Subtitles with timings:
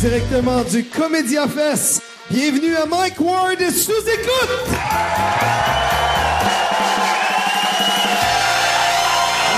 [0.00, 2.02] directement du Comédia Fest.
[2.30, 4.68] Bienvenue à Mike Ward sous écoute.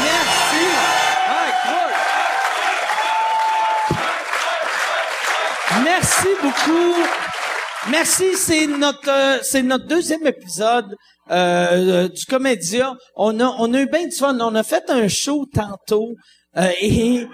[0.02, 0.64] Merci.
[1.28, 1.92] Ah, cool.
[5.84, 6.94] Merci beaucoup.
[7.90, 10.96] Merci, c'est notre euh, notre deuxième épisode
[11.30, 12.94] euh, du Comédia.
[13.14, 14.38] On a on a eu bien du fun.
[14.40, 16.14] On a fait un show tantôt
[16.56, 17.26] euh, et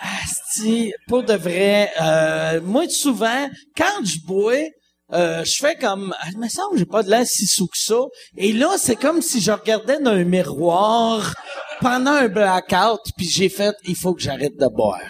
[0.00, 4.54] asti, pour de vrai, euh, moi souvent quand je bois,
[5.12, 7.66] euh, je fais comme, ah, il me semble que j'ai pas de l'air si sous
[7.66, 8.00] que ça.
[8.36, 11.34] Et là, c'est comme si je regardais dans un miroir
[11.80, 15.00] pendant un blackout, puis j'ai fait, il faut que j'arrête de boire.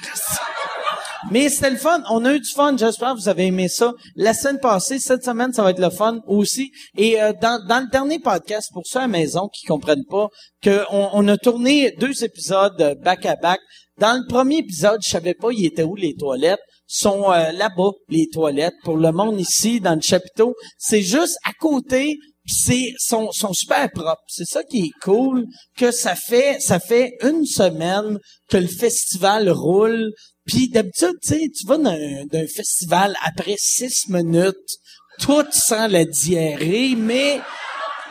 [1.30, 2.02] Mais c'était le fun.
[2.10, 2.76] On a eu du fun.
[2.76, 3.92] J'espère que vous avez aimé ça.
[4.14, 6.70] La semaine passée, cette semaine, ça va être le fun aussi.
[6.98, 10.28] Et euh, dans, dans le dernier podcast, pour ceux à la maison qui comprennent pas,
[10.62, 13.60] que on, on a tourné deux épisodes euh, back à back.
[13.98, 16.60] Dans le premier épisode, je savais pas il était où les toilettes.
[16.86, 20.54] Sont euh, là-bas les toilettes pour le monde ici dans le chapiteau.
[20.76, 22.18] C'est juste à côté.
[22.46, 24.22] C'est sont, sont super propres.
[24.28, 25.46] C'est ça qui est cool
[25.78, 28.18] que ça fait ça fait une semaine
[28.50, 30.12] que le festival roule.
[30.46, 34.76] Puis d'habitude, tu vas d'un, d'un festival après six minutes,
[35.20, 37.40] toi tu sens la diarrhée, mais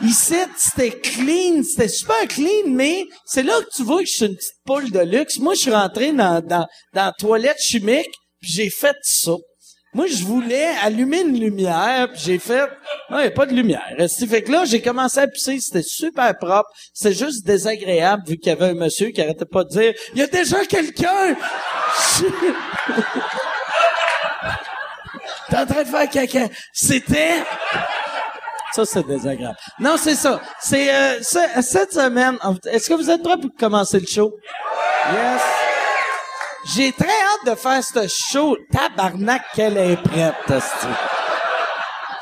[0.03, 4.25] Ici, c'était clean, c'était super clean, mais c'est là que tu vois que je suis
[4.25, 5.39] une petite poule de luxe.
[5.39, 9.31] Moi, je suis rentré dans, dans, dans la toilette chimique, puis j'ai fait ça.
[9.93, 12.67] Moi, je voulais allumer une lumière, puis j'ai fait,
[13.11, 13.85] non, il a pas de lumière.
[14.27, 16.69] Fait que là, j'ai commencé à pisser, c'était super propre.
[16.93, 20.19] C'était juste désagréable, vu qu'il y avait un monsieur qui arrêtait pas de dire, il
[20.19, 21.35] y a déjà quelqu'un!
[25.49, 26.49] T'es en train de faire caca.
[26.73, 27.43] C'était...
[28.73, 29.55] Ça, c'est désagréable.
[29.79, 30.41] Non, c'est ça.
[30.59, 32.39] C'est euh, cette semaine.
[32.65, 34.33] Est-ce que vous êtes prêts pour commencer le show?
[35.11, 35.41] Yes.
[36.73, 38.57] J'ai très hâte de faire ce show.
[38.71, 40.63] Tabarnak qu'elle est prête.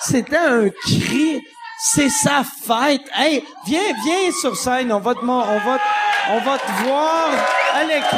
[0.02, 1.42] C'était un cri.
[1.94, 3.02] C'est sa fête.
[3.16, 4.92] Hey, viens, viens sur scène.
[4.92, 5.80] On va te, on va,
[6.31, 7.30] on va te voir
[7.76, 8.18] à l'écran.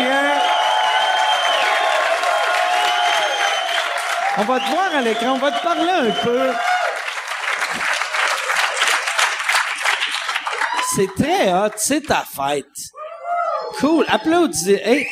[4.37, 5.33] On va te voir à l'écran.
[5.33, 6.51] On va te parler un peu.
[10.95, 12.65] C'est très hot, c'est ta fête.
[13.79, 14.73] Cool, applaudis.
[14.73, 15.07] Hey,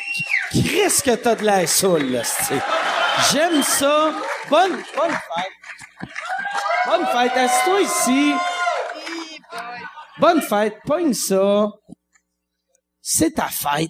[0.51, 2.21] Chris que t'as de l'air saoul, là.
[3.31, 4.13] J'aime ça.
[4.47, 6.09] Bonne, bonne fête.
[6.85, 8.33] Bonne fête, assis-toi ici.
[10.19, 11.67] Bonne fête, pogne ça.
[13.01, 13.89] C'est ta fête.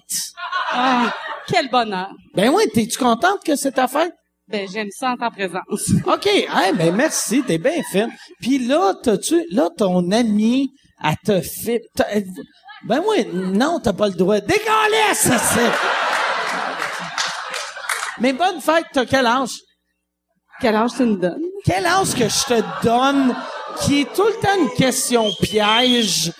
[0.70, 1.12] Ah,
[1.46, 2.10] quel bonheur.
[2.34, 4.14] Ben oui, t'es-tu contente que c'est ta fête?
[4.48, 5.92] Ben, j'aime ça en ta présence.
[6.06, 8.10] OK, hey, ben merci, t'es bien fine.
[8.40, 10.70] Puis là, t'as-tu, là, ton ami,
[11.04, 11.42] elle te
[11.94, 12.06] t'as-
[12.84, 14.40] Ben oui, non, t'as pas le droit.
[14.40, 15.70] Décalisse, ça c'est...
[18.20, 19.50] Mais bonne fête, t'as quel âge?
[20.60, 21.42] Quel âge tu me donnes?
[21.64, 23.34] Quel âge que je te donne,
[23.80, 26.32] qui est tout le temps une question piège?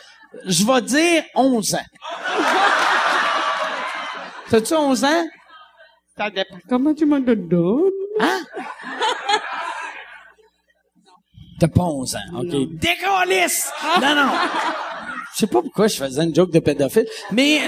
[0.47, 1.79] Je vais dire 11 ans.
[4.51, 5.25] T'as-tu 11 ans?
[6.17, 6.57] Ça dépend.
[6.69, 7.91] Comment tu me le donnes?
[8.21, 8.41] Hein?
[11.63, 12.75] T'as pas 11 ans, OK?
[12.81, 13.71] Décalisse!
[14.01, 14.33] Non, non.
[15.33, 17.61] Je sais pas pourquoi je faisais une joke de pédophile, mais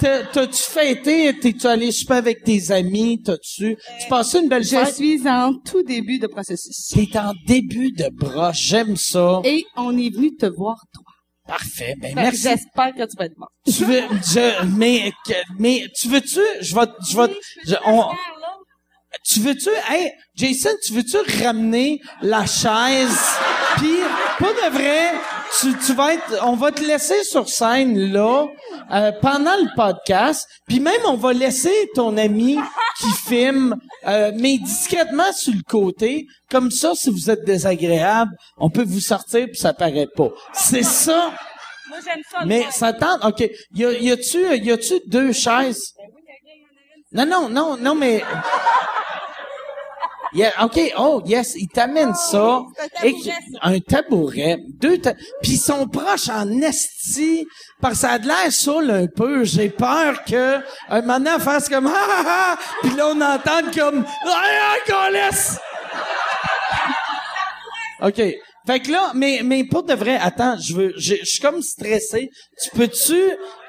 [0.00, 1.36] t'as-tu fêté?
[1.40, 3.20] T'es-tu allé super avec tes amis?
[3.24, 3.76] T'as-tu...
[4.00, 4.94] Tu passé une belle Je fête?
[4.94, 6.88] suis en tout début de processus.
[6.94, 9.40] T'es en début de bras, j'aime ça.
[9.44, 11.02] Et on est venu te voir, toi.
[11.46, 12.42] Parfait, ben Fait que merci.
[12.42, 13.46] J'espère que tu vas être bon.
[13.66, 17.34] Tu veux, je, mais, que- mais, tu veux-tu, je vais, je vais,
[17.66, 18.04] je- on,
[19.24, 23.18] tu veux-tu, hey, Jason, tu veux-tu ramener la chaise,
[23.76, 23.96] puis
[24.38, 25.12] pas de vrai,
[25.60, 28.46] tu, tu vas être, on va te laisser sur scène là
[28.92, 32.58] euh, pendant le podcast, puis même on va laisser ton ami
[33.00, 33.76] qui filme,
[34.06, 39.00] euh, mais discrètement sur le côté, comme ça, si vous êtes désagréable, on peut vous
[39.00, 40.30] sortir puis ça paraît pas.
[40.52, 41.32] C'est ça.
[41.88, 42.44] Moi, j'aime ça.
[42.44, 43.48] Mais ça tente, ok.
[43.74, 45.94] Y, a, y a-tu, y a-tu deux chaises?
[47.12, 48.22] Non, non, non, non, mais.
[50.34, 52.60] Yeah, ok, oh, yes, il t'amène ça.
[53.02, 53.30] Et que-
[53.62, 54.58] un tabouret.
[54.78, 57.46] Deux ta- Puis ils sont proches en esti.
[57.80, 59.44] Parce que ça a de l'air saoul un peu.
[59.44, 60.58] J'ai peur que
[60.90, 62.58] un moment fasse comme ah ah ah.
[62.82, 65.58] Puis là, on entend comme ah ah, câlisse!
[68.02, 68.22] OK.
[68.68, 71.62] Fait que là, mais, mais pour de vrai, attends, je veux, je je suis comme
[71.62, 72.28] stressé.
[72.62, 73.16] Tu peux-tu,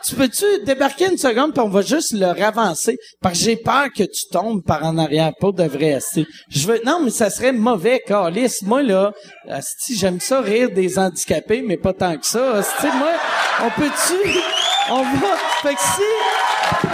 [0.05, 2.97] tu peux-tu débarquer une seconde puis on va juste le ravancer?
[3.21, 5.31] Parce que j'ai peur que tu tombes par en arrière.
[5.39, 6.27] Pour de vrai, asti.
[6.49, 8.57] Je veux, non, mais ça serait mauvais, Carlis.
[8.63, 9.13] Moi, là,
[9.47, 12.61] asti, j'aime ça rire des handicapés, mais pas tant que ça.
[12.83, 13.11] Moi,
[13.63, 14.37] on peut-tu,
[14.89, 16.89] on va, fait que si,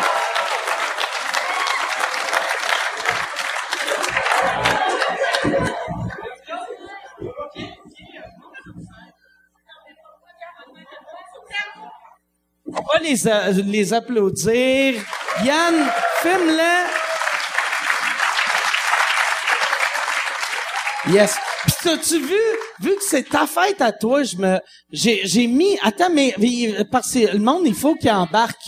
[12.77, 14.95] On va les, les applaudir.
[15.43, 15.75] Yann,
[16.21, 17.05] filme-le.
[21.13, 21.35] Yes.
[21.63, 22.39] Puis t'as-tu vu,
[22.81, 24.59] vu que c'est ta fête à toi, je me,
[24.91, 26.35] j'ai, j'ai mis, attends, mais,
[26.91, 28.61] parce que le monde, il faut qu'il embarque.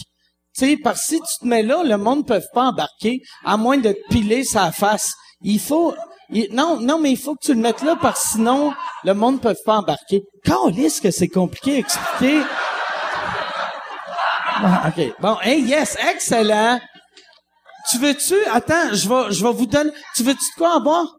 [0.58, 3.22] Tu sais, parce que si tu te mets là, le monde ne peut pas embarquer,
[3.46, 5.14] à moins de te piler sa face.
[5.42, 5.94] Il faut,
[6.52, 8.74] non, non, mais il faut que tu le mettes là, parce que sinon,
[9.04, 10.24] le monde ne peut pas embarquer.
[10.44, 12.42] Calisse que c'est compliqué à expliquer.
[14.62, 15.14] Bon, OK.
[15.20, 16.80] Bon, hey, yes, excellent.
[17.90, 21.18] Tu veux-tu, attends, je vais, je vais vous donner, tu veux-tu de quoi en boire?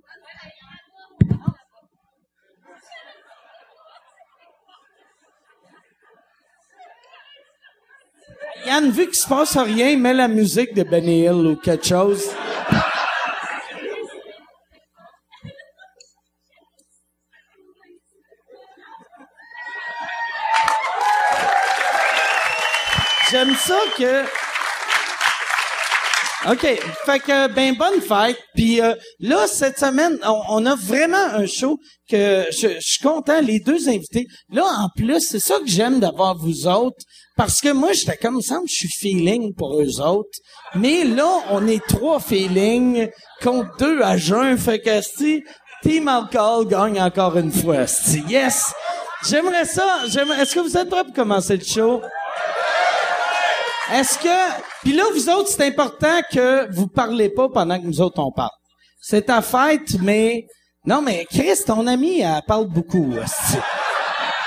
[8.67, 12.25] Yann, vu qu'il se passe rien, mets la musique de Benny Hill ou quelque chose.
[23.38, 24.25] J'aime ça que...
[26.50, 26.81] OK.
[27.06, 28.37] Fait que, ben, bonne fête.
[28.56, 30.19] Puis euh, là, cette semaine,
[30.49, 31.79] on, a vraiment un show
[32.11, 34.26] que je, suis content, les deux invités.
[34.50, 36.99] Là, en plus, c'est ça que j'aime d'avoir vous autres.
[37.37, 40.38] Parce que moi, j'étais comme ça, je suis feeling pour eux autres.
[40.75, 43.08] Mais là, on est trois feelings
[43.40, 44.58] contre deux à jeun.
[44.58, 45.44] Fait que, si
[45.85, 47.82] Team Alcohol gagne encore une fois.
[47.82, 48.20] esti.
[48.29, 48.73] Yes!
[49.29, 50.00] J'aimerais ça.
[50.06, 52.02] Est-ce que vous êtes prêts pour commencer le show?
[53.93, 54.62] Est-ce que...
[54.82, 58.32] Puis là, vous autres, c'est important que vous parlez pas pendant que nous autres, on
[58.32, 58.50] parle.
[59.00, 60.46] C'est ta fête, mais...
[60.85, 63.14] Non, mais Chris, ton amie, elle parle beaucoup.
[63.23, 63.58] esti.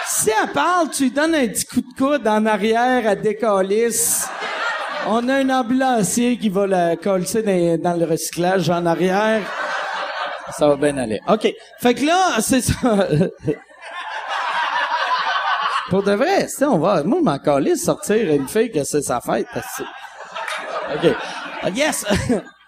[0.07, 4.27] Si elle parle, tu donnes un petit coup de coude en arrière à décalisse.
[5.07, 7.25] On a un ambulancier qui va la coller
[7.77, 9.41] dans, dans le recyclage en arrière.
[10.57, 11.19] Ça va bien aller.
[11.27, 11.51] OK.
[11.79, 13.07] Fait que là, c'est ça.
[15.91, 19.01] Pour de vrai, si on va, moi, je m'en calisse sortir une fille que c'est
[19.01, 19.45] sa fête.
[20.95, 21.15] OK.
[21.61, 22.05] Ah, Yes!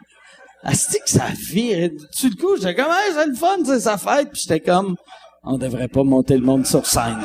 [0.65, 1.91] Asti que ça vire.
[2.13, 4.29] Tu le coup, j'étais comme, hey, c'est le fun, c'est sa fête.
[4.33, 4.97] Puis j'étais comme,
[5.41, 7.21] on devrait pas monter le monde sur scène.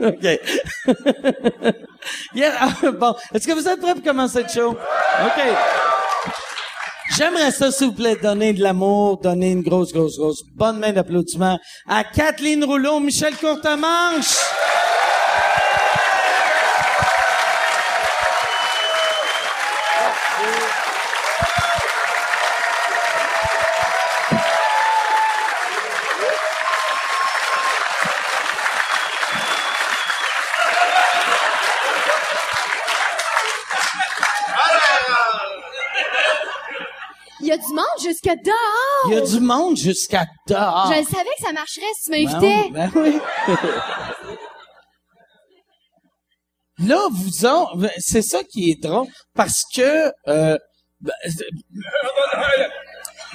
[0.00, 0.26] OK.
[2.34, 3.14] Yeah, ah, bon.
[3.34, 4.70] Est-ce que vous êtes prêts pour commencer le show?
[4.70, 5.42] OK.
[7.16, 10.92] J'aimerais ça, s'il vous plaît, donner de l'amour, donner une grosse, grosse, grosse bonne main
[10.92, 11.58] d'applaudissement
[11.88, 14.36] à Kathleen Rouleau, Michel Courtemanche.
[37.76, 39.08] Monde jusque dehors.
[39.08, 40.90] Il y a du monde jusqu'à dehors.
[40.92, 42.70] Je le savais que ça marcherait si tu Ben m'invitais.
[42.70, 43.20] ben oui.
[46.78, 50.58] Là, vous autres, c'est ça qui est drôle, parce que euh,
[51.00, 51.12] ben,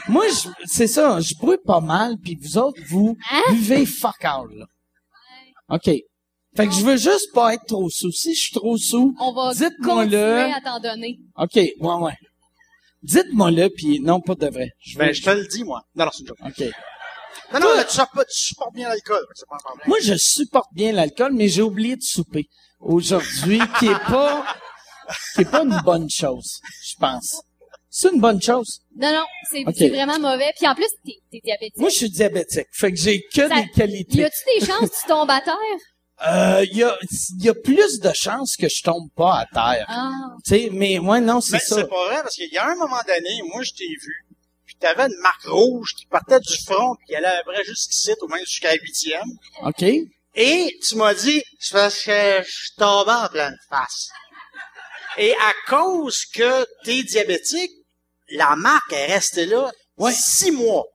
[0.08, 3.42] moi, je- c'est ça, je brûle pas mal, puis vous autres, vous Hein?
[3.52, 4.46] buvez fuck all.
[4.54, 4.66] Là.
[5.70, 5.90] OK.
[6.56, 8.12] Fait que je veux juste pas être trop sous.
[8.12, 10.54] Si je suis trop sous, On va dites-moi continuer le.
[10.54, 11.18] à t'en donner.
[11.38, 12.18] OK, ouais, ouais.
[13.04, 14.72] Dites-moi le, puis non, pas de vrai.
[14.80, 14.98] Je.
[14.98, 15.82] Ben, je te le dis, moi.
[15.96, 16.38] Non, non, c'est une joke.
[16.46, 16.64] OK.
[17.54, 19.26] Non, non, mais tu, supportes- tu supportes bien l'alcool.
[19.34, 19.88] C'est pas un problème.
[19.88, 22.48] Moi, je supporte bien l'alcool, mais j'ai oublié de souper
[22.80, 24.46] aujourd'hui, qui est pas,
[25.36, 27.42] qui est pas une bonne chose, je pense.
[27.90, 28.80] C'est une bonne chose.
[28.96, 29.26] Non, non,
[29.74, 30.52] c'est vraiment mauvais.
[30.58, 31.78] Puis en plus, t'es t'es diabétique.
[31.78, 34.24] Moi, je suis diabétique, fait que j'ai que Ça- des y qualités.
[34.24, 35.56] a-tu des chances que tu tombes à terre?
[36.30, 36.98] Euh, il y a,
[37.40, 39.86] y a plus de chances que je tombe pas à terre.
[39.90, 40.12] Ah.
[40.46, 41.76] Tu sais, mais moi, non, c'est Mais ça.
[41.78, 44.28] c'est pas vrai, parce qu'il y a un moment donné, moi, je t'ai vu,
[44.66, 48.38] puis t'avais une marque rouge qui partait du front, puis elle allait jusqu'ici, au moins
[48.40, 49.26] jusqu'à la huitième.
[49.64, 49.84] OK?
[50.36, 54.10] Et tu m'as dit, c'est parce que je tombé en pleine face.
[55.18, 57.72] Et à cause que t'es diabétique,
[58.30, 60.14] la marque est restée là Ouais.
[60.14, 60.86] six mois.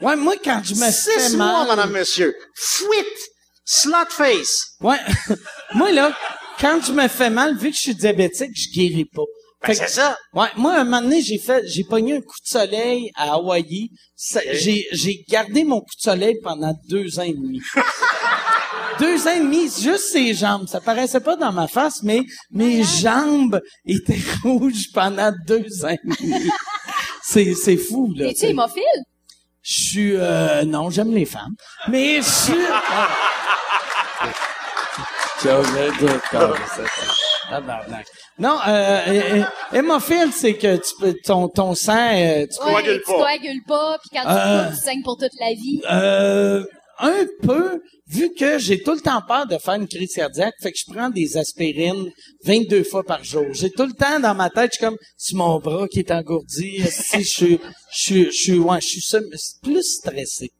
[0.00, 1.68] Ouais, moi, quand je me fais Six mois, mal...
[1.68, 2.36] madame, monsieur.
[2.54, 3.18] Fuite!
[3.64, 4.76] Slot face!
[4.80, 4.98] Ouais.
[5.74, 6.14] moi, là,
[6.60, 9.22] quand je me fais mal, vu que je suis diabétique, je guéris pas.
[9.66, 10.18] Ben, c'est ça.
[10.34, 13.88] Ouais, moi, un moment donné, j'ai fait, j'ai pogné un coup de soleil à Hawaï.
[14.52, 17.60] J'ai, j'ai gardé mon coup de soleil pendant deux ans et demi.
[19.00, 20.68] deux ans et demi, juste ses jambes.
[20.68, 26.00] Ça paraissait pas dans ma face, mais mes jambes étaient rouges pendant deux ans et
[26.04, 26.50] demi.
[27.22, 28.28] C'est, c'est fou, là.
[28.28, 28.82] Es-tu hémophile?
[29.64, 31.54] Je suis, euh, non, j'aime les femmes.
[31.88, 32.54] Mais je suis...
[35.42, 36.82] J'aurais dû faire ça.
[37.50, 38.06] Tabarnak.
[38.38, 39.20] Non, euh, euh,
[39.72, 43.18] euh, hémophile, c'est que tu peux, ton, ton sang, euh, tu Ouais, coagules tu pas.
[43.18, 44.70] coagules pas, puis quand tu Euh.
[44.70, 45.82] tu saignes pour toute la vie.
[45.90, 46.64] Euh,
[46.98, 50.72] un peu, vu que j'ai tout le temps peur de faire une crise cardiaque, fait
[50.72, 52.10] que je prends des aspirines
[52.44, 53.44] 22 fois par jour.
[53.52, 56.10] J'ai tout le temps dans ma tête, je suis comme, c'est mon bras qui est
[56.10, 57.60] engourdi, si je suis,
[57.92, 59.16] je suis, je suis, ouais, je suis
[59.62, 60.50] plus stressé.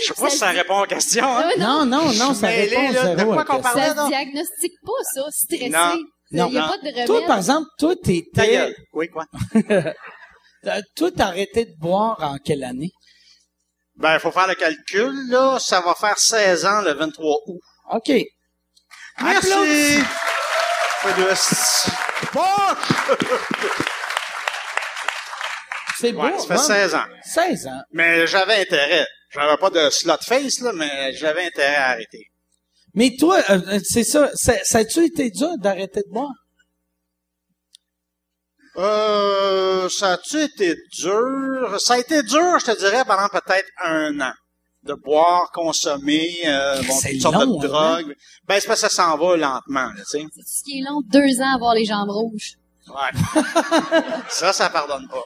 [0.00, 1.50] Je sais pas si ça répond aux questions, hein?
[1.58, 3.32] Non, non, non, ça répond là, de zéro.
[3.32, 3.62] quoi qu'on?
[3.62, 4.08] Ça non.
[4.08, 5.68] diagnostique pas, ça, stressé.
[5.70, 5.90] Non.
[6.30, 6.68] Il n'y a Non.
[6.68, 7.06] pas de remède.
[7.06, 8.74] Toi, par exemple, toi, Ta t'étais, gueule.
[8.92, 9.24] Oui, quoi?
[9.70, 12.90] euh, toi, t'as arrêté de boire en quelle année?
[13.98, 15.58] Ben, il faut faire le calcul, là.
[15.58, 17.60] Ça va faire 16 ans le 23 août.
[17.90, 18.12] OK.
[19.20, 20.04] Merci!
[25.98, 26.22] C'est beau.
[26.22, 26.58] Ouais, ça fait hein?
[26.58, 27.04] 16 ans.
[27.24, 27.82] 16 ans.
[27.92, 29.04] Mais j'avais intérêt.
[29.30, 32.26] J'avais pas de slot face, là, mais j'avais intérêt à arrêter.
[32.94, 36.32] Mais toi, euh, euh, c'est ça, ça, ça a-tu été dur d'arrêter de boire?
[38.78, 41.80] Euh, ça a-tu été dur?
[41.80, 44.32] Ça a été dur, je te dirais, pendant peut-être un an.
[44.84, 47.68] De boire, consommer, euh, bon, C'est toutes sortes long, de hein?
[47.68, 48.14] drogues.
[48.46, 50.24] Ben, c'est parce que ça s'en va lentement, là, tu sais.
[50.34, 52.52] C'est ce qui est long, deux ans à avoir les jambes rouges.
[52.88, 53.42] Ouais.
[54.30, 55.24] ça, ça pardonne pas.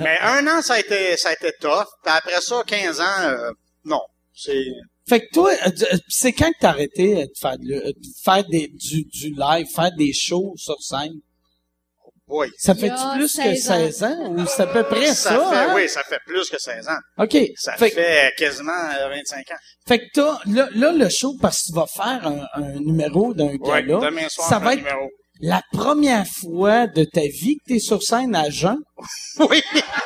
[0.00, 1.86] Mais un an, ça a été, ça a été tough.
[2.04, 3.50] Puis après ça, 15 ans, euh,
[3.86, 4.00] non.
[4.34, 4.64] C'est,
[5.08, 7.72] Fait que toi, euh, d- euh, c'est quand que t'as arrêté euh, de faire, de,
[7.72, 11.14] euh, de faire des, du, du live, faire des shows sur scène?
[12.28, 12.48] Oui.
[12.58, 13.74] Ça a plus que 16 ans.
[13.74, 14.16] 16 ans?
[14.30, 15.72] Ou c'est à peu près ça, fait, hein?
[15.74, 16.98] oui, ça fait plus que 16 ans.
[17.18, 17.36] OK.
[17.56, 19.54] Ça fait, fait, quasiment euh, 25 ans.
[19.86, 23.34] fait que t'as, là, là, le show, parce que tu vas faire un, un numéro
[23.34, 25.08] d'un Oui, gars-là, demain soir, ça un va être numéro.
[25.40, 28.78] la première fois de ta vie que t'es sur scène à jeun.
[29.38, 29.62] Oui.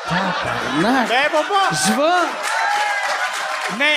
[0.08, 1.08] Tabarnak!
[1.08, 1.68] Ben, papa!
[1.72, 3.76] Je vais...
[3.78, 3.96] Mais,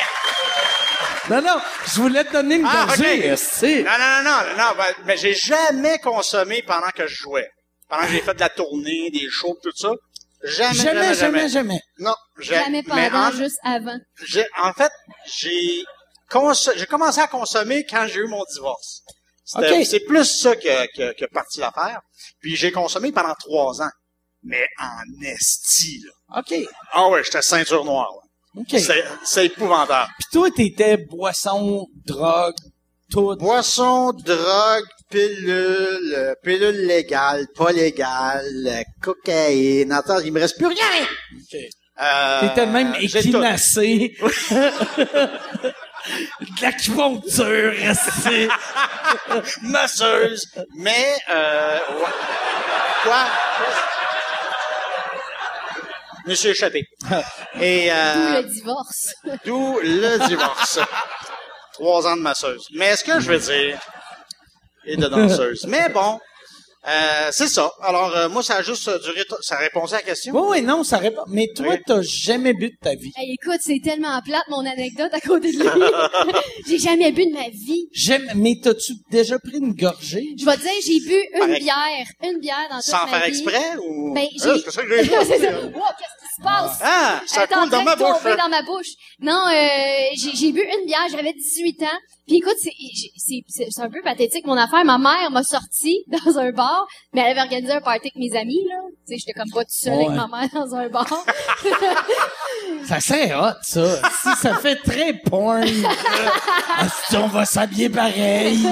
[1.29, 4.93] Non, non, je voulais te donner une Ah, gorgée, non, non, non, non, non, ben,
[5.05, 7.47] mais j'ai jamais consommé pendant que je jouais.
[7.91, 9.91] Pendant que j'ai fait de la tournée, des shows, tout ça.
[10.43, 11.79] Jamais, Jamais, jamais, jamais.
[11.99, 13.97] Non, j'ai- Jamais mais pendant, en, juste avant.
[14.25, 14.91] j'ai- en fait,
[15.27, 15.83] j'ai
[16.77, 19.01] j'ai commencé à consommer quand j'ai eu mon divorce.
[19.45, 19.85] C'était- Ok.
[19.85, 21.99] C'est plus ça que, que, que parti l'affaire.
[22.39, 23.89] Puis j'ai consommé pendant trois ans.
[24.43, 26.39] Mais en esti, là.
[26.39, 26.55] OK.
[26.93, 28.09] Ah ouais, j'étais ceinture noire.
[28.55, 28.61] là.
[28.61, 28.79] OK.
[28.79, 30.09] C'est, c'est épouvantable.
[30.17, 32.55] Puis toi, t'étais boisson, drogue,
[33.11, 33.35] tout.
[33.35, 39.91] Boisson, drogue, pilule, euh, pilule légale, pas légale, euh, cocaïne.
[39.91, 40.85] Attends, il me reste plus rien.
[41.35, 41.59] OK.
[42.01, 44.15] Euh, T'étais même équinacé.
[46.39, 48.47] De l'acupuncture, esti.
[49.61, 52.05] masseuse, mais euh, ouais.
[53.03, 53.25] quoi?
[56.33, 56.87] Suis échappé.
[57.61, 59.13] Et D'où euh, le divorce.
[59.45, 60.79] d'où le divorce.
[61.73, 62.67] Trois ans de masseuse.
[62.73, 63.79] Mais ce que je veux dire
[64.85, 65.65] et de danseuse.
[65.67, 66.19] Mais bon,
[66.87, 67.71] euh, c'est ça.
[67.83, 69.21] Alors euh, moi, ça a juste duré.
[69.41, 70.33] Ça répondait à la question.
[70.33, 71.21] Oui, oui, non, ça répond.
[71.27, 71.77] Mais toi, Oui.
[71.85, 73.11] t'as jamais bu de ta vie.
[73.15, 75.69] Hey, écoute, c'est tellement plate, mon anecdote à côté de lui.
[76.67, 77.87] j'ai jamais bu de ma vie.
[77.93, 80.25] J'aime, mais t'as-tu déjà pris une gorgée?
[80.39, 82.07] Je vais te dire, j'ai bu une bière.
[82.23, 83.29] Une bière dans toute Sans ma faire vie.
[83.29, 84.13] exprès ou?
[84.15, 84.61] Ben, Ah, j'ai...
[84.63, 85.51] c'est ça que j'ai C'est ça.
[85.61, 85.69] Wow,
[85.99, 86.79] qu'est-ce qui se passe?
[86.81, 88.37] Ah, ça est en coule dans train ma de tomber bouche.
[88.37, 88.87] dans ma bouche.
[89.19, 91.85] Non, euh, j'ai, j'ai bu une bière, j'avais 18 ans.
[92.31, 94.85] Puis écoute, c'est, un peu pathétique mon affaire.
[94.85, 98.33] Ma mère m'a sorti dans un bar, mais elle avait organisé un party avec mes
[98.39, 98.75] amis, là.
[99.05, 100.05] Tu sais, j'étais comme pas toute seule Ouais.
[100.05, 101.05] avec ma mère dans un bar.
[102.87, 104.01] Ça c'est hot, ça.
[104.21, 105.65] si ça fait très porn.
[107.13, 108.65] On va s'habiller pareil.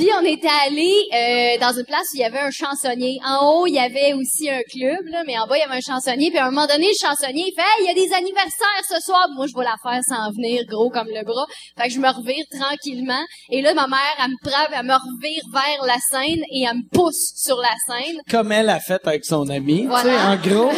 [0.00, 3.20] Puis on était allé euh, dans une place où il y avait un chansonnier.
[3.22, 5.76] En haut, il y avait aussi un club, là, mais en bas, il y avait
[5.76, 6.30] un chansonnier.
[6.30, 8.84] Puis à un moment donné, le chansonnier, il fait Hey, il y a des anniversaires
[8.88, 9.28] ce soir.
[9.34, 11.44] Moi, je vois la faire sans venir, gros comme le bras.
[11.76, 13.22] Fait que je me revire tranquillement.
[13.50, 16.78] Et là, ma mère, elle me prend, elle me revire vers la scène et elle
[16.78, 18.16] me pousse sur la scène.
[18.30, 19.84] Comme elle a fait avec son ami.
[19.84, 20.38] Voilà.
[20.42, 20.72] Tu sais, en gros.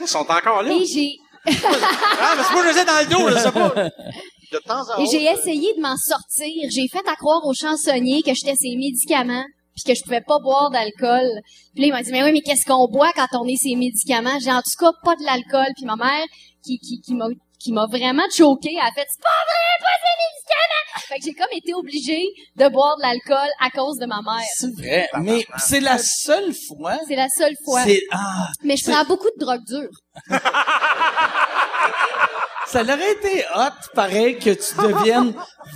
[0.00, 0.72] Ils sont encore là.
[0.72, 1.12] Et j'ai
[1.46, 3.90] Ah, mais c'est moi, je les ai dans le dos, je sais pas.
[4.52, 6.68] De temps en et j'ai essayé de m'en sortir.
[6.70, 10.40] J'ai fait à croire au chansonnier que j'étais ses médicaments puis que je pouvais pas
[10.40, 11.28] boire d'alcool.
[11.74, 13.76] Puis là, il m'a dit, mais oui, mais qu'est-ce qu'on boit quand on est ses
[13.76, 14.36] médicaments?
[14.40, 15.72] J'ai en tout cas pas de l'alcool.
[15.76, 16.26] Puis ma mère,
[16.64, 17.28] qui, qui, qui m'a
[17.60, 20.86] qui m'a vraiment choquée, elle a fait, c'est pas vrai, pas des médicaments!
[21.08, 22.26] Fait que j'ai comme été obligée
[22.56, 24.46] de boire de l'alcool à cause de ma mère.
[24.56, 25.10] C'est vrai.
[25.20, 26.98] Mais c'est la seule fois.
[27.06, 27.84] C'est la seule fois.
[27.84, 29.90] C'est, ah, Mais je prends beaucoup de drogue dure.
[32.66, 35.32] ça aurait été hot, pareil, que tu deviennes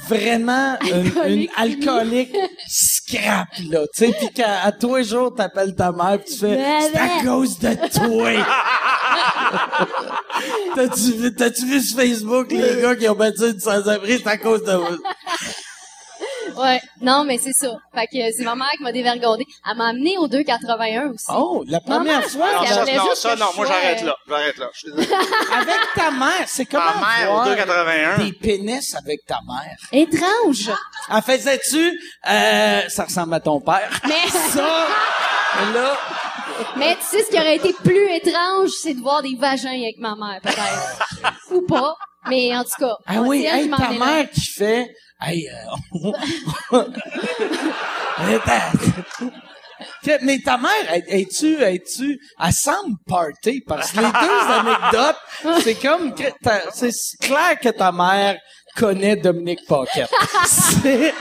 [0.09, 2.37] vraiment une, une Alcoolique.
[2.69, 3.81] scrap, là.
[3.97, 6.59] Tu sais, pis qu'à à tous les jours, t'appelles ta mère pis tu fais,
[6.93, 8.31] c'est à cause de toi.
[10.75, 14.37] T'as-tu vu, t'as-tu vu sur Facebook les gars qui ont battu une sans-abri, c'est à
[14.37, 14.99] cause de vous?
[16.57, 16.81] Ouais.
[17.01, 17.73] Non, mais c'est ça.
[17.95, 19.45] Fait que c'est ma mère qui m'a dévergondé.
[19.69, 21.27] Elle m'a amené au 281 aussi.
[21.31, 24.17] Oh, la première fois, Non, ça, non, ça, non, moi, j'arrête euh, là.
[24.29, 24.69] J'arrête là.
[24.73, 25.09] Je suis désolé.
[25.53, 28.19] avec ta mère, c'est comment Ma mère, au voir 281.
[28.19, 29.77] des pénis avec ta mère?
[29.93, 30.71] Étrange.
[31.09, 33.91] En faisais-tu, euh, ça ressemble à ton père?
[34.07, 34.87] Mais, Ça,
[35.75, 35.97] là,
[36.77, 39.99] mais tu sais, ce qui aurait été plus étrange, c'est de voir des vagins avec
[39.99, 41.35] ma mère, peut-être.
[41.51, 41.95] Ou pas.
[42.29, 42.95] Mais en tout cas.
[43.07, 44.89] ah oui, hey, ta mère qui fait,
[45.21, 45.49] hey,
[46.73, 46.83] euh,
[50.23, 55.75] Mais ta- mère, es- es-tu, es-tu, elle semble party parce que les deux anecdotes, c'est
[55.75, 56.15] comme
[56.73, 58.39] c'est clair que ta mère
[58.77, 60.11] connaît Dominique Paquette.
[60.85, 61.13] Elle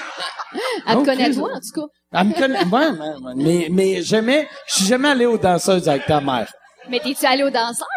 [0.85, 1.05] te Ok.
[1.05, 1.87] connaît toi, en tout cas.
[2.19, 6.05] elle me connaît, ouais, ouais, mais, mais jamais, je suis jamais allé aux danseuses avec
[6.05, 6.51] ta mère.
[6.89, 7.87] Mais t'es-tu allé au danseur?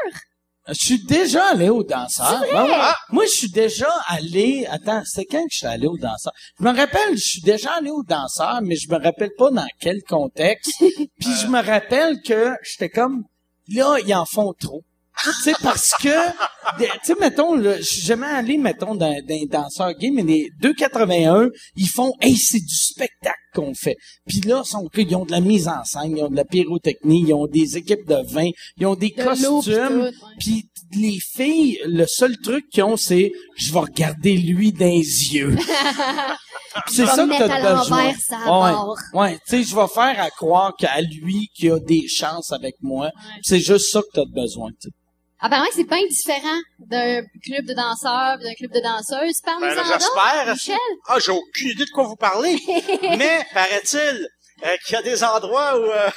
[0.68, 2.42] Je suis déjà allé au danseur.
[2.52, 2.92] Ben ouais.
[3.10, 4.66] Moi, je suis déjà allé.
[4.68, 6.32] Attends, c'est quand que je suis allé au danseur?
[6.58, 9.66] Je me rappelle, je suis déjà allé au danseur, mais je me rappelle pas dans
[9.78, 10.72] quel contexte.
[10.80, 13.24] Puis je me rappelle que j'étais comme
[13.68, 14.82] là, ils en font trop.
[15.24, 16.08] Tu sais, parce que,
[16.78, 20.50] tu sais, mettons, je suis jamais allé, mettons, dans, dans un danseur gay, mais les
[20.60, 23.96] 281, ils font, hey, c'est du spectacle qu'on fait.
[24.26, 26.44] Puis là, ils, sont, ils ont de la mise en scène, ils ont de la
[26.44, 30.00] pyrotechnie, ils ont des équipes de vin, ils ont des De costumes.
[30.02, 30.10] ouais.
[30.38, 35.34] Puis les filles, le seul truc qu'ils ont, c'est, je vais regarder lui dans les
[35.34, 35.56] yeux.
[36.88, 38.12] C'est ça que t'as besoin.
[38.12, 39.34] ouais, ouais.
[39.34, 43.10] Tu sais, je vais faire à croire qu'à lui qu'il a des chances avec moi.
[43.42, 44.68] C'est juste ça que t'as besoin.
[45.40, 49.42] Apparemment, c'est pas différent d'un club de danseurs, d'un club de danseuses.
[49.44, 50.52] Ben, Parle-nous-en là, donc, j'espère.
[50.54, 50.76] Michel.
[51.08, 52.58] Ah, j'ai aucune idée de quoi vous parlez.
[53.02, 54.28] Mais, paraît-il,
[54.64, 56.08] euh, qu'il y a des endroits où euh,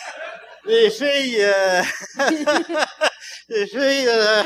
[0.66, 1.38] les filles...
[1.40, 1.82] euh,
[3.48, 4.08] les filles...
[4.08, 4.42] Euh,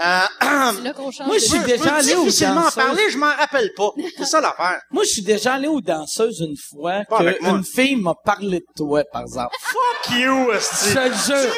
[0.00, 2.74] euh, C'est là qu'on change Moi, de- je suis je déjà allé aux danseuses.
[2.74, 3.90] parler, je m'en rappelle pas.
[4.16, 4.80] C'est ça l'affaire.
[4.90, 7.32] Moi, je suis déjà allé aux danseuses une fois Pas moi.
[7.32, 9.54] qu'une fille m'a parlé de toi, par exemple.
[9.60, 10.94] Fuck you, Je esti.
[10.94, 11.50] te Tu veux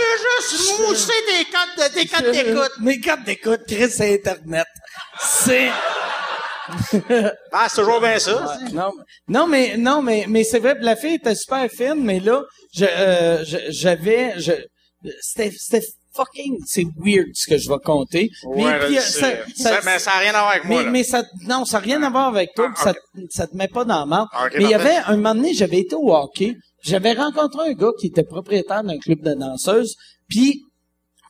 [0.51, 2.72] juste mousser des codes, de- des codes d'écoute.
[2.81, 4.66] Mes codes d'écoute, Chris, c'est Internet.
[5.20, 5.70] C'est...
[7.52, 8.35] Ah, c'est toujours bien ça.
[8.37, 8.92] Ouais, non,
[9.28, 10.76] non, mais non, mais mais c'est vrai.
[10.80, 12.42] La fille était super fine, mais là,
[12.74, 14.52] je, euh, j'avais, je,
[15.20, 18.30] c'était, c'était fucking, c'est weird ce que je vais compter.
[18.44, 20.78] Ouais, mais, puis, ça, Ça- ça- mais ça n'a rien à voir avec moi.
[20.78, 20.90] mais, là.
[20.90, 22.94] mais ça, non, ça n'a rien à voir avec toi, Ah, ça,
[23.30, 24.28] ça te met pas dans la marde.
[24.33, 27.72] Ah, mais il y avait un moment donné, j'avais été au hockey, j'avais rencontré un
[27.74, 29.94] gars qui était propriétaire d'un club de danseuses,
[30.28, 30.62] puis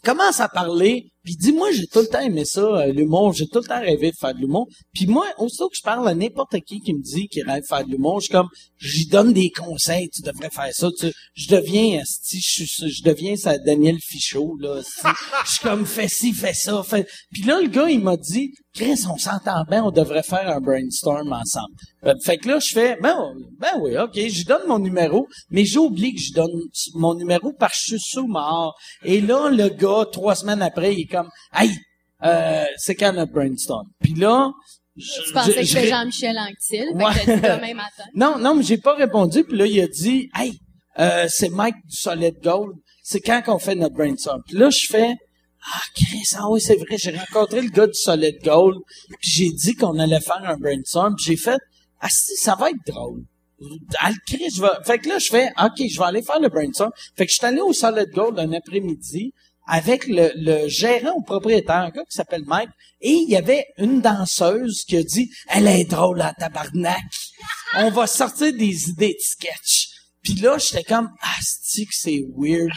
[0.02, 3.46] commence à parler, puis dit moi j'ai tout le temps aimé ça euh, l'humour, j'ai
[3.46, 4.66] tout le temps rêvé de faire de l'humour.
[4.92, 7.66] Puis moi aussitôt que je parle à n'importe qui qui me dit qu'il rêve de
[7.66, 11.12] faire de l'humour, je suis comme j'y donne des conseils, tu devrais faire ça, tu
[11.34, 14.80] je deviens esti, je suis je deviens ça Daniel Fichot là,
[15.44, 18.52] je suis comme fais ci, fais ça, fais Puis là le gars il m'a dit
[18.72, 21.74] Chris, on s'entend bien, on devrait faire un brainstorm ensemble.
[22.04, 25.64] Euh, fait que là, je fais, ben, ben oui, ok, je donne mon numéro, mais
[25.64, 26.62] j'ai oublié que je donne
[26.94, 28.76] mon numéro parce que je suis sous mort.
[29.02, 31.19] Et là, le gars, trois semaines après, il est comme,
[31.54, 31.70] hey,
[32.24, 33.86] euh, c'est quand notre brainstorm?
[34.02, 34.50] Puis là,
[34.96, 36.88] je, Tu pensais je- que c'était Jean-Michel Anctil.
[36.94, 37.12] Ouais.
[37.14, 38.04] Fait que t'as dit demain matin.
[38.14, 39.44] non, non, mais j'ai pas répondu.
[39.44, 40.58] Puis là, il a dit, hey,
[40.98, 42.72] euh, c'est Mike du Solid Gold.
[43.02, 44.42] C'est quand qu'on fait notre brainstorm?
[44.46, 45.14] Puis là, je fais,
[45.74, 46.96] ah, Chris, ah oui, c'est vrai.
[46.98, 48.76] J'ai rencontré le gars du Solid Gold.
[49.20, 51.14] Puis j'ai dit qu'on allait faire un brainstorm.
[51.16, 51.58] Puis j'ai fait,
[52.00, 53.22] ah, si, ça va être drôle.
[53.98, 54.68] Ah, Chris, je vais...
[54.86, 56.90] Fait que là, je fais, OK, je vais aller faire le brainstorm.
[57.16, 59.32] Fait que je suis allé au Solid Gold un après-midi
[59.70, 64.00] avec le, gérant ou propriétaire, un gars qui s'appelle Mike, et il y avait une
[64.00, 67.04] danseuse qui a dit, elle est drôle à tabarnak.
[67.76, 69.89] On va sortir des idées de sketch.
[70.22, 72.70] Puis là, j'étais comme, ah, c'est que c'est weird?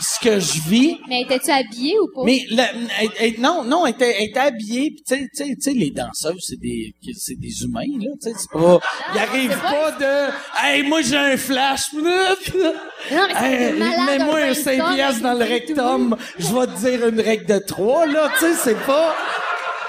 [0.00, 2.22] Ce que je vis, Mais étais-tu habillé ou pas?
[2.24, 4.90] mais la- elle- elle- non, non, elle était, elle était habillée.
[4.90, 8.10] Puis tu sais, tu sais, les danseuses, c'est des, c'est des humains là.
[8.22, 8.80] Tu sais, c'est pas,
[9.14, 10.32] ils arrivent c'est pas de,
[10.66, 11.86] hey, moi j'ai un flash.
[11.94, 16.16] Non, mais Hey, Mets-moi un un 5 brainstorm piastres dans le rectum.
[16.38, 18.30] Je vais te dire une règle de 3, là.
[18.38, 19.14] Tu sais, c'est pas...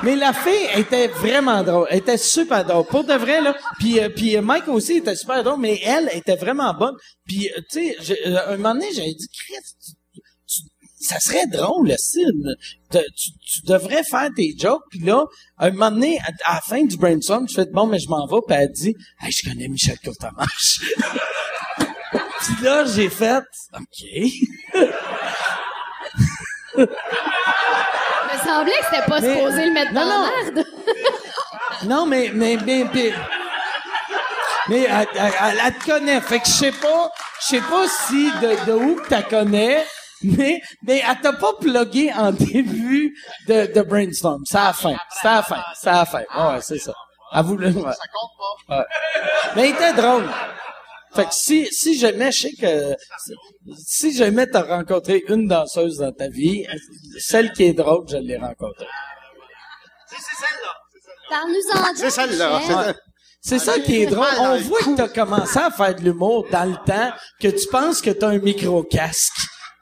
[0.04, 1.88] Mais la fille était vraiment drôle.
[1.90, 2.86] Elle était super drôle.
[2.86, 3.56] Pour de vrai, là.
[3.80, 6.96] Puis, euh, puis euh, Mike aussi était super drôle, mais elle était vraiment bonne.
[7.28, 9.92] Puis, euh, tu sais, euh, un moment donné, j'avais dit, Chris, tu-
[10.48, 10.62] tu-
[11.06, 11.90] ça serait drôle.
[11.90, 14.84] Te- Tu, tu devrais faire tes jokes.
[14.90, 15.26] Puis là,
[15.58, 18.26] un moment donné, à, à la fin du brainstorm, je fais, bon, mais je m'en
[18.26, 18.40] vais.
[18.48, 20.80] Puis elle dit, hey, je connais Michel Courtemanche.
[22.42, 24.06] Puis là, j'ai fait, OK.
[28.50, 30.24] Il me semblait que c'était pas Mais- supposé le mettre Non, dans non.
[30.24, 30.68] la merde.
[31.86, 33.14] Non, mais, mais, mais, mais,
[34.68, 36.20] mais elle, elle- elle- elle te connaît.
[36.22, 39.86] Fait que je sais pas, je sais pas si de, de où que t'as connais,
[40.22, 43.16] Mais, mais elle t'a pas plugué en début
[43.48, 44.42] de, de brainstorm.
[44.46, 44.96] C'est à la fin.
[45.10, 45.64] C'est à la fin.
[45.76, 46.20] C'est à la fin.
[46.20, 46.94] Ouais, c'est ça.
[47.32, 47.94] À vous le, ouais.
[47.94, 48.32] Ça compte
[48.68, 48.86] pas.
[49.56, 50.28] Mais il était drôle.
[51.20, 52.96] Fait que si, si jamais, je sais que,
[53.86, 56.66] si jamais t'as rencontré une danseuse dans ta vie,
[57.20, 58.88] celle qui est drôle, je l'ai rencontrée.
[60.10, 60.74] C'est c'est celle-là.
[61.30, 62.94] Parle-nous-en C'est celle-là.
[63.42, 64.28] C'est ça qui est drôle.
[64.40, 68.02] On voit que t'as commencé à faire de l'humour dans le temps, que tu penses
[68.02, 69.34] que t'as un micro-casque,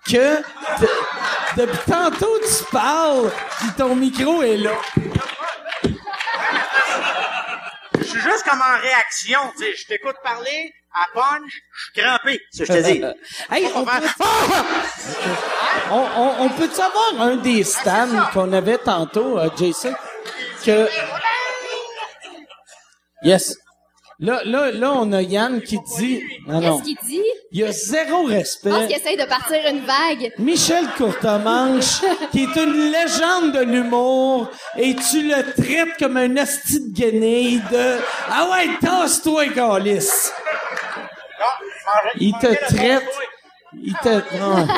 [0.06, 4.74] que de- depuis tantôt tu parles, puis ton micro est là.
[8.00, 9.76] Je suis juste comme en réaction, tu sais.
[9.76, 12.42] Je t'écoute parler, à punch, je suis crampé.
[12.52, 13.04] C'est ce que je te dis.
[13.52, 13.92] Hey, on, peut,
[15.92, 19.94] on, on, on peut savoir un des stands qu'on avait tantôt, euh, Jason,
[20.66, 20.88] que...
[23.24, 23.58] Yes.
[24.20, 26.24] Là, là, là, on a Yann qui dit...
[26.48, 26.80] Non, non.
[26.80, 27.24] Qu'est-ce qu'il dit?
[27.52, 28.88] Il y a zéro Je pense respect.
[28.88, 30.34] qu'il essaye de partir une vague.
[30.40, 32.02] Michel Courtemanche,
[32.32, 37.62] qui est une légende de l'humour, et tu le traites comme un asti de guenille
[37.72, 37.98] de
[38.32, 40.34] «Ah ouais, tasse-toi, calice!
[42.20, 43.04] Il te traite...
[43.74, 44.38] Il te...
[44.40, 44.68] non.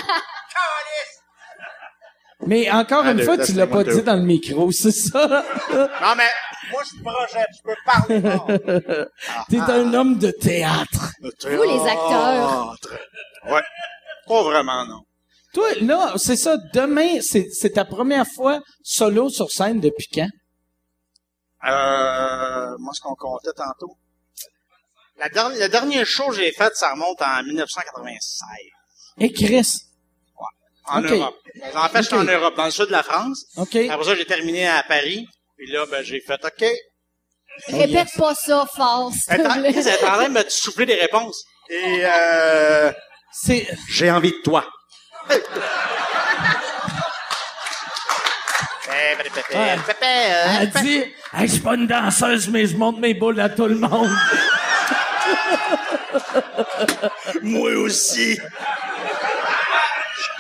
[2.46, 5.44] Mais encore une fois, tu l'as pas dit dans le micro, c'est ça?
[5.72, 6.30] Non, mais
[6.72, 8.22] moi, je projette, je peux parler
[9.18, 9.46] fort.
[9.50, 11.12] T'es un homme de théâtre.
[11.22, 12.76] Vous, les acteurs.
[13.50, 13.62] Ouais.
[14.28, 15.02] Pas vraiment, non.
[15.54, 20.30] Toi, là, c'est ça, demain, c'est ta première fois solo sur scène depuis quand?
[21.68, 23.98] Euh, moi, ce qu'on comptait tantôt.
[25.18, 28.40] La dernière, le dernier show que j'ai fait, ça remonte en 1996.
[29.18, 29.68] Et Chris.
[30.86, 31.12] En Ok.
[31.12, 31.36] Europe.
[31.76, 32.22] En fait, j'étais Ok.
[32.22, 33.46] en Europe, dans le sud de la France.
[33.58, 33.76] OK.
[33.76, 35.28] Après ça, j'ai terminé à Paris.
[35.60, 36.66] Puis là, ben, j'ai fait OK.
[37.68, 39.74] Répète pas ça fort, Elle est en- te plaît.
[39.76, 41.44] elle est en train de me souffler des réponses.
[41.70, 42.92] Et euh,
[43.34, 43.68] C'est...
[43.90, 44.66] j'ai envie de toi.
[45.30, 45.44] Ouais.
[49.52, 50.98] Elle dit,
[51.34, 54.10] hey, je suis pas une danseuse, mais je monte mes boules à tout le monde.
[57.44, 58.40] Moi aussi.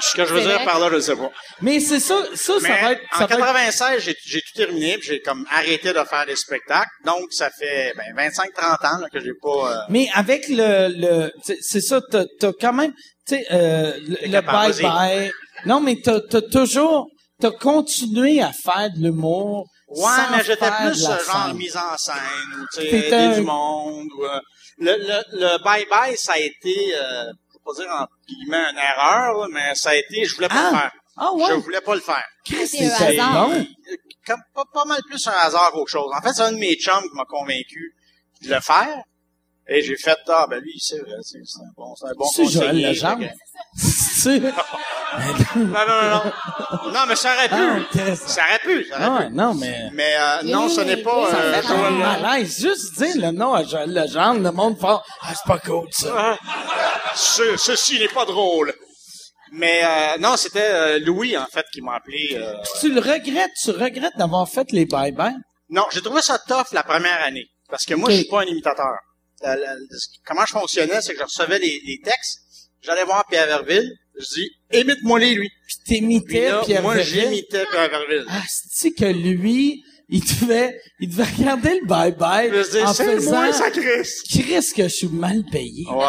[0.01, 1.29] Ce que je veux dire par là, je sais pas.
[1.61, 4.97] Mais c'est ça, ça, ça va être, ça en va être- 96, j'ai, tout terminé,
[4.97, 6.89] puis j'ai comme arrêté de faire des spectacles.
[7.05, 9.71] Donc, ça fait ben, 25-30 ans là, que j'ai pas...
[9.73, 12.91] euh, Mais avec le, le, c'est- c'est ça, t'as, t'as quand même,
[13.27, 15.31] tu sais, euh, le, bye-bye.
[15.65, 17.07] Non, mais t'as, t'as toujours,
[17.41, 19.65] t'as continué à faire de l'humour.
[19.89, 21.57] Ouais, sans mais j'étais plus euh, genre scène.
[21.57, 22.15] mise en scène,
[22.61, 24.05] ou tu sais, un- du monde.
[24.19, 24.39] Ou, euh,
[24.77, 27.31] le, le, le bye-bye, ça a été, euh,
[27.75, 30.71] pas dire en guillemets une erreur, là, mais ça a été, je voulais pas Ah!
[30.71, 30.91] le faire.
[31.21, 31.45] Ah ouais?
[31.49, 32.23] Je voulais pas le faire.
[32.45, 33.65] C'était bon.
[34.25, 36.11] Comme, pas, pas mal plus un hasard qu'autre chose.
[36.15, 37.95] En fait, c'est un de mes chums qui m'a convaincu
[38.43, 39.03] de le faire.
[39.67, 42.45] Et j'ai fait, ah, ben lui, c'est vrai, c'est un bon, c'est un bon C'est
[42.45, 42.87] Joël conseiller.
[42.89, 43.25] Legendre.
[43.75, 44.41] C'est-
[45.55, 46.09] Non, non, non,
[46.83, 46.91] non.
[46.91, 47.81] Non, mais ça aurait Ah, pu.
[47.81, 48.27] intéressant.
[48.27, 49.23] Ça aurait pu, ça aurait Ah pu.
[49.23, 49.89] ouais, non, mais...
[49.93, 51.31] Mais euh, non, ce n'est pas...
[51.31, 52.59] Ça euh, fait un Joël- malaise.
[52.61, 54.85] Juste dire le nom à Joël Legendre, le monde fait
[55.21, 56.13] «Ah, c'est pas cool, ça.
[56.17, 56.37] Ah,
[57.15, 58.73] ce- ceci n'est pas drôle.
[59.51, 62.29] Mais euh, non, c'était euh, Louis, en fait, qui m'a appelé.
[62.33, 65.33] euh, Tu le regrettes, tu regrettes d'avoir fait les bye-bye?
[65.69, 67.45] Non, j'ai trouvé ça tough la première année.
[67.67, 68.93] Parce que moi, je suis pas un imitateur.
[69.41, 69.75] La- la-
[70.25, 72.39] comment je fonctionnais, c'est que je recevais les, les textes,
[72.81, 74.49] j'allais voir Pierre Verville, je dis,
[74.81, 75.49] imite-moi les lui.
[75.49, 78.25] Puis Puis t'imitais Pierre moi, j'imitais Pierre Verville.
[78.29, 83.05] Ah, c'est que lui, il devait, il devait regarder le bye-bye je dis, en c'est
[83.15, 83.31] faisant...
[83.31, 84.25] moi, ça Christ.
[84.29, 85.85] Chris, que je suis mal payé.
[85.89, 86.05] Ouais.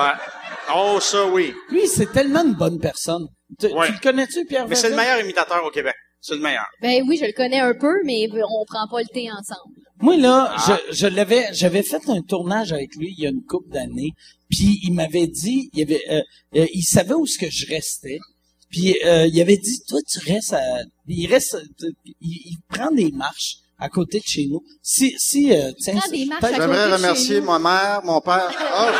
[0.74, 1.52] Oh, ça, oui.
[1.70, 3.26] Lui, c'est tellement une bonne personne.
[3.58, 3.86] Tu, Ouais.
[3.88, 5.94] tu le connais-tu, Pierre Mais c'est le meilleur imitateur au Québec.
[6.20, 6.66] C'est le meilleur.
[6.82, 9.74] Ben oui, je le connais un peu, mais on prend pas le thé ensemble.
[10.00, 10.78] Moi, là, Ah.
[10.90, 14.12] je, je l'avais, j'avais fait un tournage avec lui il y a une couple d'années,
[14.50, 16.22] puis il m'avait dit, il avait, euh,
[16.56, 18.18] euh, il savait où ce que je restais,
[18.70, 20.60] puis euh, il avait dit, toi, tu restes à,
[21.08, 21.56] il reste,
[22.04, 24.62] il, il prend des marches à côté de chez nous.
[24.82, 27.46] Si, si, euh, tiens, prend des marches peut-être- à côté J'aimerais de chez remercier nous.
[27.46, 28.50] ma mère, mon père.
[28.76, 28.90] Oh,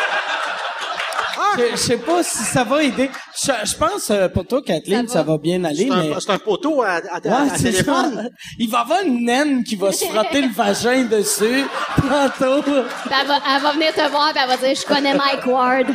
[1.72, 3.10] je, sais pas si ça va aider.
[3.42, 5.32] Je, je pense, euh, pour toi, Kathleen, Ça ça va.
[5.32, 6.14] va, bien aller, c'est mais...
[6.14, 8.14] un, c'est un poteau à, à, à- Ouais, à c'est téléphone.
[8.14, 8.22] ça.
[8.58, 11.64] Il va y avoir une naine qui va se frotter le vagin dessus
[11.96, 12.62] tantôt.
[12.62, 15.46] Puis elle va, elle va venir te voir, puis elle va dire, je connais Mike
[15.46, 15.86] Ward.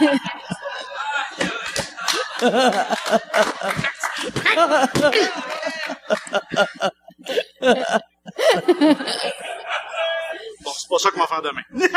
[10.88, 11.62] C'est pas ça qu'on va faire demain.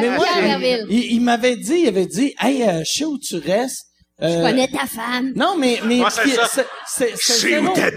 [0.00, 3.18] Mais moi, Pierre il, il m'avait dit, il avait dit, hey, euh, je sais où
[3.18, 3.86] tu restes.
[4.22, 5.32] Euh, Je connais ta femme.
[5.36, 6.46] Non, mais, mais Ouais, c'est puis, ça.
[6.46, 7.92] c'est- c'est c'est C'est où zéro,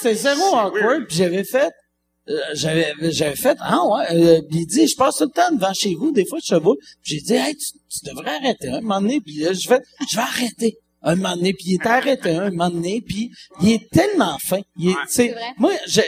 [0.00, 1.06] c'est zéro awkward.
[1.08, 1.70] Puis j'avais fait,
[2.28, 5.50] euh, j'avais j'avais fait ah ouais euh, puis il dit je passe tout le temps
[5.54, 8.68] devant chez vous des fois je chevaux Puis j'ai dit hey tu, tu devrais arrêter
[8.68, 9.80] un moment donné puis là, je fais
[10.10, 13.30] je vais arrêter un moment donné puis il était arrêté un moment donné puis
[13.62, 15.52] il est tellement fin il est, C'est vrai.
[15.58, 16.02] moi j'ai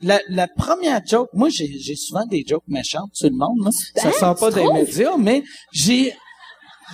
[0.00, 3.70] la, la première joke moi j'ai j'ai souvent des jokes méchantes sur le monde là.
[3.96, 6.14] ça Hein, sort pas des médias mais j'ai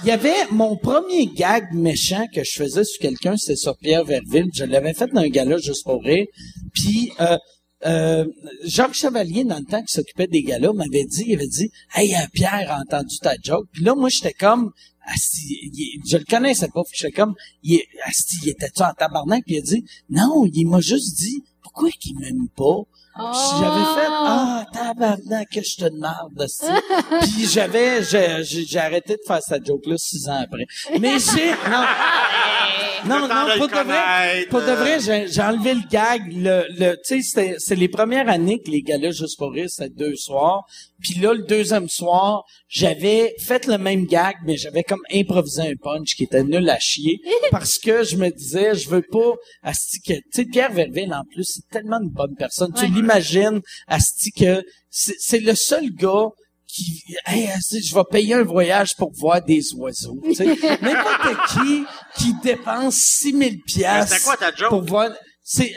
[0.04, 4.04] il y avait mon premier gag méchant que je faisais sur quelqu'un, c'était sur Pierre
[4.04, 4.46] Verville.
[4.54, 6.24] Je l'avais fait dans un gala juste pour rire.
[6.72, 7.36] Puis euh,
[7.84, 8.26] euh,
[8.64, 12.14] Jacques Chevalier, dans le temps qui s'occupait des galas, m'avait dit, il avait dit Hey
[12.14, 13.66] euh, Pierre a entendu ta joke.
[13.72, 14.72] Puis là, moi, j'étais comme
[15.04, 15.70] Asti,
[16.08, 19.44] je le connaissais pas, puis j'étais comme il, Asti, il était-tu en tabarnak?
[19.44, 22.82] Puis il a dit Non, il m'a juste dit Pourquoi qu'il m'aime pas?
[23.14, 26.46] J'avais fait Ah, tabarnak, que je te demande.
[27.20, 30.64] Puis j'avais, j'ai, j'ai j'ai arrêté de faire cette joke-là six ans après.
[30.98, 31.84] Mais j'ai, non,
[33.06, 34.74] non, non, pour de vrai, pour de euh.
[34.76, 38.70] vrai, j'ai, j'ai enlevé le gag, le, le, tu sais, c'est les premières années que
[38.70, 40.64] les gars-là, juste pour rire, c'était deux soirs.
[41.02, 45.74] Puis là, le deuxième soir, j'avais fait le même gag, mais j'avais comme improvisé un
[45.82, 50.00] punch qui était nul à chier, parce que je me disais, je veux pas, asti
[50.00, 52.72] que, tu sais, Pierre Verville, en plus, c'est tellement une bonne personne.
[52.72, 56.28] Tu l'imagines, asti que c'est, c'est le seul gars
[56.66, 60.46] qui, hey, asti, je vais payer un voyage pour voir des oiseaux, tu sais.
[60.82, 61.84] N'importe qui
[62.16, 64.68] qui dépense 6000 Mais piastres c'était quoi ta joke?
[64.70, 65.10] pour voir,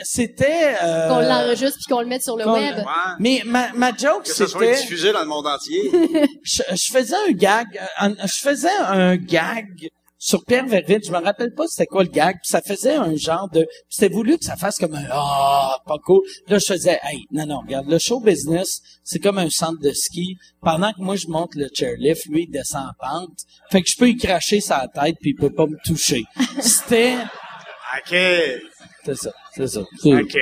[0.04, 2.76] c'était, euh, Qu'on l'enregistre puis qu'on le mette sur le qu'on- web.
[2.78, 2.84] Ouais.
[3.20, 5.90] mais ma, ma joke, Que ça soit c'était, diffusé dans le monde entier.
[6.42, 9.66] je, je faisais un gag, euh, un- je faisais un gag
[10.18, 13.14] sur Pierre Verville, je me rappelle pas c'était quoi le gag, puis ça faisait un
[13.16, 16.22] genre de, c'était voulu que ça fasse comme un ah pas cool.
[16.48, 19.92] Là je faisais hey non non regarde le show business c'est comme un centre de
[19.92, 20.36] ski.
[20.62, 23.38] Pendant que moi je monte le chairlift, lui il descend en pente,
[23.70, 26.24] fait que je peux y cracher sa tête puis il peut pas me toucher.
[26.60, 27.16] C'était
[27.98, 28.16] OK.
[29.06, 30.36] C'est ça, c'est ça, c'est OK.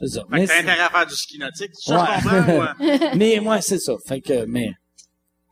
[0.00, 0.20] c'est ça.
[0.22, 1.70] Fait Mais que t'as c'est- intérêt à faire du ski nautique.
[1.74, 2.22] Ça, Ouais.
[2.22, 2.74] comprends, moi.
[3.16, 3.94] mais moi, c'est ça.
[4.08, 4.70] Fait que, mais,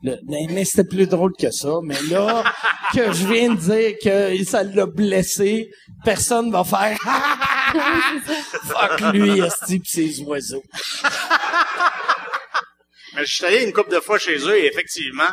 [0.03, 1.79] le- mais, mais c'était plus drôle que ça.
[1.83, 2.43] Mais là,
[2.93, 5.69] que je viens de dire que ça l'a blessé,
[6.03, 6.97] personne va faire
[8.63, 10.63] fuck lui, esti pis ses oiseaux.
[13.15, 15.29] Mais je suis allé une couple de fois chez eux et effectivement,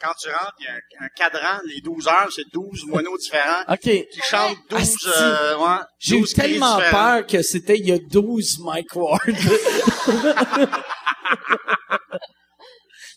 [0.00, 3.16] quand tu rentres, il y a un, un cadran, les 12 heures, c'est 12 moineaux
[3.16, 3.80] différents OK.
[3.80, 5.06] qui chantent 12, Asti.
[5.16, 8.94] euh, ouais, J'ai eu 12 cris tellement peur que c'était il y a 12 Mike
[8.96, 9.20] Ward.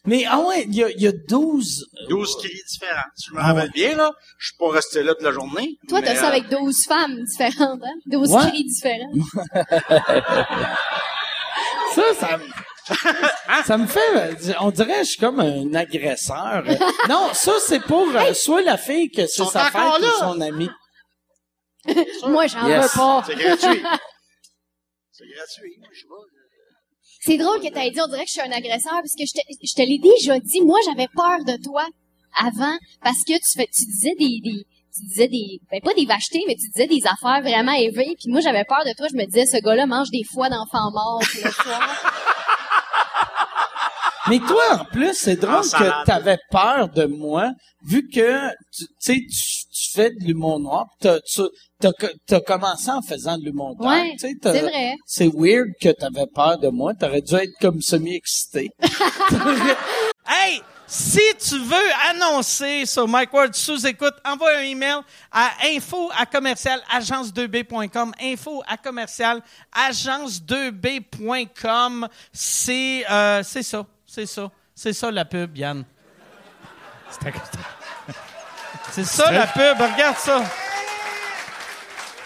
[0.05, 1.85] mais, ah ouais, il y a, il y a 12...
[2.09, 3.01] 12 cris différents.
[3.15, 5.77] Si je me rappelle bien, là, je suis pas resté là toute la journée.
[5.89, 7.95] Toi, t'as mais, ça euh, avec 12 femmes différentes, hein?
[8.05, 8.49] 12 Ouais.
[8.49, 9.11] cris différents.
[11.95, 12.43] Ça, ça me...
[13.65, 14.55] ça me fait...
[14.61, 16.63] On dirait que je suis comme un agresseur.
[17.09, 20.07] Non, ça, c'est pour euh, soit la fille que c'est sont sa fête encore là.
[20.07, 20.69] ou son ami.
[22.27, 22.83] Moi, j'en Yes.
[22.93, 23.23] veux pas.
[23.25, 23.83] C'est gratuit.
[25.11, 25.75] c'est gratuit.
[25.79, 26.03] Moi, je.
[27.21, 29.33] C'est drôle que t'aies dit, on dirait que je suis un agresseur, parce que je
[29.33, 31.85] te, je te l'ai déjà dit, moi, j'avais peur de toi
[32.39, 34.63] avant, parce que tu fais, tu disais des, des,
[34.95, 38.29] tu disais des, ben pas des vachetés, mais tu disais des affaires vraiment élevées, puis
[38.31, 41.21] moi, j'avais peur de toi, je me disais, ce gars-là mange des foies d'enfants morts
[41.43, 42.13] le soir.
[44.29, 47.51] Mais toi, en plus, c'est drôle que t'avais peur de moi,
[47.85, 51.41] vu que, tu tu sais, tu, tu fais de l'humour noir, pis t'as, tu,
[52.25, 53.95] t'as commencé en faisant de l'humour noir.
[53.95, 54.95] Ouais, tu sais, t'as- c'est vrai.
[55.05, 56.93] C'est weird que t'avais peur de moi.
[56.93, 58.69] T'aurais dû être comme semi-excité.
[60.27, 60.61] hey!
[60.89, 65.01] Si tu veux annoncer sur Mike Ward sous écoute, envoie un email
[65.33, 68.13] à info à commercial agence2b.com.
[68.21, 69.41] Info à commercial
[69.75, 72.07] agence2b.com.
[72.31, 73.85] C'est, euh, c'est ça.
[74.07, 74.49] C'est ça.
[74.73, 75.83] C'est ça la pub, Yann.
[78.91, 79.77] C'est ça la pub.
[79.79, 80.43] Regarde ça.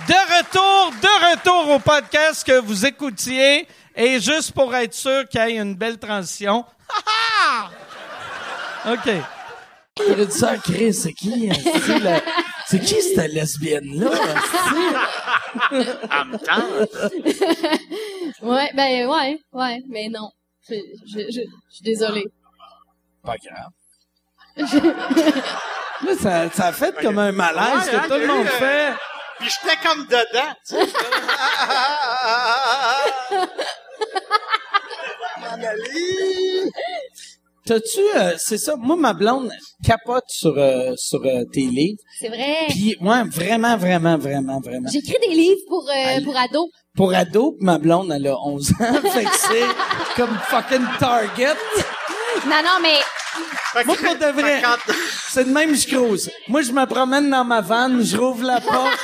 [0.08, 3.68] De retour, de retour au podcast que vous écoutiez.
[3.96, 6.66] Et juste pour être sûr qu'il y ait une belle transition.
[6.90, 7.70] Ha,
[8.86, 8.94] ha!
[8.94, 9.10] OK.
[10.08, 11.50] J'aurais dit ça Chris, c'est qui?
[11.52, 11.56] hein?
[11.86, 12.22] C'est la-
[12.66, 14.10] C'est qui cette lesbienne-là?
[16.10, 16.64] En même temps,
[18.42, 20.32] Ouais, ben, ouais, ouais, mais non.
[20.70, 22.26] Je, je, je, je suis désolée.
[23.24, 23.72] Pas grave.
[26.04, 28.26] Là, ça, ça a fait comme un malaise Ouais, que hein, tout le il y
[28.26, 28.94] a monde eu, euh, fait.
[29.40, 30.94] Puis j'étais comme dedans, tu sais.
[35.52, 36.72] Anneli!
[37.66, 39.52] T'as-tu, euh, c'est ça, moi, ma blonde
[39.86, 42.00] capote sur, euh, sur euh, tes livres.
[42.20, 42.56] C'est vrai.
[42.70, 44.90] Puis, ouais, vraiment, vraiment, vraiment, vraiment.
[44.92, 46.70] J'écris des livres pour, euh, pour ados.
[46.96, 49.02] Pour ado, ma blonde, elle a 11 ans.
[49.14, 51.56] fait que c'est comme fucking Target.
[52.46, 52.98] Non, non, mais
[53.74, 54.56] Fait que- Moi, pour de vrai.
[54.56, 54.94] fait que quand-
[55.30, 56.30] C'est de même, je crouse.
[56.48, 59.00] Moi, je me promène dans ma vanne, je rouvre la porte.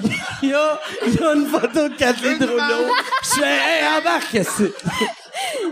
[0.42, 2.92] Il y a, il y a une photo de Kathleen Rouleau.
[3.22, 4.72] Je tu hey, embarque, c'est...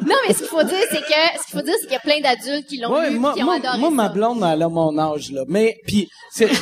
[0.05, 1.97] Non, mais ce qu'il faut dire, c'est que, ce qu'il faut dire, c'est qu'il y
[1.97, 4.43] a plein d'adultes qui l'ont Ouais, lu, moi, qui ont moi, adoré moi, ma blonde,
[4.53, 5.43] elle a mon âge, là.
[5.49, 6.51] Mais, puis c'est...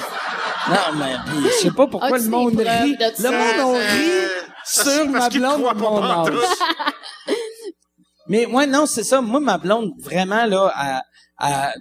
[0.68, 2.96] Non, mais, puis je sais pas pourquoi As-tu le monde rit.
[3.00, 3.30] Le ça?
[3.30, 4.28] monde, on Euh, rit
[4.64, 6.34] ça, sur ma blonde pas mon âge.
[8.28, 9.20] Mais, ouais, non, c'est ça.
[9.20, 11.02] Moi, ma blonde, vraiment, là, à,
[11.38, 11.72] à, à,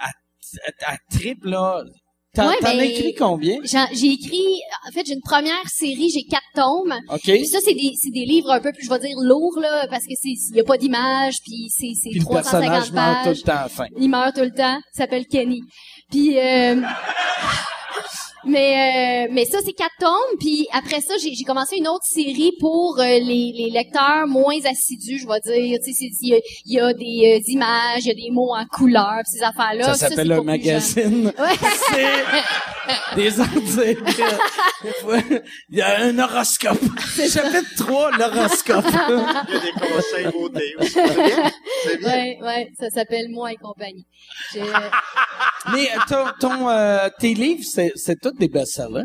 [0.00, 1.82] à, à trip, là.
[2.34, 3.58] T'en, Ouais, t'en as ben, écrit combien?
[3.62, 6.94] J'ai écrit, en fait, j'ai une première série, j'ai quatre tomes.
[7.10, 7.20] OK?
[7.24, 9.86] Puis ça, c'est des, c'est des livres un peu plus, je vais dire, lourds, là,
[9.90, 12.92] parce que c'est, il y a pas d'image, puis c'est, c'est Puis le personnage 350
[12.94, 13.36] meurt tout pages.
[13.36, 13.86] le temps à la fin.
[13.98, 14.78] Il meurt tout le temps.
[14.94, 15.60] Il s'appelle Kenny.
[16.10, 16.76] Puis, euh,
[18.44, 20.38] mais, euh, mais ça, c'est quatre tomes.
[20.40, 24.58] Puis après ça, j'ai, j'ai commencé une autre série pour euh, les, les lecteurs moins
[24.64, 25.78] assidus, je vais dire.
[25.84, 28.14] Tu sais, c'est- il y a, il y a des euh, images, il y a
[28.14, 29.94] des mots en couleur, puis ces affaires-là.
[29.94, 31.32] Ça s'appelle un magazine.
[31.38, 31.68] Ouais.
[33.14, 34.02] C'est des articles.
[35.70, 36.78] Il y a un horoscope.
[37.16, 38.84] Chapitre 3, l'horoscope.
[38.88, 40.90] Il y a des conseils beauté aussi.
[40.92, 41.50] C'est bien.
[41.84, 42.08] C'est bien.
[42.12, 44.04] Ouais, ouais, ça s'appelle Moi et compagnie.
[45.72, 49.04] Mais euh, ton, ton, euh, tes livres, c'est, c'est des best-sellers.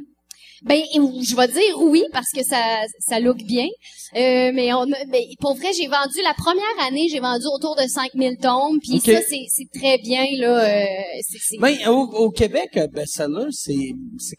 [0.63, 3.67] Ben, je vais dire oui parce que ça, ça look bien.
[4.15, 7.83] Euh, mais on, mais pour vrai, j'ai vendu la première année, j'ai vendu autour de
[7.87, 8.79] 5000 tomes.
[8.81, 9.03] Puis Ok.
[9.05, 9.45] ça, c'est,
[9.79, 10.63] très bien là.
[10.63, 10.85] Euh,
[11.29, 13.75] c'est, c'est- Ben, au, au Québec, best-seller, c'est,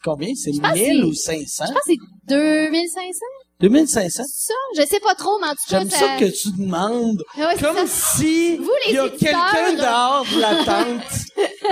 [0.03, 0.33] combien?
[0.35, 1.65] C'est pense 1000 que ou c'est- 500?
[1.67, 3.19] je pense que c'est 2500.
[3.61, 4.23] 2500?
[4.25, 4.53] C'est ça?
[4.77, 7.23] Je sais pas trop, mais en tout cas, J'aime ça que tu demandes.
[7.37, 9.73] Ouais, c'est Comme si Vous, les il y a quelqu'un là.
[9.73, 11.13] dehors de la tente.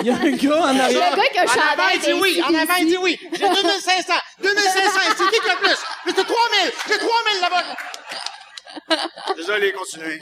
[0.02, 1.16] Il y a un gars en Le arrière.
[1.16, 2.42] gars qui a un En avant, chandail il dit oui.
[2.44, 3.18] En avant, il dit oui.
[3.34, 4.14] J'ai 2500.
[4.42, 5.00] 2500.
[5.18, 5.78] C'est qui qui a le plus?
[6.08, 6.72] J'ai 3000.
[6.90, 7.64] J'ai 3000 là-bas.
[9.36, 10.20] Désolé, continuez.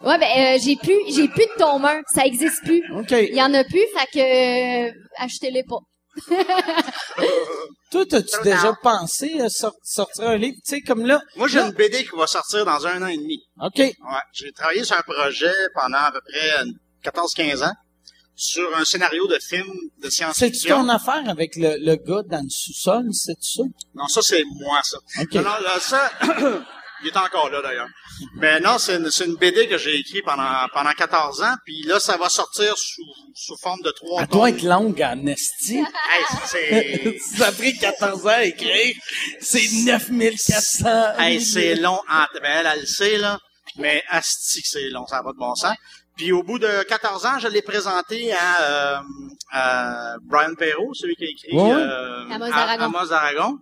[0.00, 2.00] Ouais, ben euh, j'ai plus, j'ai plus de tome 1.
[2.14, 2.82] Ça existe plus.
[2.96, 3.10] OK.
[3.12, 5.78] Il y en a plus, fait que euh, achetez-les pas.
[7.90, 10.56] Toi, as-tu déjà pensé à sor- sortir un livre?
[10.64, 11.20] Tu sais, comme là.
[11.36, 13.42] Moi, j'ai une BD qui va sortir dans un an et demi.
[13.62, 13.78] OK.
[13.78, 13.94] Ouais.
[14.32, 16.64] J'ai travaillé sur un projet pendant à peu près
[17.10, 17.72] 14-15 ans
[18.34, 19.66] sur un scénario de film
[19.98, 20.82] de C'est-tu science-fiction.
[20.82, 23.62] ton affaire avec le, le gars dans le sous-sol, c'est ça?
[23.94, 24.98] Non, ça, c'est moi, ça.
[25.20, 25.34] OK.
[25.34, 26.10] Non, non, là, ça,
[27.02, 27.88] il est encore là, d'ailleurs.
[28.34, 31.82] Mais non, c'est une, c'est une BD que j'ai écrite pendant, pendant 14 ans, puis
[31.82, 33.02] là, ça va sortir sous,
[33.34, 34.38] sous forme de trois Elle tomes.
[34.38, 35.78] doit être longue en esti.
[35.78, 35.84] Hey,
[36.46, 38.94] c'est, ça a pris 14 ans à écrire.
[39.40, 40.88] C'est 9400.
[41.18, 41.98] hey, c'est long.
[42.08, 43.38] En, ben, elle, elle le sait, là.
[43.76, 45.76] Mais asti c'est long, ça pas de bon sens.
[46.16, 48.96] Puis au bout de 14 ans, je l'ai présenté à, euh,
[49.52, 51.70] à Brian Perrault, celui qui a écrit Ouais.
[51.72, 52.84] euh, Amos A- d'Aragon.
[52.86, 53.58] Amos d'Aragon.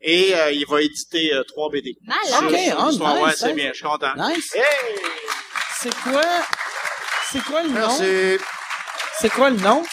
[0.00, 1.96] Et euh, il va éditer euh, trois BD.
[2.02, 2.24] Malade.
[2.26, 3.54] Sur- Ok, sur oh, nice, ouais, c'est nice.
[3.56, 4.14] bien, je suis content.
[4.16, 4.54] Nice.
[4.54, 4.62] Hey!
[5.80, 6.22] C'est quoi?
[7.30, 8.38] C'est quoi le nom?
[9.20, 9.84] C'est quoi le nom?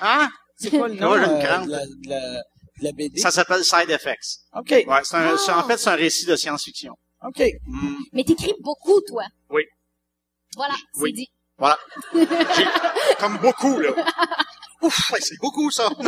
[0.00, 0.28] Hein?
[0.56, 1.66] C'est quoi le nom j'ai une euh, crainte.
[1.66, 3.18] de, la, de, la, de la BD?
[3.20, 4.40] Ça s'appelle Side Effects.
[4.54, 4.70] OK.
[4.70, 5.36] Ouais, c'est un, Ah.
[5.38, 6.92] c'est- en fait, c'est un récit de science-fiction.
[7.26, 7.42] OK.
[7.66, 9.24] Hmm, Mais t'écris beaucoup, toi.
[9.50, 9.62] Oui.
[10.56, 11.12] Voilà, c'est Oui.
[11.14, 11.28] dit.
[11.56, 11.78] voilà.
[12.14, 13.90] J'ai- comme beaucoup, là.
[14.82, 15.88] Ouf, ouais, c'est beaucoup, ça.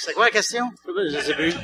[0.00, 0.64] c'est quoi la question?
[0.86, 1.54] Je sais plus.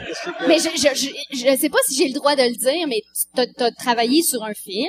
[0.47, 3.03] Mais je, je, je, je sais pas si j'ai le droit de le dire, mais
[3.35, 4.89] tu as, travaillé sur un film?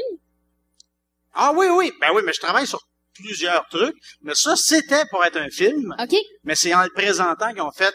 [1.33, 1.91] Ah oui, oui.
[1.99, 2.79] Ben oui, mais je travaille sur
[3.15, 3.95] plusieurs trucs.
[4.21, 5.95] Mais ça, c'était pour être un film.
[5.99, 6.15] OK?
[6.43, 7.93] Mais c'est en le présentant qu'ils ont fait,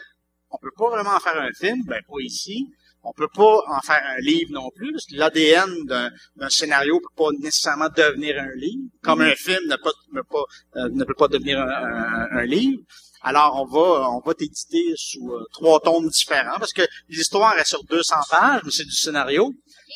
[0.51, 2.67] on peut pas vraiment en faire un film, ben pas ici.
[3.05, 6.99] On peut pas en faire un livre non plus, parce que l'ADN d'un, d'un scénario
[7.01, 10.43] peut pas nécessairement devenir un livre, comme un film ne, pas, ne, pas,
[10.77, 12.83] euh, ne peut pas devenir un, un- un livre.
[13.23, 17.67] Alors on va on va t'éditer sous euh, trois tomes différents, parce que l'histoire est
[17.67, 19.53] sur 200 pages, mais c'est du scénario.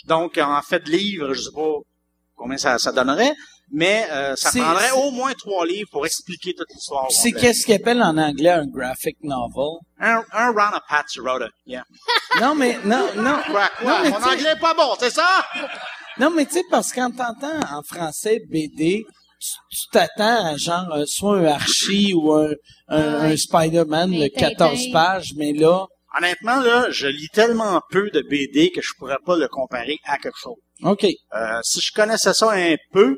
[0.06, 1.74] Donc en fait de livre, je sais pas
[2.34, 3.34] combien ça, ça donnerait,
[3.70, 7.06] mais euh, ça prendrait au moins trois livres pour expliquer toute l'histoire.
[7.10, 9.78] C'est qu'est-ce qu'ils appellent en anglais un graphic novel?
[10.00, 11.48] Un, un round of Pat Sirota.
[11.66, 11.84] Yeah.
[12.40, 13.38] Non, mais, non, non.
[13.46, 13.90] Quoi, quoi?
[13.90, 15.44] Non, mais Mon anglais est pas bon, c'est ça?
[16.18, 19.04] Non, mais tu sais, parce qu'en t'entends en français BD,
[19.70, 22.50] tu t'attends à genre euh, soit un Archie ou un,
[22.88, 23.32] un, Ouais.
[23.32, 24.92] un Spider-Man de Un 14 Tintin.
[24.92, 25.86] pages, mais là,
[26.18, 30.18] Honnêtement, là, je lis tellement peu de BD que je pourrais pas le comparer à
[30.18, 30.58] quelque chose.
[30.82, 31.04] OK.
[31.04, 33.16] Euh, si je connaissais ça un peu,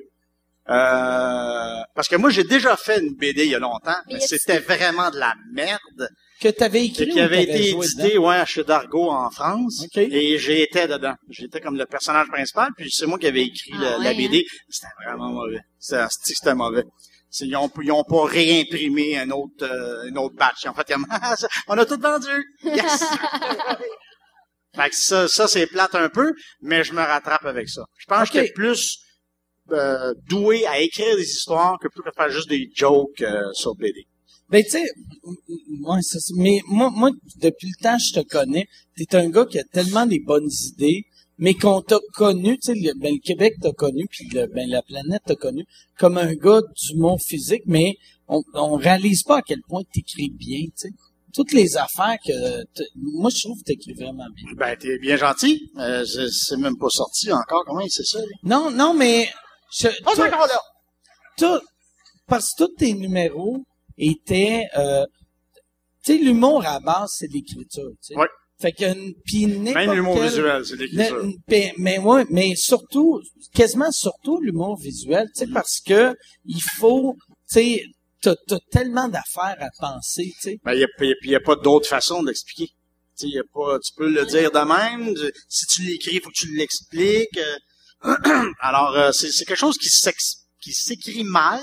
[0.71, 4.61] euh, parce que moi, j'ai déjà fait une BD il y a longtemps, Mais c'était
[4.61, 6.09] vraiment de la merde,
[6.41, 9.97] Que t'avais écrit qui avait été édité, ouais, chez Dargo en France, OK.
[9.99, 11.14] et j'étais dedans.
[11.30, 14.14] J'étais comme le personnage principal, puis c'est moi qui avais écrit Ah la, la ouais,
[14.16, 14.45] BD.
[14.68, 15.61] C'était vraiment mauvais.
[15.78, 16.85] C'était mauvais.
[17.41, 20.66] Ils ont, ils ont pas réimprimé un autre, euh, une autre batch.
[20.66, 21.35] En fait, comme, Ah,
[21.68, 22.45] on a tout vendu.
[22.62, 23.05] Yes!
[24.76, 27.85] fait que ça, ça c'est plate un peu, mais je me rattrape avec ça.
[27.97, 28.35] Je pense Ok.
[28.35, 28.99] que j'étais plus
[29.72, 33.74] euh, doué à écrire des histoires que plus que faire juste des jokes euh, sur
[33.76, 34.05] BD.
[34.55, 36.32] Ben, tu sais, m- m- ouais, c'est ça.
[36.36, 37.11] Mais moi, moi,
[37.42, 40.48] depuis le temps que je te connais, t'es un gars qui a tellement des bonnes
[40.68, 41.02] idées,
[41.38, 44.68] mais qu'on t'a connu, tu sais, le, ben, le Québec t'a connu, puis le, ben,
[44.70, 45.64] la planète t'a connu
[45.98, 47.96] comme un gars d'humour physique, mais
[48.28, 50.90] on, on réalise pas à quel point t'écris bien, tu sais.
[51.34, 52.64] Toutes les affaires que...
[52.94, 54.46] Moi, je trouve que t'écris vraiment bien.
[54.57, 55.68] Ben, t'es bien gentil.
[55.78, 57.64] Euh, c'est- même pas sorti encore.
[57.66, 58.20] Comment c'est ça?
[58.44, 59.28] Non, non, mais...
[59.76, 60.12] Je, Oh,
[61.36, 61.61] tout-
[62.28, 63.64] parce que tous tes numéros
[63.99, 64.64] étaient...
[64.76, 65.05] Euh,
[66.05, 68.16] tu sais, l'humour à la base, c'est l'écriture, tu sais.
[68.16, 68.28] Ouais.
[68.61, 68.84] Fait que...
[69.24, 71.24] Puis Même l'humour visuel, c'est l'écriture.
[71.49, 73.20] Mais, mais ouais, mais surtout,
[73.55, 76.14] quasiment surtout l'humour visuel, tu sais, parce que
[76.45, 77.16] il faut,
[77.51, 77.82] tu sais,
[78.20, 80.61] t'as, tellement d'affaires à penser, tu sais.
[80.64, 80.86] Ben, il
[81.24, 82.68] y a, pas d'autre façon d'expliquer.
[83.18, 85.14] Tu sais, y a pas, tu peux le dire de même.
[85.49, 87.38] Si tu l'écris, il faut que tu l'expliques.
[87.38, 88.14] euh.
[88.61, 91.62] Alors, euh, c'est, quelque chose qui s'écrit mal,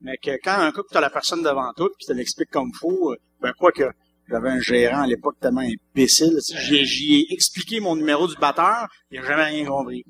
[0.00, 2.72] mais que quand un coup que t'as la personne devant toi, puis tu l'expliques comme
[2.78, 3.84] faut, euh, ben quoi que
[4.28, 8.86] j'avais un gérant à l'époque tellement imbécile, tu j'y, ai expliqué mon numéro du batteur,
[9.10, 10.04] il a jamais rien compris.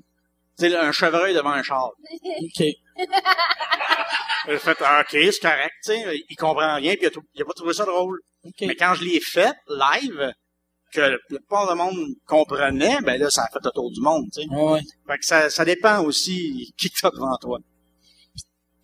[0.59, 1.91] Tu sais, un chevreuil devant un char.
[2.23, 2.65] OK.
[4.49, 7.23] J'ai fait, ah, ok, c'est correct, tu sais, il comprend rien, puis il a, tout-
[7.35, 8.19] il a pas trouvé ça drôle.
[8.45, 8.55] OK.
[8.63, 10.33] Mais quand je l'ai fait live,
[10.93, 14.25] que la plupart du monde comprenait, ben là, ça a fait le tour du monde,
[14.35, 14.49] tu sais.
[14.49, 14.81] Ouais.
[15.07, 17.59] Fait que ça, ça dépend aussi qui t'as devant toi.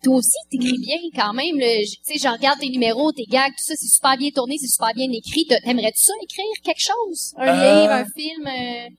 [0.05, 1.57] Toi aussi, t'écris bien quand même.
[1.59, 4.67] Tu sais, je regarde tes numéros, tes gags, tout ça, c'est super bien tourné, c'est
[4.67, 5.45] super bien écrit.
[5.47, 7.33] T'a- T'aimerais-tu ça, écrire quelque chose?
[7.37, 8.47] Un Euh, livre, un film?
[8.47, 8.89] euh,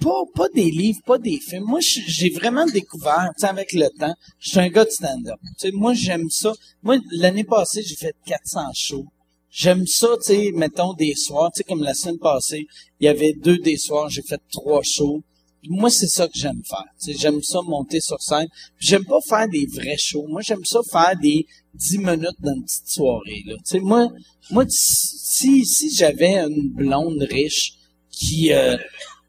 [0.00, 1.64] Pas, pas des livres, pas des films.
[1.64, 5.38] Moi, j'ai vraiment découvert, tu sais, avec le temps, je suis un gars de stand-up.
[5.58, 6.52] Tu sais, moi, j'aime ça.
[6.82, 9.06] Moi, l'année passée, j'ai fait 400 shows.
[9.50, 12.66] J'aime ça, tu sais, mettons, des soirs, tu sais, comme la semaine passée,
[13.00, 15.22] il y avait deux des soirs, j'ai fait trois shows.
[15.68, 17.14] Moi, c'est ça que j'aime faire.
[17.18, 18.48] J'aime ça monter sur scène.
[18.78, 20.26] J'aime pas faire des vrais shows.
[20.28, 23.56] Moi, j'aime ça faire des 10 minutes dans une petite soirée, là.
[23.80, 24.08] Moi,
[24.50, 27.74] moi, si, si j'avais une blonde riche
[28.10, 28.76] qui, euh,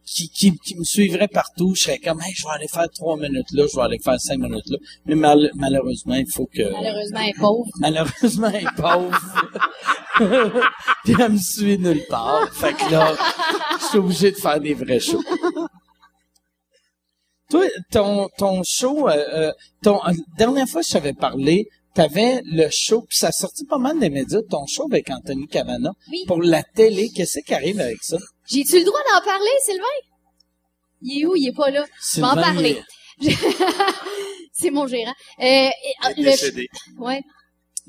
[0.06, 3.18] qui, qui, qui me suivrait partout, je serais comme, hey, je vais aller faire trois
[3.18, 4.78] minutes là, je vais aller faire cinq minutes là.
[5.06, 7.70] Mais mal- malheureusement, il faut que, malheureusement, elle est pauvre.
[7.80, 9.20] malheureusement, elle est pauvre.
[11.04, 12.50] Puis elle me suit nulle part.
[12.54, 13.16] Fait que là,
[13.80, 15.24] je suis obligé de faire des vrais shows.
[17.52, 19.52] Toi, ton, ton show, euh, euh,
[19.84, 23.66] ton, euh, dernière fois que je t'avais parlé, t'avais le show, puis ça a sorti
[23.66, 25.92] pas mal des médias, ton show avec Anthony Cavana.
[26.10, 26.24] Oui.
[26.28, 28.18] Pour la télé, qu'est-ce qui arrive avec ça?
[28.48, 29.84] J'ai-tu le droit d'en parler, Sylvain?
[31.02, 31.36] Il est où?
[31.36, 31.86] Il est pas là.
[32.16, 32.82] Je vais en parler.
[34.54, 35.14] C'est mon gérant.
[35.40, 35.72] Euh, et,
[36.18, 36.68] le, Décédé.
[37.00, 37.22] ouais.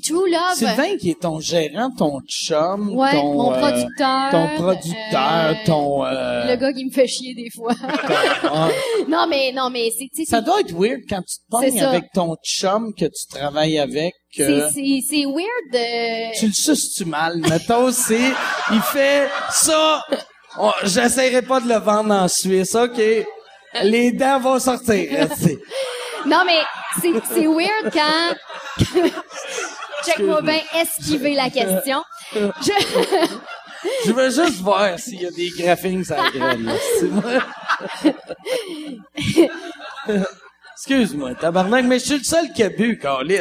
[0.05, 0.57] True Love.
[0.57, 4.31] Sylvain qui est ton gérant, ton chum, Ouais, ton, mon euh, producteur.
[4.31, 7.73] ton producteur, euh, ton, euh, Le gars qui me fait chier des fois.
[9.09, 12.05] non, mais, non, mais c'est, tu Ça doit être weird quand tu te pognes avec
[12.15, 14.15] ton chum que tu travailles avec.
[14.35, 16.39] c'est, c'est, weird de...
[16.39, 17.37] tu le suces-tu mal?
[17.49, 18.33] Mettons, c'est,
[18.73, 20.03] il fait ça.
[20.59, 23.01] on- J'essaierai pas de le vendre en Suisse, OK?
[23.83, 25.29] Les dents vont sortir.
[26.25, 26.61] Non, mais
[27.01, 28.37] c'est, c'est weird quand...
[30.05, 32.03] Check-moi bien esquiver la question.
[32.35, 32.73] Je...
[34.07, 36.73] Je veux juste voir s'il y a des graphings à la grêle, là.
[37.01, 37.43] C'est moi.
[40.77, 43.41] Excuse-moi, tabarnak, mais je suis le seul qui a bu, Carlis.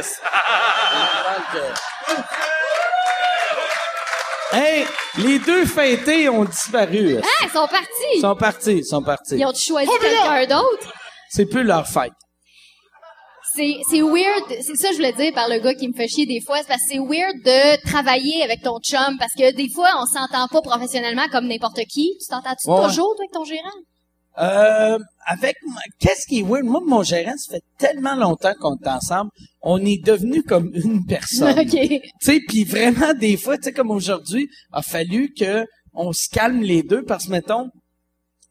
[4.52, 4.86] Hey,
[5.18, 7.18] les deux fêtés ont disparu.
[7.22, 7.88] Ah, ils sont partis!
[8.16, 9.36] Ils sont partis, ils sont partis.
[9.38, 10.92] Ils ont choisi quelqu'un d'autre?
[11.30, 12.12] C'est plus leur fête.
[13.54, 16.08] C'est, c'est weird, c'est ça que je voulais dire par le gars qui me fait
[16.08, 19.54] chier des fois, c'est parce que c'est weird de travailler avec ton chum, parce que
[19.54, 22.16] des fois, on s'entend pas professionnellement comme n'importe qui.
[22.20, 22.88] Tu t'entends-tu Ouais.
[22.88, 23.70] toujours, toi, avec ton gérant?
[24.38, 24.98] Euh,
[25.28, 25.58] avec
[26.00, 26.64] qu'est-ce qui est weird?
[26.64, 29.30] Moi, mon gérant, ça fait tellement longtemps qu'on est ensemble,
[29.62, 31.60] on est devenu comme une personne.
[31.60, 31.70] OK.
[31.72, 36.30] Tu sais, puis vraiment des fois, tu sais comme aujourd'hui, a fallu que on se
[36.32, 37.72] calme les deux parce que mettons, tu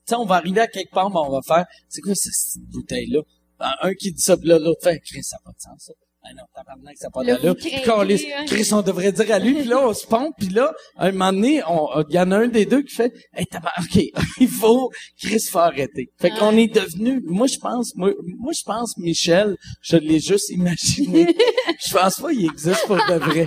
[0.08, 2.70] sais, on va arriver à quelque part, ben, on va faire, c'est quoi cette petite
[2.70, 3.20] bouteille-là?
[3.60, 5.74] Ben, Un qui dit ça, puis là, l'autre fait, Chris, ça n'a pas de sens,
[5.86, 5.92] ça.
[6.22, 8.24] Ben non, tabarnak, ça n'a pas Là, vous craquez, Câlisse.
[8.36, 8.44] hein.
[8.46, 11.12] Chris, on devrait dire à lui, puis là, on se pompe, puis là, à un
[11.12, 14.02] moment donné, on- il y en a un des deux qui fait, hey, tabarnak, OK,
[14.40, 16.10] il faut, Chris, faut arrêter.
[16.18, 20.50] Fait qu'on est devenu, moi, je pense, moi, moi, je pense, Michel, je l'ai juste
[20.50, 21.34] imaginé.
[21.86, 23.46] je pense pas qu'il existe pour de vrai.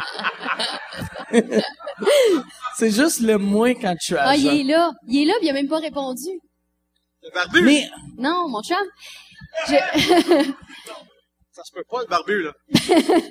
[2.78, 4.91] C'est juste le moins quand tu as Ah, il est là.
[5.07, 6.30] Il est là, puis il a même pas répondu.
[7.22, 7.88] Le barbu, Mais,
[8.18, 8.78] Non, mon chum.
[9.68, 9.74] Je...
[11.51, 12.51] ça se peut pas, le barbu, là.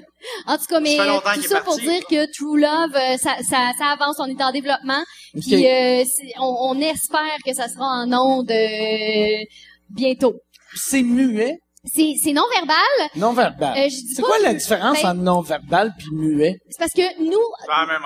[0.46, 1.82] En tout cas, mais Ça tout est ça pour parti.
[1.88, 5.02] dire que True Love, euh, ça, ça, ça avance, on est en développement.
[5.40, 6.04] Puis euh,
[6.38, 9.44] on, on espère que ça sera en ondes euh,
[9.90, 10.34] bientôt.
[10.74, 11.58] c'est muet.
[11.92, 13.10] C'est, c'est non-verbal.
[13.16, 13.76] Non-verbal.
[13.76, 16.54] Euh, c'est quoi la différence ben- entre non-verbal puis muet?
[16.70, 18.02] C'est parce que nous, C'est la même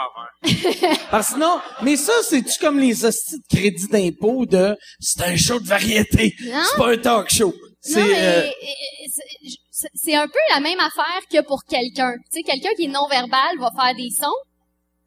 [0.80, 0.98] affaire.
[1.10, 5.36] Parce que sinon, mais ça, c'est-tu comme les hosties de crédit d'impôt de c'est un
[5.36, 6.58] show de variété, Non.
[6.70, 7.52] c'est pas un talk show.
[7.92, 12.14] C'est non, mais euh, euh, c'est- un peu la même affaire que pour quelqu'un.
[12.32, 14.26] Tu sais, quelqu'un qui est non-verbal va faire des sons.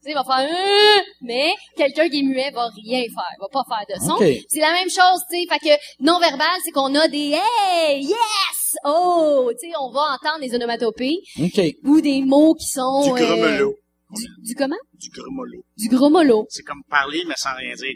[0.02, 3.48] Tu sais, il va faire Euh mais quelqu'un qui est muet va rien faire, va
[3.52, 4.18] pas faire de son.
[4.50, 8.76] C'est la même chose, tu sais, fait que non-verbal, c'est qu'on a des hey, yes,
[8.86, 11.62] oh, tu sais, on va entendre des onomatopées OK.
[11.84, 13.76] ou des mots qui sont Du euh, grommelot.
[14.12, 15.64] du, du comment Du grommelot.
[15.78, 16.46] Du gros mollo.
[16.50, 17.94] C'est comme parler, mais sans rien dire.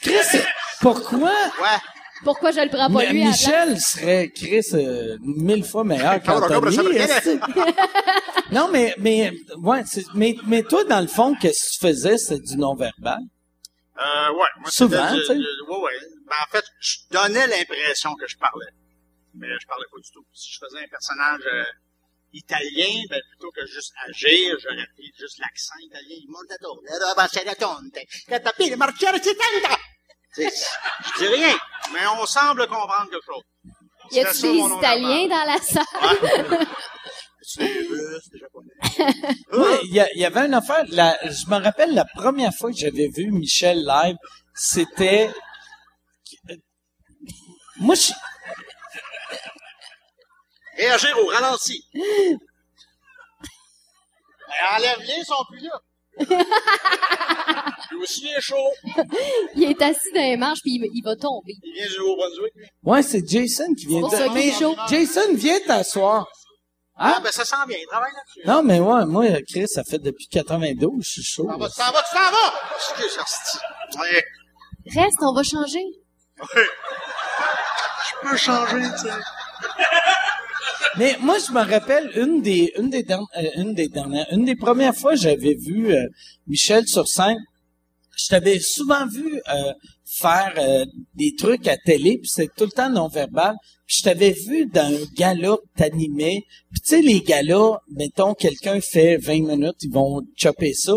[0.00, 0.40] Chris,
[0.80, 1.78] pourquoi Ouais.
[2.24, 3.46] Pourquoi je le prends pas lui à la place?
[3.46, 6.76] Michel serait Chris euh, mille fois meilleur qu'Anthony?
[6.76, 9.82] que- non, mais mais ouais,
[10.14, 13.18] mais mais toi dans le fond, qu'est-ce que tu faisais, c'est du non-verbal?
[13.98, 14.48] Euh, ouais.
[14.60, 15.32] Moi, Souvent, tu sais.
[15.34, 15.92] ouais, ouais.
[16.26, 18.70] Ben, en fait, je donnais l'impression que je parlais.
[19.34, 20.24] Mais je parlais pas du tout.
[20.32, 21.64] Si je faisais un personnage euh,
[22.32, 26.16] italien, ben, plutôt que juste agir, j'aurais pris juste l'accent italien.
[26.22, 26.28] Il
[29.68, 29.76] la
[30.36, 31.54] Je dis rien,
[31.92, 33.42] mais on semble comprendre quelque chose.
[34.10, 35.84] Y a-tu des Italiens dans la salle?
[36.02, 36.66] Ouais.
[37.44, 38.72] C'est des Russes, des Japonais.
[39.52, 40.84] Ouais, il y, avait une affaire.
[40.88, 44.16] La, je me rappelle la première fois que j'avais vu Michel live,
[44.54, 45.30] c'était.
[47.78, 48.12] Moi, je,
[50.76, 51.84] Réagir au ralenti.
[51.94, 52.38] Mais
[54.76, 55.80] enlève-les, ils sont plus là.
[56.18, 58.56] Lui aussi, il est chaud.
[59.54, 61.54] Il est assis dans les marches puis il, il va tomber.
[61.62, 62.54] Il vient du Nouveau-Brunswick.
[62.56, 62.66] lui.
[62.84, 64.16] ouais, c'est Jason qui vient C'est pour de.
[64.16, 64.76] ça qu'il Mais est chaud.
[64.88, 66.26] Jason, viens t'asseoir.
[66.96, 68.46] Ah, Ah, ben ça sent bien, il travaille là-dessus.
[68.46, 71.46] non, mais ouais, moi, Chris, ça fait depuis 92, je suis chaud.
[71.46, 72.54] T'en vas, tu t'en vas, tu t'en vas!
[72.76, 73.58] Excuse, hostie.
[73.98, 74.24] Ouais.
[75.02, 75.82] Reste, on va changer.
[76.54, 79.14] Je peux changer, tu sais.
[80.98, 84.56] Mais moi, je me rappelle une des, une des euh, une des dernières, une des
[84.56, 86.06] premières fois que j'avais vu euh,
[86.46, 87.38] Michel sur scène.
[88.16, 89.72] Je t'avais souvent vu euh,
[90.12, 93.56] faire euh, des trucs à télé, puis c'était tout le temps non-verbal.
[93.86, 96.42] Puis je t'avais vu dans un gala t'animais.
[96.70, 100.92] Puis tu sais, les galas, mettons, quelqu'un fait 20 minutes, ils vont chopper ça.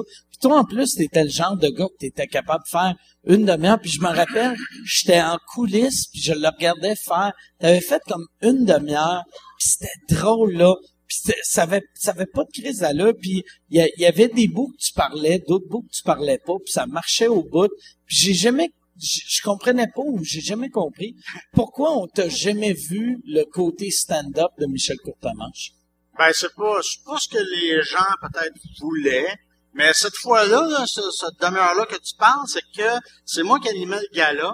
[0.45, 2.93] Toi, en plus, t'étais le genre de gars que t'étais capable de faire
[3.25, 3.79] une demi-heure.
[3.79, 7.33] Puis je me rappelle, j'étais en coulisses, puis je le regardais faire.
[7.57, 9.23] T'avais fait comme une demi-heure,
[9.57, 10.75] puis c'était drôle, là.
[11.07, 13.41] Puis ça avait, ça avait pas de crise à l'heure, puis
[13.71, 16.71] il y, avait des bouts que tu parlais, d'autres bouts que tu parlais pas, puis
[16.71, 17.71] ça marchait au bout.
[18.05, 18.69] Puis j'ai jamais,
[19.01, 21.15] je je comprenais pas ou j'ai jamais compris
[21.53, 25.71] pourquoi on t'a jamais vu le côté stand-up de Michel Courtemanche.
[26.19, 29.39] Ben, c'est pas, pas ce que les gens peut-être voulaient,
[29.75, 32.89] mais cette fois-là, là, ce- cette demeure-là que tu parles, c'est que
[33.25, 34.53] c'est moi qui animais le gala.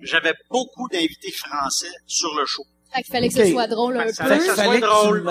[0.00, 2.64] J'avais beaucoup d'invités français sur le show.
[2.92, 4.12] Fait qu'il fallait que ce soit drôle un peu.
[4.18, 5.24] allait que ça soit fallait drôle.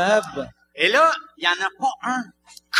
[0.76, 2.24] Et là, il y en a pas un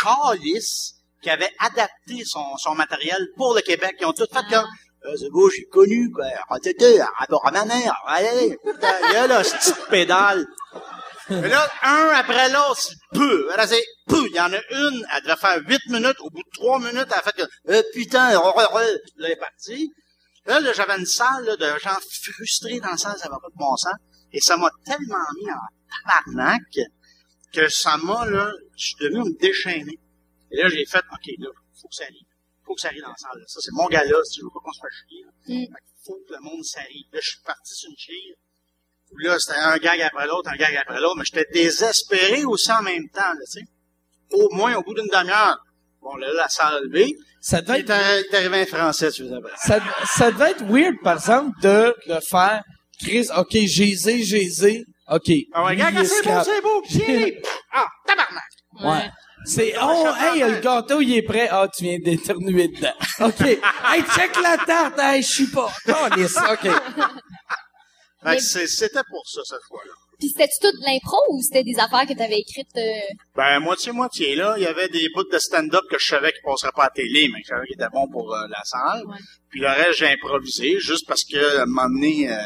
[0.02, 3.94] calice qui avait adapté son, son matériel pour le Québec.
[4.00, 4.50] Ils ont tout fait Ah.
[4.50, 4.66] comme,
[5.04, 6.24] euh, c'est beau, je suis connu, quoi.
[6.48, 7.94] Ah, t'étais, rapport à ma mère.
[8.06, 10.46] Allez, putain, il y a là, cette petite pédale.
[11.30, 13.48] Et là, un après l'autre, c'est peu.
[13.56, 14.26] Là, c'est peu.
[14.28, 16.16] Il y en a une, elle devait faire huit minutes.
[16.20, 18.78] Au bout de trois minutes, elle a fait que, euh, putain, re, re, re.
[19.16, 19.92] Là, elle est partie.
[20.46, 21.96] Là, là, j'avais une salle là, de gens
[22.32, 23.94] frustrés dans le sens, ça va pas de bon sens.
[24.32, 26.62] Et ça m'a tellement mis en tabarnak
[27.52, 29.98] que ça m'a, là, je suis devenu me déchaîner.
[30.50, 31.48] Et là, j'ai fait, OK, là,
[31.80, 32.26] faut que ça arrive.
[32.64, 33.38] Faut que ça arrive dans la salle.
[33.38, 33.44] là.
[33.46, 35.22] Ça, c'est mon gars-là, si je veux pas qu'on se fasse chier.
[35.24, 35.30] là.
[35.46, 35.60] Mm.
[35.60, 37.06] Fait qu'il faut que le monde s'arrive.
[37.12, 38.34] Là, je suis parti sur une chire.
[39.18, 42.82] Là, c'était un gag après l'autre, un gag après l'autre, mais j'étais désespéré aussi en
[42.82, 43.66] même temps, là, tu sais.
[44.32, 45.58] Au moins, au bout d'une demi-heure.
[46.00, 47.14] Bon, là, la salle a levé.
[47.40, 49.40] Ça devait être, il est arrivé un Français, tu veux dire.
[49.56, 52.62] ça, ça devait être weird, par exemple, de le faire.
[53.00, 54.84] Chris, OK, j'ai zé, j'ai zé.
[55.10, 55.30] OK.
[55.52, 57.26] Ah ouais, est c'est beau, c'est beau, tiens!
[57.72, 58.42] Ah, tabarnak!
[58.80, 59.10] Ouais.
[59.44, 61.48] C'est, oh, hey, le gâteau, il est prêt.
[61.50, 62.94] Ah, tu viens d'éternuer dedans.
[63.20, 63.40] OK.
[63.40, 64.98] hey, check la tarte.
[64.98, 65.70] Hey, je suis pas.
[65.84, 66.36] Calisse.
[66.36, 66.70] OK.
[68.22, 69.92] Fait Mais- que c'est- c'était pour ça, cette fois-là.
[70.18, 72.68] Puis c'était-tu tout de l'impro ou c'était des affaires que t'avais écrites?
[72.76, 74.54] euh, Ben, moitié-moitié, là.
[74.56, 76.90] Il y avait des bouts de stand-up que je savais qu'ils passeraient pas à la
[76.90, 79.04] télé, mais que je savais qu'ils étaient bons pour euh, la salle.
[79.06, 79.16] Ouais.
[79.50, 82.36] Puis le reste, j'ai improvisé, juste parce que, à un moment donné, euh,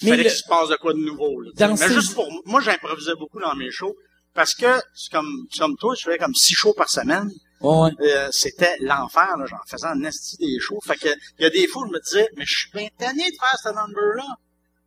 [0.00, 1.92] il Mais fallait le- qu'il se passe de quoi de nouveau, là, tu Mais ces-
[1.92, 3.94] juste pour, moi, j'improvisais beaucoup dans mes shows,
[4.32, 7.28] parce que, c'est comme, comme toi, je faisais comme six shows par semaine.
[7.60, 7.90] Ouais.
[8.00, 9.44] Euh, c'était l'enfer, là.
[9.44, 10.78] J'en faisais en esti des shows.
[10.86, 13.24] Fait que, il y a des fois, je me disais, mais je suis bien tanné
[13.30, 14.24] de faire ce number-là.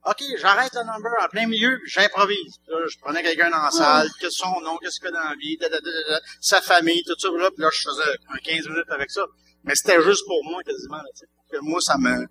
[0.06, 2.60] OK, j'arrête le number en plein milieu, puis j'improvise.
[2.68, 5.30] Là, je prenais quelqu'un dans la salle, qu'est-ce que son nom, qu'est-ce qu'il fait dans
[5.30, 7.82] la vie, da, da, da, da, da, sa famille, tout ça, là, puis là, je
[7.82, 9.26] faisais un 15 minutes avec ça.
[9.64, 11.26] Mais c'était juste pour moi, quasiment, là, tu sais.
[11.52, 12.26] Que moi, ça me,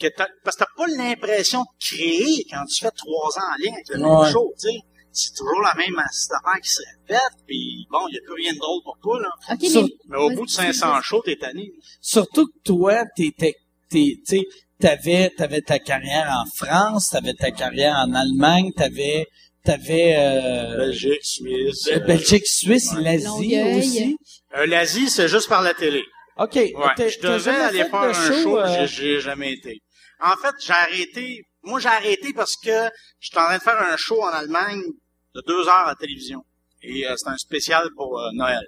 [0.00, 3.56] que t'as, parce que t'as pas l'impression de créer quand tu fais trois ans en
[3.58, 4.22] ligne avec le Ouais.
[4.24, 4.78] même show, tu sais.
[5.12, 8.52] C'est toujours la même d'affaires qui se répète, puis bon, il y a plus rien
[8.52, 9.30] de drôle pour toi, là.
[9.52, 9.88] OK, Sur- mais...
[10.08, 11.72] Mais au bout de 500 shows, t'es tanné.
[12.00, 13.54] Surtout que toi, t'étais,
[13.90, 14.44] t'es, tu sais,
[14.80, 19.26] t'avais, t'avais ta carrière en France, t'avais ta carrière en Allemagne, t'avais,
[19.64, 21.88] t'avais, euh, Belgique, Suisse.
[21.92, 23.02] euh, Belgique, Suisse, ouais.
[23.02, 24.16] l'Asie aussi.
[24.56, 26.02] euh, L'Asie, c'est juste par la télé.
[26.38, 26.54] OK.
[26.54, 26.72] Ouais,
[27.10, 29.80] je devais aller faire de un show, show, euh, j'ai j'ai jamais été.
[30.20, 31.42] En fait, j'ai arrêté.
[31.62, 32.88] Moi, j'ai arrêté parce que
[33.20, 34.82] j'étais en train de faire un show en Allemagne
[35.34, 36.42] de deux heures à la télévision.
[36.82, 38.62] Et euh, c'était un spécial pour euh, Noël.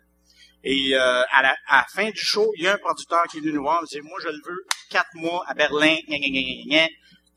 [0.64, 3.38] Et euh, à, la, à la fin du show, il y a un producteur qui
[3.38, 4.59] est venu nous voir, il me dit, moi, je le veux
[4.90, 6.86] quatre mois à Berlin, gna, gna, gna.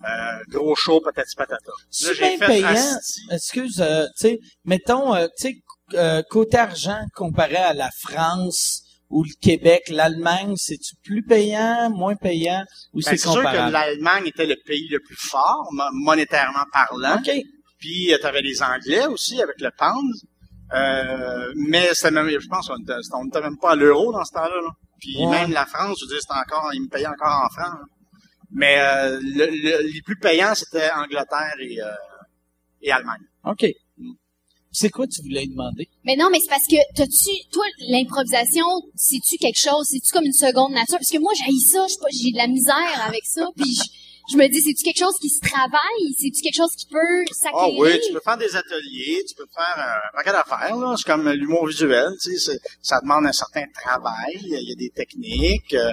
[0.04, 1.72] Euh, gros show, patati patata.
[2.04, 2.96] Là, j'ai fait payant.
[3.32, 5.56] Excuse, euh, tu sais, mettons, euh, tu sais,
[5.94, 12.16] euh, côté argent comparé à la France ou le Québec, l'Allemagne, c'est-tu plus payant, moins
[12.16, 12.64] payant,
[12.94, 13.74] ou Ben, c'est c'est sûr que comparable?
[13.74, 17.18] l'Allemagne était le pays le plus fort, mo- monétairement parlant.
[17.18, 17.30] OK.
[17.78, 20.14] Puis tu avais les Anglais aussi avec le pound.
[20.74, 24.24] Euh, mais c'était même, je pense qu'on était, on était même pas à l'euro dans
[24.24, 24.62] ce temps-là.
[24.62, 24.70] là.
[25.00, 25.30] Puis Ouais.
[25.32, 27.80] même la France, je veux dire, c'était encore, ils me payaient encore en francs.
[27.80, 27.86] là.
[28.54, 31.92] Mais euh, le- le- les plus payants, c'était Angleterre et, euh,
[32.82, 33.22] et Allemagne.
[33.46, 33.66] OK.
[34.74, 35.90] C'est quoi tu voulais demander?
[36.06, 38.66] Mais non, mais c'est parce que, t'as-tu, toi, l'improvisation,
[38.96, 40.98] c'est-tu quelque chose, c'est-tu comme une seconde nature?
[40.98, 43.76] Parce que moi, j'ai ça, je sais pas, j'ai de la misère avec ça, puis
[44.32, 46.14] je, me dis, c'est-tu quelque chose qui se travaille?
[46.18, 46.98] C'est-tu quelque chose qui peut
[47.30, 47.80] Ah s'acquérir?
[47.80, 50.96] oui, tu peux faire des ateliers, tu peux faire euh, un paquet d'affaires, là.
[50.98, 54.90] C'est comme l'humour visuel, tu sais, ça demande un certain travail, il y a- des
[54.90, 55.74] techniques.
[55.74, 55.92] euh,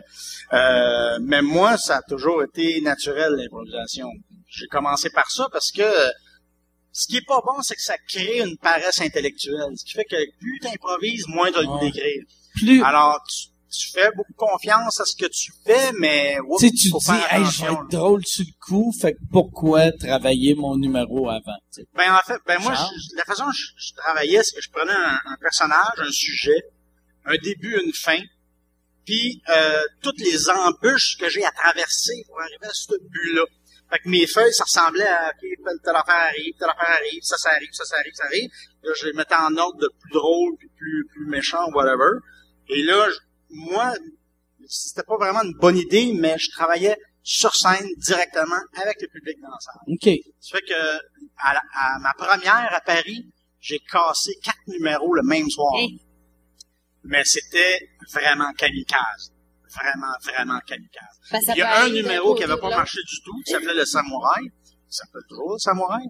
[0.53, 4.09] euh, mais moi, ça a toujours été naturel, l'improvisation.
[4.49, 5.83] J'ai commencé par ça parce que
[6.93, 9.73] ce qui est pas bon, c'est que ça crée une paresse intellectuelle.
[9.77, 11.91] Ce qui fait que plus t'improvises, moins t'as le goût Ouais.
[11.91, 12.23] d'écrire.
[12.55, 16.91] Plus, Alors, tu, tu fais beaucoup confiance à ce que tu fais, mais oups, tu
[16.99, 21.29] dis, hey, je vais être drôle sur le coup, fait que pourquoi travailler mon numéro
[21.29, 21.57] avant?
[21.73, 21.89] tu sais?
[21.95, 24.71] Ben en fait, ben moi, je- la façon dont je, je travaillais, c'est que je
[24.71, 26.63] prenais un, un personnage, un sujet,
[27.27, 28.21] un début, une fin,
[29.05, 33.45] puis euh, toutes les embûches que j'ai à traverser pour arriver à ce but-là.
[33.91, 35.41] Fait que mes feuilles, ça ressemblait à OK,
[35.83, 38.51] telle affaire arrive, telle affaire arrive, ça, ça arrive, ça, ça arrive, ça arrive.
[38.83, 42.21] Là, je les mettais en ordre de plus drôle, puis plus, plus méchant, whatever.
[42.69, 43.17] Et là, je-
[43.51, 43.95] moi,
[44.67, 49.37] c'était pas vraiment une bonne idée, mais je travaillais sur scène directement avec le public
[49.43, 49.83] dans la salle.
[49.89, 50.25] OK.
[50.41, 50.99] Ça fait que
[51.39, 53.27] à, la- à ma première à Paris,
[53.61, 55.73] j'ai cassé quatre numéros le même soir.
[57.05, 57.81] Mais c'était
[58.13, 59.33] vraiment kamikaze.
[59.75, 61.19] Vraiment, vraiment kamikaze.
[61.31, 63.35] Ben, ça Il y a un numéro qui côté avait ou pas marché du tout,
[63.45, 64.45] qui s'appelait Le Samouraï.
[64.89, 66.05] Ça s'appelle toujours Le Samouraï.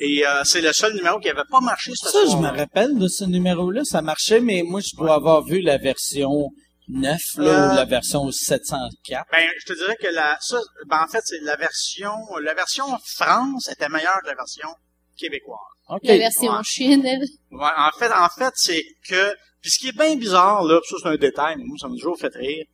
[0.00, 2.96] Et euh, c'est le seul numéro qui avait pas marché ce Ça, je me rappelle
[2.98, 6.50] de ce numéro-là, ça marchait, mais moi, je dois avoir vu la version
[6.88, 9.26] 9, là, Euh, ou la version 704.
[9.30, 12.12] Ben, je te dirais que la, ça, ben, en fait, c'est la version,
[12.42, 14.68] la version France était meilleure que la version
[15.16, 15.58] québécoise.
[15.88, 16.00] OK.
[16.04, 16.64] La version Ouais.
[16.64, 17.24] chine, elle.
[17.50, 20.96] Ouais, en fait, en fait, c'est que, puis ce qui est bien bizarre, là, ça
[21.02, 22.64] c'est un détail, mais moi, ça m'a toujours fait rire,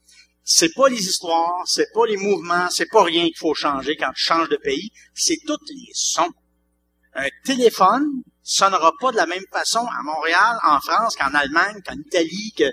[0.45, 4.11] c'est pas les histoires, c'est pas les mouvements, c'est pas rien qu'il faut changer quand
[4.15, 6.31] tu changes de pays, c'est tous les sons.
[7.15, 8.07] Un téléphone
[8.43, 12.65] sonnera pas de la même façon à Montréal, en France, qu'en Allemagne, qu'en Italie, que,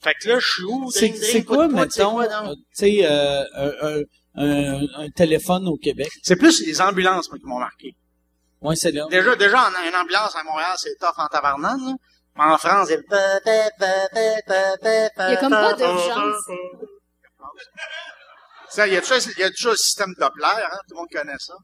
[0.00, 0.90] fait que là, je suis où?
[0.90, 4.02] C'est quoi, mettons, euh, tu sais, euh, un, un,
[4.36, 6.10] un, un téléphone au Québec?
[6.22, 7.94] C'est plus les ambulances, moi, qui m'ont marqué.
[8.60, 9.06] Oui, c'est là.
[9.10, 11.94] Déjà, déjà, en, une ambulance à Montréal, c'est tough en tabarnane, là.
[12.36, 13.40] Mais en France, il y a...
[15.26, 16.44] Il y a comme pas d'urgence.
[18.70, 20.98] Ça, il y a toujours, il y a toujours le système Doppler, hein, tout le
[20.98, 21.54] monde connaît ça.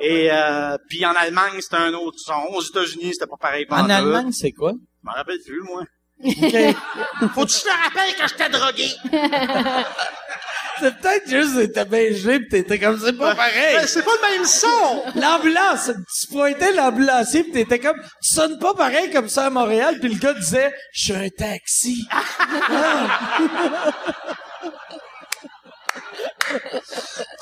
[0.00, 2.40] Et euh, puis en Allemagne, c'était un autre son.
[2.52, 3.66] Aux États-Unis, c'était pas pareil.
[3.68, 3.90] En.
[3.90, 4.72] Allemagne, c'est quoi?
[4.72, 5.82] Je m'en rappelle plus, moi.
[7.34, 8.88] Faut que tu te rappelles que j'étais drogué.
[10.80, 13.76] c'est peut-être juste que t'étais bien gelé pis t'étais comme, c'est pas pareil.
[13.76, 15.02] Mais c'est pas le même son.
[15.14, 15.90] L'ambulance,
[16.20, 20.08] tu pointais l'ambulancier pis t'étais comme, tu sonnes pas pareil comme ça à Montréal pis
[20.08, 22.06] le gars disait, je suis un taxi.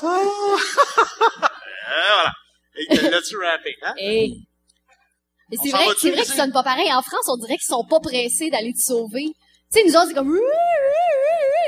[0.03, 0.57] Euh,
[1.87, 2.33] voilà.
[2.89, 3.93] Et là-tu rappé, hein?
[3.97, 4.47] Hey.
[5.49, 6.91] Mais c'est vrai, c'est vrai qu'ils sonnent pas pareil.
[6.93, 9.25] En France, on dirait qu'ils sont pas pressés d'aller te sauver.
[9.73, 10.37] Tu sais, nous autres, c'est comme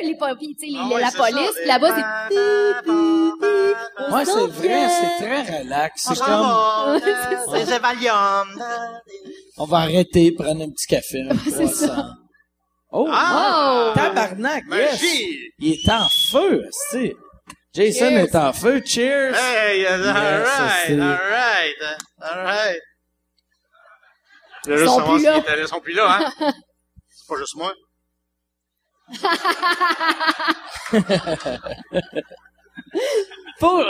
[0.02, 1.52] les pompiers, tu sais, Ah ouais, la c'est police.
[1.58, 2.04] Puis là-bas, c'est
[4.12, 6.08] Ouais, c'est vrai, c'est très relax.
[6.10, 8.64] On C'est comme, va, Ouais, c'est Évalium.
[9.58, 12.08] on va arrêter, prendre un petit café, un c'est ça.
[12.92, 13.08] Oh!
[13.12, 13.92] Ah!
[13.94, 15.02] Tabarnak, yes!
[15.60, 17.14] Il est en feu, c'est.
[17.76, 18.18] Jason Cheers.
[18.24, 18.82] est en feu.
[18.84, 19.36] Cheers!
[19.36, 20.48] Hey, all right,
[20.88, 21.76] c'est- all right,
[22.22, 22.80] all right.
[24.66, 25.42] Je veux savoir plus là.
[25.58, 26.32] ils sont plus là, hein?
[27.10, 27.74] C'est pas juste moi.
[33.60, 33.90] pas,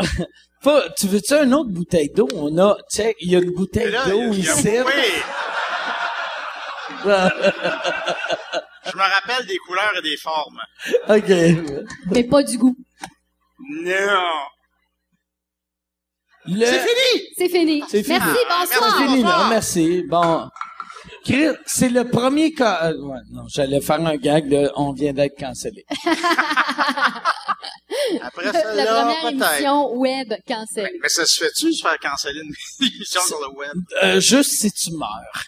[0.64, 2.30] pas, tu veux-tu une autre bouteille d'eau?
[2.34, 4.70] On a, check, il y a une bouteille d'eau ici.
[4.86, 5.22] oui,
[7.04, 7.10] je
[8.98, 10.60] me rappelle des couleurs et des formes.
[11.08, 11.30] OK.
[12.12, 12.76] Mais pas du goût.
[13.60, 14.48] Non.
[16.50, 17.26] Le- C'est fini!
[17.38, 17.84] C'est fini.
[17.90, 18.18] C'est fini.
[18.20, 18.96] Merci, Ah, bonsoir.
[18.98, 19.22] C'est fini.
[19.24, 19.50] Bonsoir.
[19.50, 20.04] Merci.
[20.10, 20.50] Bon.
[21.26, 22.92] Chris, c'est le premier cas.
[22.92, 25.86] euh, ouais, non, j'allais faire un gag de on vient d'être cancellé.
[28.22, 31.00] Après La celle-là, première émission web cancellée.
[31.02, 32.54] Mais ça se fait-tu se faire canceller une
[32.88, 33.74] émission sur le web?
[34.04, 35.44] Euh, juste si tu meurs.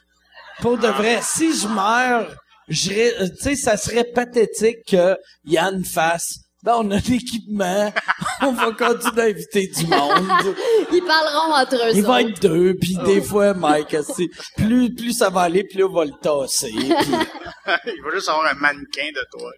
[0.60, 2.28] Pour de vrai, si je meurs,
[2.68, 6.40] je euh, tu sais, ça serait pathétique que Yann fasse.
[6.64, 7.92] Ben, on a l'équipement,
[8.42, 10.28] on va continuer à inviter du monde.
[10.94, 15.14] Ils parleront entre eux Il va être deux, puis des fois, Mike, c'est- plus plus
[15.14, 16.72] ça va aller, plus on va le tasser.
[16.72, 16.86] puis-
[17.86, 19.52] Il va juste avoir un mannequin de toi.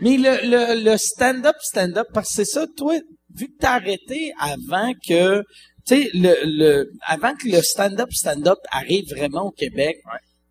[0.00, 0.38] Mais le,
[0.74, 2.94] le, le stand-up, stand-up, parce que c'est ça, toi,
[3.34, 8.58] vu que t'as arrêté avant que, tu sais, le, le, avant que le stand-up, stand-up
[8.72, 9.98] arrive vraiment au Québec,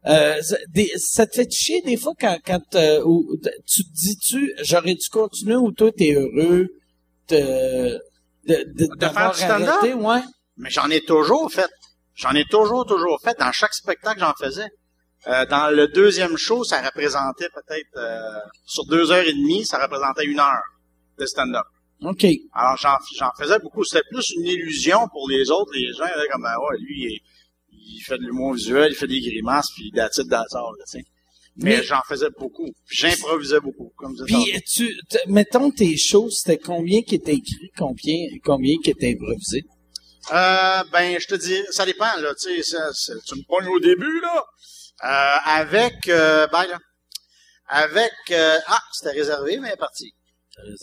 [0.07, 3.25] euh, ça- des- ça te fait chier des fois quand, quand euh, ou-
[3.67, 6.67] tu te dis-tu, j'aurais dû continuer ou toi t'es heureux
[7.29, 7.99] de,
[8.47, 9.95] de, faire du stand-up?
[9.95, 10.21] ouais.
[10.57, 11.69] Mais j'en ai toujours fait.
[12.15, 13.37] J'en ai toujours, toujours fait.
[13.39, 14.67] Dans chaque spectacle, j'en faisais.
[15.27, 19.81] Euh, dans le deuxième show, ça représentait peut-être, euh, sur deux heures et demie, ça
[19.81, 20.63] représentait une heure
[21.17, 21.65] de stand-up.
[22.01, 22.25] OK.
[22.53, 23.83] Alors, j'en, j'en faisais beaucoup.
[23.83, 25.71] C'était plus une illusion pour les autres.
[25.75, 27.19] Les gens, étaient comme, ah ouais, lui, il,
[27.97, 30.19] il fait de l'humour visuel, il fait des grimaces, puis it, that's
[30.53, 31.03] all, là, tu sais.
[31.61, 32.69] Mais, Mais- j'en faisais beaucoup.
[32.89, 38.15] J'improvisais beaucoup, comme disais Puis tu, mettons tes shows, c'était combien qui était écrit, combien,
[38.45, 39.65] combien qui était improvisé?
[40.31, 42.81] Euh, ben, je te dis, ça dépend, là, tu sais,
[43.25, 44.45] tu me pognes au début, là.
[45.03, 46.77] Euh, avec, euh, ben, là,
[47.67, 50.13] avec, euh, ah, c'était réservé, mais parti.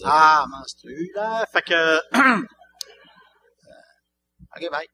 [0.04, 1.74] Ah, menstru, là, fait que,
[2.14, 2.42] euh,
[4.56, 4.88] ok, bye.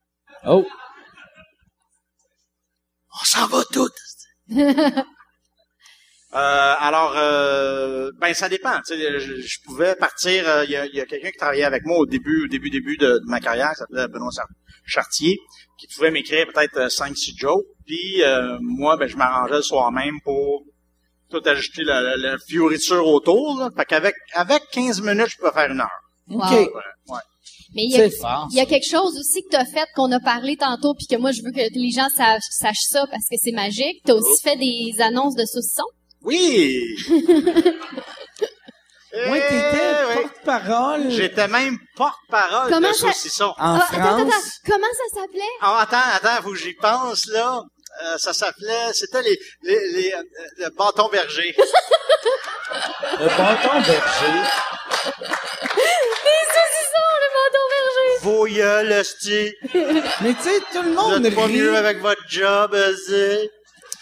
[0.44, 0.66] Oh.
[3.20, 3.92] On s'en va toutes.
[6.34, 8.78] Euh, alors, euh, ben ça dépend.
[8.86, 10.48] Tu sais, je, je pouvais partir.
[10.48, 13.06] euh, Il y a, quelqu'un qui travaillait avec moi au début, au début, début de,
[13.18, 14.46] de ma carrière, qui s'appelait Benoît Char-
[14.86, 15.36] Chartier,
[15.78, 17.66] qui pouvait m'écrire peut-être 5-6 jokes.
[17.86, 20.64] Puis euh, moi, ben je m'arrangeais le soir même pour
[21.30, 23.58] tout ajouter la, la, la fioriture autour.
[23.58, 23.68] Là.
[23.76, 26.00] Fait qu'avec avec 15 minutes, je pouvais faire une heure.
[26.30, 26.50] OK.
[27.08, 27.20] Ouais.
[27.74, 28.48] Mais il y a, C'est fort.
[28.50, 31.06] il y a quelque chose aussi que tu as fait qu'on a parlé tantôt puis
[31.06, 34.02] que moi je veux que les gens sachent, sachent ça parce que c'est magique.
[34.04, 35.82] Tu as aussi fait des annonces de saucissons?
[36.22, 36.80] Oui!
[39.14, 43.44] Ouais, t'étais Eh porte-parole J'étais même porte-parole de ça- saucisson.
[43.44, 44.32] en Ah, attends, attends, France.
[44.32, 44.72] attends.
[44.72, 45.54] Comment ça s'appelait?
[45.60, 47.60] Ah, attends, attends, faut que j'y pense, là.
[48.04, 50.22] Euh, ça s'appelait, c'était les, les, les, euh,
[50.56, 51.54] le bâton berger.
[53.20, 54.38] Le bâton berger.
[56.24, 58.11] Les saucissons, le bâton berger!
[58.22, 58.88] Vos gueules.
[60.22, 63.48] Mais tu sais, tout le Vous monde êtes pas mieux avec votre job, esti.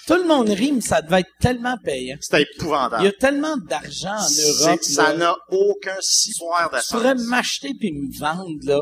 [0.06, 2.16] Tout le monde rit, mais ça devait être tellement payant.
[2.20, 3.06] C'était Il y épouvantable.
[3.06, 4.82] a tellement d'argent en C'est- Europe.
[4.82, 8.80] ça n'a aucun cisoire Tu pourrais m'acheter puis me vendre, là.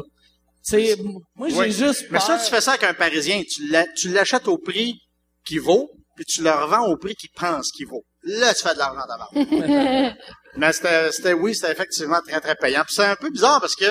[0.66, 0.97] Tu sais,
[1.34, 1.70] moi, j'ai Oui.
[1.72, 3.43] juste Mais ça, tu fais ça avec un Parisien.
[3.43, 5.01] Tu l'a- tu l'achètes au prix
[5.47, 8.05] qu'il vaut, puis tu le revends au prix qu'il pense qu'il vaut.
[8.22, 9.28] Là, tu fais de l'argent d'avant.
[10.57, 12.84] Mais c'était, c'était, oui, c'était effectivement très, très payant.
[12.86, 13.84] Puis c'est un peu bizarre parce que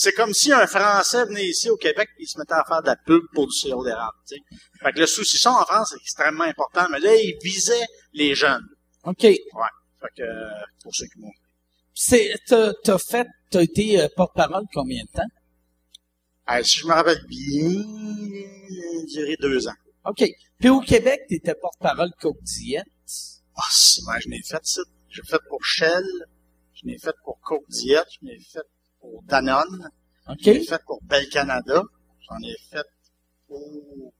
[0.00, 2.82] c'est comme si un Français venait ici au Québec et il se mettait à faire
[2.82, 4.16] de la pub pour du sirop d'érable.
[4.80, 8.64] Fait que le saucisson en France c'est extrêmement important, mais là, il visait les jeunes.
[9.02, 9.24] OK.
[9.24, 9.34] Ouais.
[10.00, 10.50] Fait que, euh,
[10.84, 11.32] pour ceux qui m'ont.
[11.94, 16.62] C'est, t'as, t'as fait, t'as été euh, porte-parole combien de temps?
[16.62, 17.72] Si je me rappelle bien,
[19.02, 19.76] je dirais deux ans.
[20.04, 20.22] OK.
[20.60, 22.84] Puis au Québec, t'étais porte-parole Coke Diet?
[23.56, 24.80] Ah, si, moi, je l'ai fait ça.
[25.08, 26.06] Je l'ai fait pour Shell,
[26.74, 28.62] je l'ai fait pour Coke Diet, je l'ai fait
[29.00, 29.88] pour Danone,
[30.28, 30.36] OK?
[30.40, 31.82] je l'ai fait pour Bel Canada,
[32.28, 32.86] j'en ai fait
[33.46, 34.12] pour...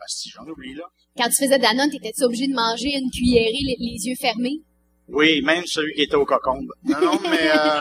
[0.00, 0.84] Ah, si, j'en oublie, là.
[1.16, 4.62] Quand tu faisais Danone, t'étais-tu obligé de manger une cuillerée les, les yeux fermés?
[5.08, 6.68] Oui, même celui qui était au cocombe.
[6.84, 7.80] Non, non, mais euh,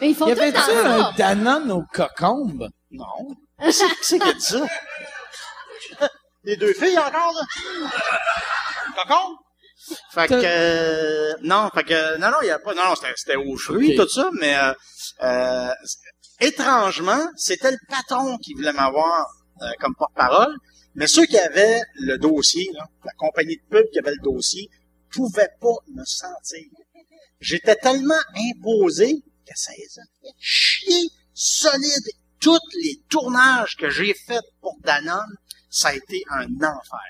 [0.00, 1.14] Mais ils font Y avait-tu un ça.
[1.16, 2.68] Danone au cocombe?
[2.90, 3.06] non.
[3.62, 4.66] Qui c'est qui c'est qui a dit ça?
[6.44, 7.90] Les deux filles encore, là?
[8.96, 9.36] Cocombe?
[10.12, 13.12] Fait que, euh, non, fait que, non, non, il y a pas, non, non, c'était,
[13.16, 14.06] c'était aux fruits, Ok.
[14.06, 14.72] tout ça, mais, euh,
[15.22, 15.70] euh,
[16.40, 19.26] étrangement, c'était le patron qui voulait m'avoir
[19.62, 20.54] euh, comme porte-parole,
[20.94, 24.68] mais ceux qui avaient le dossier, là, la compagnie de pub qui avait le dossier,
[25.12, 26.64] pouvaient pas me sentir.
[27.40, 28.14] J'étais tellement
[28.52, 29.14] imposé
[29.46, 32.08] que ça les a fait chier solide.
[32.40, 35.36] Tous les tournages que j'ai faits pour Danone,
[35.68, 37.00] ça a été un enfer.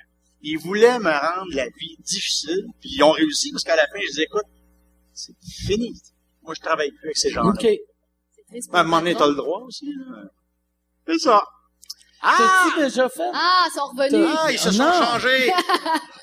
[0.43, 3.99] Ils voulaient me rendre la vie difficile, puis ils ont réussi parce qu'à la fin,
[4.03, 4.45] je disais, écoute,
[5.12, 5.34] c'est
[5.66, 5.93] fini.
[6.43, 7.51] Moi, je travaille plus avec ces gens-là.
[7.51, 7.62] OK.
[7.62, 9.93] Ben, à un moment donné, t'as le droit aussi.
[9.95, 10.22] là.
[11.07, 11.45] C'est ça.
[12.22, 12.36] Ah!
[12.38, 13.30] T'as-tu déjà fait?
[13.32, 14.28] Ah, ils sont revenus.
[14.38, 14.93] Ah, ils se sont Non.
[14.93, 15.53] changés.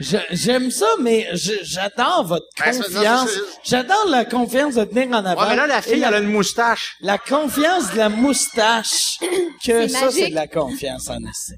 [0.00, 3.30] Je- J'aime ça, mais je- j'adore votre Ben, confiance.
[3.30, 3.40] c'est-
[3.70, 5.42] J'adore la confiance de tenir en avant.
[5.42, 6.96] Ouais, mais là, la fille, la, elle a une moustache.
[7.00, 9.18] la confiance de la moustache,
[9.64, 11.56] que C'est ça, c'est de la confiance en essai.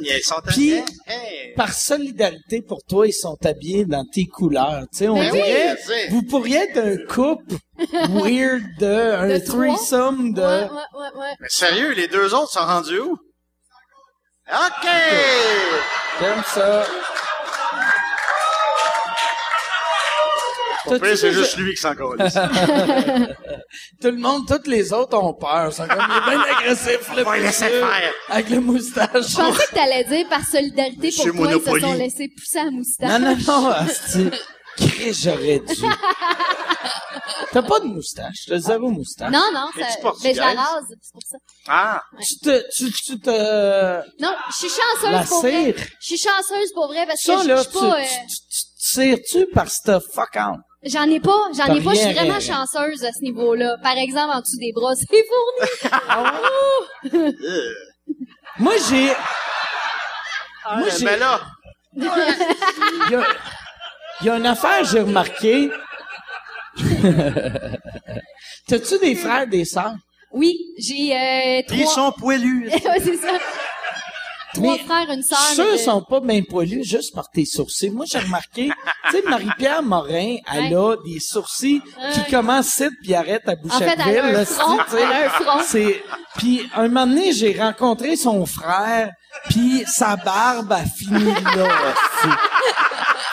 [0.00, 0.82] Ils sont Puis-.
[1.06, 1.54] Hey.
[1.56, 4.82] Par solidarité pour toi, ils sont habillés dans tes couleurs.
[4.92, 5.76] Tu sais, on Ben dirait,
[6.10, 7.56] vous pourriez être un couple
[8.10, 9.66] weird de, un De trois?
[9.76, 10.40] threesome de...
[10.40, 11.34] Ouais, ouais, ouais, ouais.
[11.40, 13.12] Mais sérieux, les deux autres sont rendus où?
[14.52, 14.88] OK!
[16.20, 16.84] J'aime ça.
[20.84, 22.34] T'as-tu pire, c'est juste lui qui s'en calisse.
[24.00, 25.68] Tout le monde, tous les autres ont peur.
[25.68, 28.12] Ils sont comme, il est bien agressif, le va laisser faire.
[28.28, 29.08] Avec le moustache.
[29.28, 31.82] Je pensais que t'allais dire par solidarité Monsieur pour toi, ils se Monopoly.
[31.82, 33.08] sont laissés pousser la moustache.
[33.10, 34.30] Non, non, non, asti.
[34.76, 35.74] Chris, j'aurais dû.
[37.52, 39.30] T'as pas de moustache, t'as zéro moustache.
[39.30, 40.36] Non, non, Es-tu ça, portugaise?
[40.38, 41.36] ben, je la rase, c'est pour ça.
[41.68, 42.02] Ah!
[42.26, 43.30] Tu te, tu, tu te,
[44.22, 45.50] Non, je suis chanceuse la pour vrai.
[45.74, 45.74] cire.
[46.00, 48.02] Je suis chanceuse pour vrai parce que Ça, je je là, suis tu, pas, euh,
[48.02, 50.56] tu, tu, tu tires-tu parce que t'as fuck on?
[50.84, 52.40] J'en ai pas, j'en ai pas, je suis vraiment rien.
[52.40, 53.76] chanceuse à ce niveau-là.
[53.82, 55.92] Par exemple, en dessous des bras, c'est fourni.
[57.14, 57.32] Euh.
[58.58, 59.06] Moi, j'ai,
[60.76, 61.40] Moi, j'ai- Mais là,
[61.96, 62.04] il
[63.10, 63.24] y a,
[64.20, 65.70] il y a une affaire, j'ai remarqué.
[68.68, 69.94] T'as-tu des frères, des sœurs?
[70.32, 71.94] Oui, j'ai euh, ils trois.
[71.94, 72.68] sont poilus.
[72.84, 73.28] Ouais, c'est ça.
[74.54, 75.38] Trois frères, une sœur.
[75.56, 77.90] Ceux de- sont pas bien poilus juste par tes sourcils.
[77.90, 78.70] Moi, j'ai remarqué,
[79.10, 81.80] tu sais, Marie-Pierre Morin, elle a des sourcils
[82.14, 83.88] qui commencent ici puis arrêtent à En Boucherville.
[83.88, 84.78] fait, elle a un là, front.
[84.84, 85.02] tu sais.
[85.02, 85.60] Elle a un front.
[85.66, 86.02] C'est
[86.36, 89.10] puis un moment donné, j'ai rencontré son frère,
[89.50, 91.64] puis sa barbe a fini là.
[91.64, 92.34] aussi.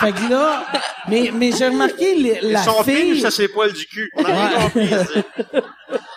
[0.00, 0.64] fait que là,
[1.08, 4.10] mais mais j'ai remarqué les- la Son fille, fille, ça c'est poil du cul.
[4.16, 4.62] On a rien Ouais.
[4.64, 5.60] compris.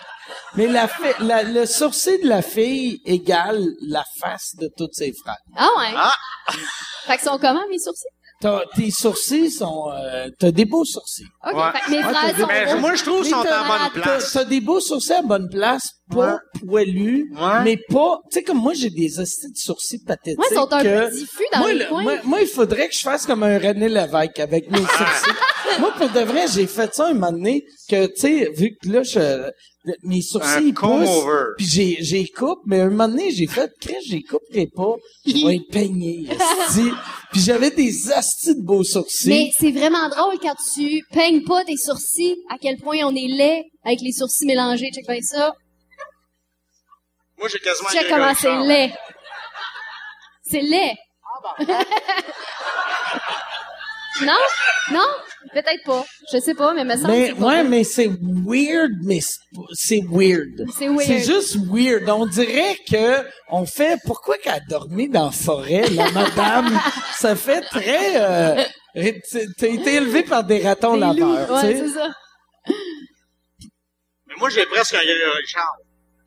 [0.56, 5.14] mais la, fi- la- le sourcil de la fille égale la face de tous ses
[5.14, 5.38] frères.
[5.56, 5.92] Ah ouais?
[5.96, 6.14] Ah!
[7.06, 8.08] Fait que sont comment, mes sourcils?
[8.42, 11.28] T'as- tes sourcils sont, euh, t'as des beaux sourcils.
[11.50, 11.72] OK, Ouais.
[11.72, 12.80] fait que mes Ouais, frères sont Mais beaux.
[12.80, 14.32] moi, je trouve qu'ils sont en bonne place.
[14.34, 17.64] t'as des beaux sourcils à bonne place, pas poilus, Ouais.
[17.64, 20.38] mais pas, tu sais, comme moi, j'ai des hosties de sourcils pathétiques.
[20.38, 22.04] Moi, ils sont un que- peu diffus dans moi, les le- coins.
[22.04, 25.80] moi, moi, il faudrait que je fasse comme un René Lévesque avec mes sourcils.
[25.80, 28.90] moi, pour de vrai, j'ai fait ça un moment donné que, tu sais, vu que
[28.90, 29.50] là, je,
[30.04, 31.26] mes sourcils ils poussent,
[31.58, 34.96] puis j'ai, j'ai coupe, mais un moment donné, j'ai fait, Chris, j'ai couperai pas,
[35.26, 36.26] je vais être peigné,
[36.70, 36.90] esti.
[37.32, 39.28] Puis j'avais des astis de beaux sourcils.
[39.30, 43.28] Mais c'est vraiment drôle quand tu peignes pas tes sourcils, à quel point on est
[43.28, 44.92] laid avec les sourcils mélangés.
[44.94, 45.52] Check bien ça.
[47.44, 48.68] Moi, j'ai quasiment Check Grégory comment c'est Charles.
[48.70, 48.94] laid.
[50.50, 50.96] C'est laid.
[54.22, 54.34] non?
[54.92, 55.08] Non?
[55.52, 56.06] Peut-être pas.
[56.32, 57.64] Je sais pas, mais me semble que Mais, c'est pas ouais, vrai.
[57.66, 59.40] mais c'est weird, mais c'est-
[59.74, 60.66] c'est weird.
[60.78, 61.02] C'est weird.
[61.06, 62.10] C'est juste weird.
[62.10, 66.80] On dirait que on fait, pourquoi qu'elle a dormi dans la forêt, la madame?
[67.18, 68.64] ça fait très, euh,
[68.96, 71.78] t'as été élevé par des ratons laveurs, tu Ouais, sais.
[71.80, 72.08] c'est ça.
[74.28, 75.00] Mais moi, j'ai presque un.
[75.00, 75.04] Un.
[75.58, 75.68] Ah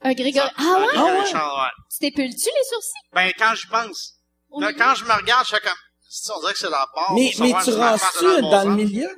[0.07, 0.15] Un ouais?
[0.15, 1.27] Grégory Ah ouais?
[1.27, 1.85] Charles, ouais.
[1.91, 3.09] Tu t'épules-tu les sourcils?
[3.13, 4.13] Ben, quand j'y pense.
[4.59, 5.73] Là, quand je me regarde, je fais comme,
[6.09, 7.13] si on dirait que c'est la part.
[7.15, 9.09] Mais, tu rases-tu bon dans le milieu?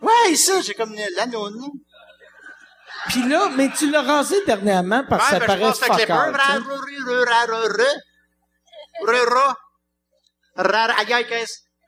[0.00, 1.08] Ouais, ça, j'ai comme nez.
[3.08, 6.10] Puis là, mais tu l'as rasé dernièrement parce que Ouais, ça ben, je paraît fuck
[6.10, 6.36] out?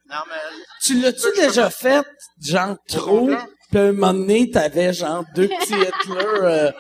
[0.09, 0.35] Non, mais,
[0.83, 2.05] Tu l'as-tu déjà fait,
[2.43, 3.31] genre trop,
[3.71, 6.73] puis un moment donné, t'avais genre deux petits Hitler, euh,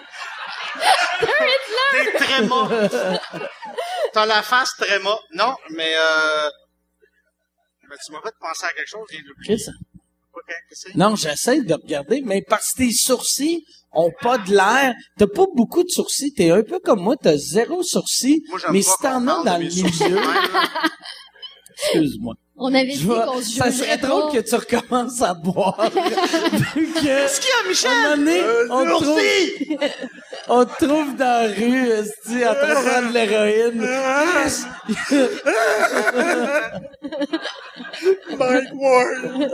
[1.93, 2.71] t'es très mort.
[4.13, 5.23] T'as la face très mort.
[5.35, 6.51] Non, mais, euh,
[7.89, 9.07] ben, tu m'as fait penser à quelque chose.
[9.45, 9.65] Chris,
[10.33, 10.97] Ok, qu'est-ce que c'est?
[10.97, 14.95] Non, j'essaie de regarder, mais parce que tes sourcils ont pas de l'air.
[15.19, 16.33] T'as pas beaucoup de sourcils.
[16.33, 18.43] T'es un peu comme moi, t'as zéro sourcils.
[18.49, 20.21] Moi, Mais si t'en as dans le milieu,
[21.73, 22.35] excuse-moi.
[22.63, 25.79] On avait dit qu'on se ça serait drôle que tu recommences à boire.
[26.75, 27.91] Qu'est-ce qu'il y a, Michel?
[27.91, 29.19] Un donné, Euh, on, te trouve,
[30.49, 33.81] on te trouve dans la rue, esti, en train de prendre de l'héroïne.
[38.39, 39.51] Mike Ward.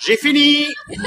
[0.00, 0.68] J'ai fini.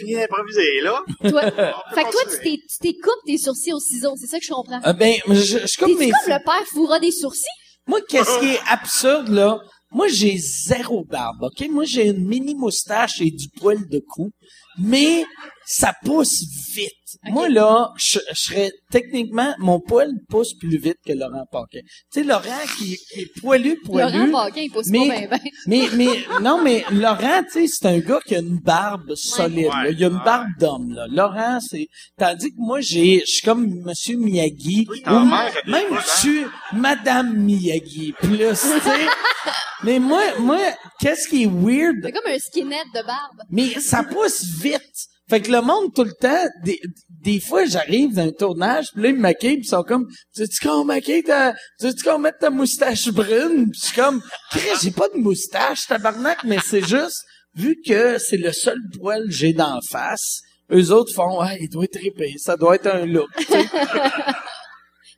[0.00, 1.02] Fini d'improviser, là.
[1.28, 1.42] Toi.
[1.94, 4.14] Fait que toi, tu tu t'écoupes tes sourcils au ciseau.
[4.20, 4.80] C'est ça que je comprends.
[4.82, 6.10] Ah ben, je, je, je coupe T'es-tu mes...
[6.10, 7.44] comme le père fourra des sourcils?
[7.86, 9.58] Moi, qu'est-ce qui est absurde, là?
[9.92, 11.68] Moi, j'ai zéro barbe, OK?
[11.68, 14.30] Moi, j'ai une mini moustache et du poil de cou.
[14.78, 15.24] mais
[15.72, 16.42] ça pousse
[16.74, 16.90] vite.
[17.30, 21.78] Moi, là, je, je serais techniquement, mon poil pousse plus vite que Laurent Paquin.
[22.12, 22.42] Tu sais, Laurent
[22.76, 24.26] qui, qui est poilu, poilu.
[24.26, 25.38] Laurent Paquin, il pousse mais, pas bien, ben.
[25.68, 29.66] mais, mais, non, mais Laurent, tu sais, c'est un gars qui a une barbe solide,
[29.66, 29.84] Ouais.
[29.84, 29.90] là.
[29.90, 31.06] Il a une barbe d'homme, là.
[31.08, 31.86] Laurent, c'est,
[32.18, 34.88] tandis que moi, j'ai, je suis comme Monsieur Miyagi.
[34.90, 36.50] Oui, ou mère même, boules, hein?
[36.72, 39.06] Madame Miyagi, plus, tu sais.
[39.84, 40.58] mais moi, moi,
[40.98, 41.96] qu'est-ce qui est weird?
[42.02, 43.40] C'est comme un skinhead de barbe.
[43.50, 45.09] Mais ça pousse vite.
[45.30, 46.78] Fait que le monde, tout le temps, des,
[47.22, 50.06] des fois, j'arrive dans un tournage, puis là, ils me maquillent, puis ils sont comme,
[50.34, 53.70] tu veux-tu qu'on maquille ta, tu veux-tu qu'on mette ta moustache brune?
[53.70, 54.20] Puis je suis comme,
[54.50, 57.22] Chris, j'ai pas de moustache, tabarnak, mais c'est juste,
[57.54, 60.40] vu que c'est le seul poil que j'ai d'en face,
[60.72, 63.64] eux autres font, ouais, il doit être épais, ça doit être un look, tu sais.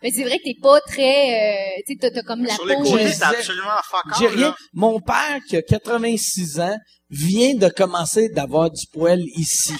[0.02, 0.98] Mais c'est vrai que t'es pas très,
[1.78, 2.82] euh, tu sais, t'as- t'as comme la Sur les peau.
[2.82, 4.52] côtés, J'ai- c'est absolument fuck J'ai rien.
[4.72, 6.76] Mon père, qui a 86 ans,
[7.12, 9.74] vient de commencer d'avoir du poil ici,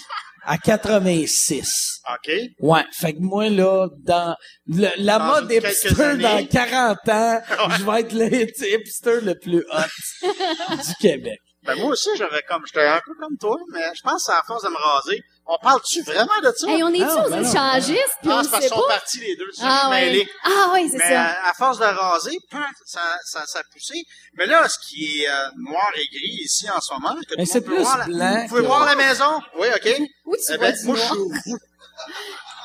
[0.45, 2.01] à 86.
[2.13, 2.33] OK.
[2.61, 7.41] Ouais, fait que moi là, dans le- la Dans mode hipster dans 40 ans,
[7.79, 10.27] je vais être le hipster le plus hot
[10.87, 11.39] du Québec.
[11.65, 14.39] Ben, moi aussi, j'avais comme, j'étais un peu comme toi, mais je pense que c'est
[14.39, 15.21] à force de me raser.
[15.45, 16.69] On parle-tu vraiment de ça?
[16.71, 17.51] Hey, on est-tu Ah, aux ben non.
[17.51, 18.95] échangistes, puis ah, on c'est parce qu'ils sont pas?
[18.95, 19.51] partis les deux.
[19.61, 20.01] Ah ah, ouais.
[20.07, 20.29] mêlé.
[20.45, 21.23] Ah ouais, c'est Mais ça.
[21.25, 22.39] à, à force de raser,
[22.87, 24.05] ça, ça, ça a poussé.
[24.35, 27.45] Mais là, ce qui est euh, noir et gris ici en ce moment, que Mais
[27.45, 29.41] c'est plus voir la- blanc Vous pouvez voir la maison?
[29.59, 30.01] Oui, OK.
[30.27, 31.13] Où tu Eh vois ben, du moi, noir?
[31.45, 31.53] je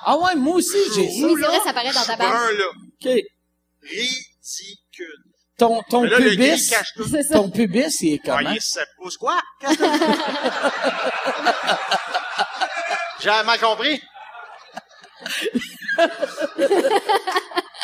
[0.06, 1.28] Ah ouais, moi aussi j'ai Oui, ça.
[1.28, 2.32] c'est vrai, ça paraît dans ta barbe.
[2.32, 2.66] brun, là.
[2.70, 3.10] OK.
[3.82, 5.24] Ridicule.
[5.58, 7.08] Ton ton Mais là, pubis, cache tout.
[7.10, 7.34] C'est ça.
[7.34, 8.44] ton pubis il est comment?
[8.44, 9.42] Voyez, ça pousse quoi?
[9.60, 9.84] Qu'est-ce que
[13.20, 14.02] J'ai mal compris?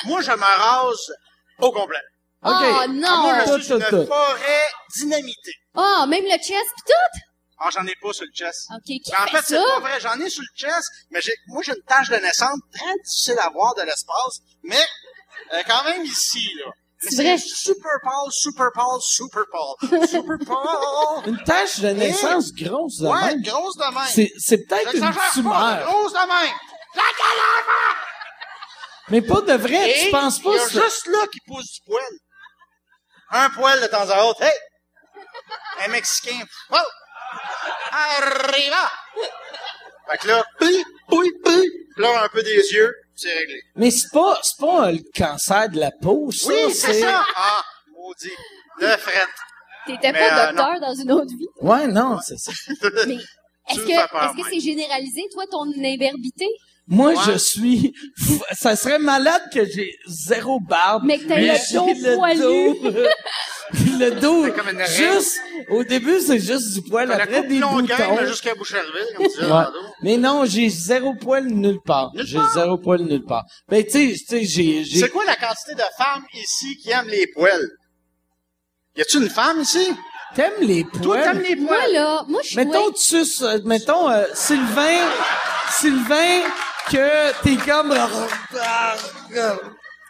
[0.06, 1.12] Moi, je me rase
[1.60, 1.98] au complet.
[2.44, 2.56] Oh OK.
[2.62, 3.18] Ah, non!
[3.24, 4.06] moi, Tout, je suis tout, une tout.
[4.06, 4.66] forêt
[4.98, 5.56] dynamitée.
[5.76, 7.20] Oh, même le chest pis tout?
[7.60, 8.68] Ah, j'en ai pas sur le chest.
[8.76, 10.00] OK, qui Mais en fait, fait, c'est pas vrai.
[10.02, 13.40] J'en ai sur le chest, mais j'ai, moi, j'ai une tache de naissance très difficile
[13.42, 14.86] à voir de l'espace, mais
[15.54, 16.72] euh, quand même ici, là.
[17.10, 17.38] C'est vrai?
[17.38, 21.28] super pâle, super pâle, super pâle, super pâle.
[21.30, 23.42] Une tache de naissance grosse de Ouais, même.
[23.42, 24.08] grosse de même.
[24.10, 25.86] C'est c'est peut-être une J'exagère pas, tumeur.
[25.86, 26.54] grosse de même.
[26.96, 28.00] La calama!
[29.10, 31.72] Mais pas de vrai, Et tu penses il pas y a juste là qui pousse
[31.74, 32.04] du poil.
[33.32, 34.42] Un poil de temps à autre.
[34.44, 34.54] Hey!
[35.86, 36.40] Un Mexicain.
[36.72, 36.76] Oh!
[37.92, 38.92] Arriva!
[40.10, 41.70] Fait que là, oui, oui, oui.
[41.96, 43.62] Pleure un peu des yeux, c'est réglé.
[43.76, 47.24] Mais c'est pas c'est pas le cancer de la peau ça, Oui, c'est ça!
[47.36, 47.62] Ah,
[47.96, 48.30] maudit.
[48.82, 49.28] De fret.
[49.86, 51.48] T'étais Mais, pas euh, docteur dans une autre vie?
[51.62, 52.52] Ouais, non, c'est ça.
[53.08, 53.16] Mais
[53.70, 56.48] est-ce que, est-ce que c'est généralisé, toi, ton imberbité?
[56.88, 57.16] Moi, Ouais.
[57.28, 57.94] je suis.
[58.54, 61.04] Ça serait malade que j'ai zéro barbe.
[61.06, 61.42] Mais que t'aies
[61.74, 62.40] le dos poilu.
[62.42, 62.78] dos-
[64.00, 64.52] le dos.
[64.52, 64.88] comme une reine.
[65.14, 65.40] Juste.
[65.70, 67.08] Au début, c'est juste du poil.
[67.08, 68.22] La Après, des longueur, boutons.
[68.22, 69.64] mais jusqu'à Boucherville, comme Ouais.
[70.02, 72.12] Mais non, j'ai zéro poil nulle part.
[72.14, 72.54] Nulle J'ai part?
[72.54, 73.46] zéro poil nulle part.
[73.70, 75.00] Ben, tu sais, tu sais, j'ai, j'ai.
[75.00, 77.70] C'est quoi la quantité de femmes ici qui aiment les poils?
[78.98, 79.88] Y a-tu une femme ici?
[80.36, 81.24] T'aimes les Toi, poils?
[81.24, 81.94] t'aimes les Moi, poils?
[81.94, 82.58] là, moi, je suis...
[82.58, 85.08] Mettons, tu suces, euh, mettons, euh, Sylvain,
[85.72, 86.42] Sylvain,
[86.90, 87.90] que t'es comme,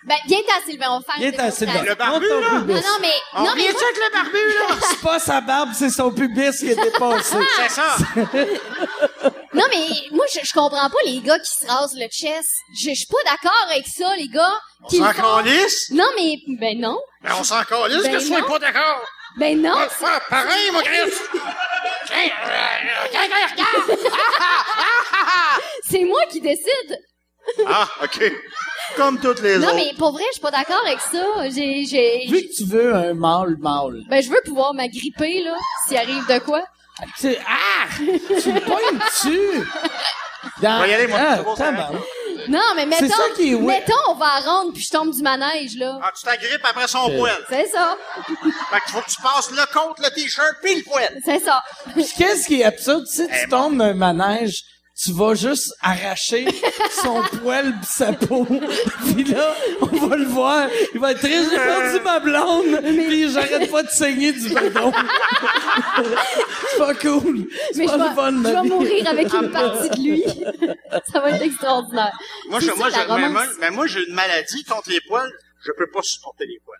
[0.06, 1.82] Ben, viens-t'en, Sylvain, on va faire Viens une t'en, Sylvain.
[1.84, 2.60] Le barbu, Montre ton là?
[2.60, 2.74] pubis.
[2.74, 4.76] Non, non, mais, On non, mais vient-tu moi, avec le barbu, là?
[4.90, 7.38] C'est pas sa barbe, c'est son pubis qui est dépassé.
[7.58, 7.96] C'est ça.
[9.54, 12.50] non, mais, moi, je, je comprends pas les gars qui se rasent le chest.
[12.78, 14.54] Je, je suis pas d'accord avec ça, les gars.
[14.84, 15.38] On qui le s'en font.
[15.44, 15.90] calisse?
[15.92, 17.00] Non, mais, ben non.
[17.22, 18.48] Ben, on s'en calisse Ben que tu sois non.
[18.50, 19.02] pas d'accord.
[19.38, 19.76] Ben non.
[19.90, 21.12] Faire pareil, mon Chris.
[22.12, 23.10] Euh,
[23.52, 24.00] regarde.
[25.90, 27.00] C'est moi qui décide.
[27.68, 28.32] Ah, OK.
[28.96, 29.76] Comme toutes les Non, autres.
[29.76, 31.26] mais pour vrai, je suis pas d'accord avec ça.
[31.50, 34.02] J'ai, j'ai, Vu que tu veux un mâle mâle.
[34.10, 35.56] ben, je veux pouvoir m'agripper, là,
[35.88, 36.64] s'il arrive de quoi.
[37.18, 37.88] Tu sais, ah!
[37.98, 38.04] Tu
[38.54, 39.68] me pognes dessus!
[40.62, 40.76] Dans...
[40.76, 42.02] On va y aller, moi, Ah, ça tabarnak.
[42.50, 43.66] Non, mais mettons, ça qui est weird.
[43.68, 45.98] mettons, on va à ronde puis je tombe du manège, là.
[46.04, 47.32] Ah, tu t'agrippes après son poil.
[47.50, 47.96] C'est ça.
[48.28, 51.08] Fait qu'il faut que tu passes le contre le t-shirt puis le poil.
[51.24, 51.64] C'est ça.
[51.94, 53.06] Puis qu'est-ce qui est absurde?
[53.08, 54.64] Si tu Eh, tombes d'un manège,
[55.04, 56.46] tu vas juste arracher
[57.02, 58.46] son poil pis sa peau.
[58.46, 60.70] Puis là, on va le voir.
[60.94, 62.80] Il va être très j'ai perdu ma blonde.
[63.08, 64.92] Puis j'arrête pas de saigner du bedon.
[66.70, 67.48] c'est pas cool.
[67.72, 70.24] C'est Mais je pas le vais, fun, je vais mourir avec une partie de lui.
[71.12, 72.18] ça va être extraordinaire.
[72.50, 75.32] Moi, je, moi, je, mais, moi, mais moi, j'ai une maladie contre les poils.
[75.66, 76.78] Je peux pas supporter les poils.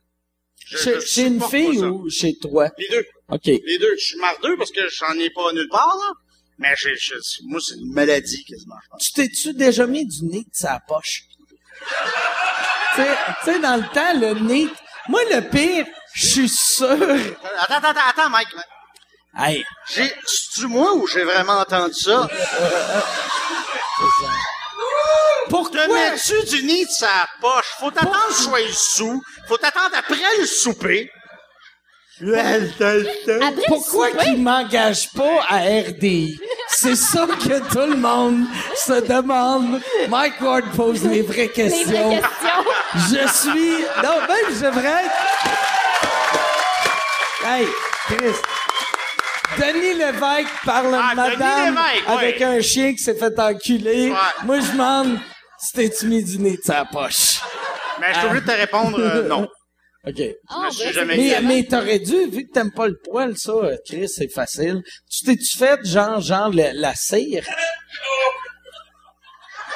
[0.66, 2.70] Je- Chez, je chez une fille ou chez toi?
[2.78, 3.06] Les deux.
[3.30, 3.46] OK.
[3.46, 3.96] Les deux.
[3.98, 6.14] Je suis mardeux parce que j'en ai pas nulle part, là.
[6.60, 7.14] Mais j'ai, je-
[7.46, 9.04] moi, c'est une maladie quasiment, je pense.
[9.04, 11.24] Tu t'es-tu déjà mis du nez de sa poche?
[12.96, 13.02] tu
[13.46, 14.68] sais, dans le temps, le nez...
[15.10, 16.88] Moi, le pire, je suis sûr...
[16.92, 18.48] Attends, attends, attends, attends, Mike.
[19.38, 22.30] Hey, J'ai, c'est-tu moi ou j'ai vraiment entendu ça?
[25.50, 25.88] pourquoi?
[25.88, 27.66] Te mets-tu du nid de sa poche?
[27.80, 29.22] Faut t'attendre sois sous.
[29.48, 31.12] Faut t'attendre après le souper.
[32.22, 36.40] Après Pourquoi le souper, qu'il m'engage pas à RDI?
[36.70, 38.46] C'est ça que tout le monde
[38.76, 39.82] se demande.
[40.10, 42.10] Mike Ward pose les vraies les questions.
[42.10, 42.64] vraies questions.
[42.96, 43.84] Je suis.
[44.04, 45.16] Non, même je devrais être.
[47.46, 47.68] Hey,
[48.08, 48.36] Chris.
[49.58, 54.10] Denis Lévesque parle de Ah, Denis madame Lévesque, avec un chien qui s'est fait enculer.
[54.12, 54.18] Ouais.
[54.46, 55.20] Moi, je demande
[55.60, 57.40] si t'es-tu mis du nez de sa poche?
[58.00, 59.48] Mais je suis obligé de te répondre euh, non.
[60.06, 60.22] OK.
[60.50, 63.52] Ah, suis ben, jamais Mais, mais t'aurais dû, vu que t'aimes pas le poil, ça,
[63.54, 64.82] euh, Chris, c'est facile.
[65.10, 67.46] Tu t'es-tu fait, genre, genre, le- la cire?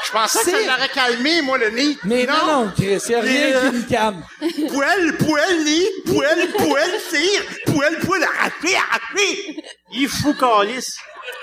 [0.06, 1.98] Je pensais que ça l'aurait calmé, moi, le nid.
[2.04, 4.24] Mais non, non, Chris, y a rien euh, qui me calme.
[4.70, 9.64] Poil, poil, nid, poil, poil, cire, poil, poil, arraché, arraché.
[9.94, 10.98] Il est fou, calice.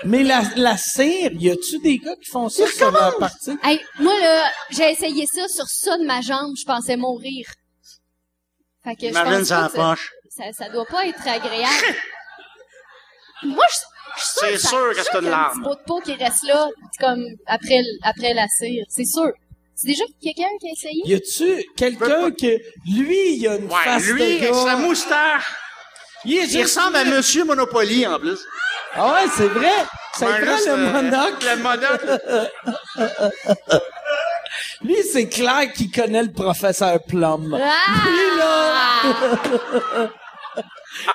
[0.05, 3.57] Mais la, la cire, y a-tu des gars qui font ça sur leur partie?
[3.63, 7.47] Hey, moi, là, j'ai essayé ça sur ça de ma jambe, je pensais mourir.
[8.85, 10.11] Fait que je pense que ça, poche.
[10.29, 11.97] ça, ça doit pas être agréable.
[13.45, 13.77] moi, je,
[14.17, 15.51] je suis sûre C'est ça- sûr que c'est une y a un larme.
[15.53, 16.69] petit bout de peau qui reste là,
[17.01, 18.85] comme après, après la cire.
[18.89, 19.31] C'est sûr.
[19.77, 21.03] C'est déjà quelqu'un qui a essayé?
[21.05, 22.59] Y a-tu quelqu'un que,
[22.97, 24.65] lui, il a une Ouais, face lui, de avec gars?
[24.65, 25.45] sa moustache.
[26.27, 28.39] Il, ressemble à Monsieur Monopoly, en plus.
[28.95, 29.73] Ah ouais, c'est vrai.
[30.17, 31.47] C'est vrai, juste, le euh, monocle.
[31.47, 32.21] Le monocle.
[34.83, 37.59] Lui, c'est clair qu'il connaît le professeur Plum.
[37.61, 38.09] Ah!
[38.09, 40.11] Lui, là.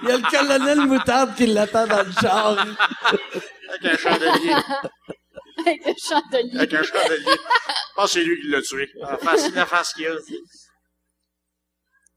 [0.02, 2.52] Il y a le colonel Moutarde qui l'attend dans le char.
[3.70, 4.54] Avec un chandelier.
[5.58, 6.58] Avec le chandelier.
[6.58, 7.26] Avec un chandelier.
[7.26, 8.90] Je pense que c'est lui qui l'a tué.
[9.00, 10.12] La face, la face qu'il a.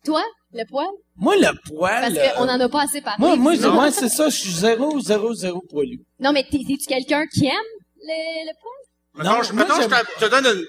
[0.05, 0.89] Toi, le poil?
[1.17, 2.01] Moi, le poil.
[2.13, 3.19] Parce euh, qu'on en a pas assez parlé.
[3.21, 6.01] Moi, moi, c'est ça, je suis zéro, zéro, zéro poilu.
[6.19, 7.53] Non, mais t'es- t'es-tu quelqu'un qui aime
[8.01, 9.25] le, le poil?
[9.25, 10.67] Non, je, moi, mettons, je te donne une,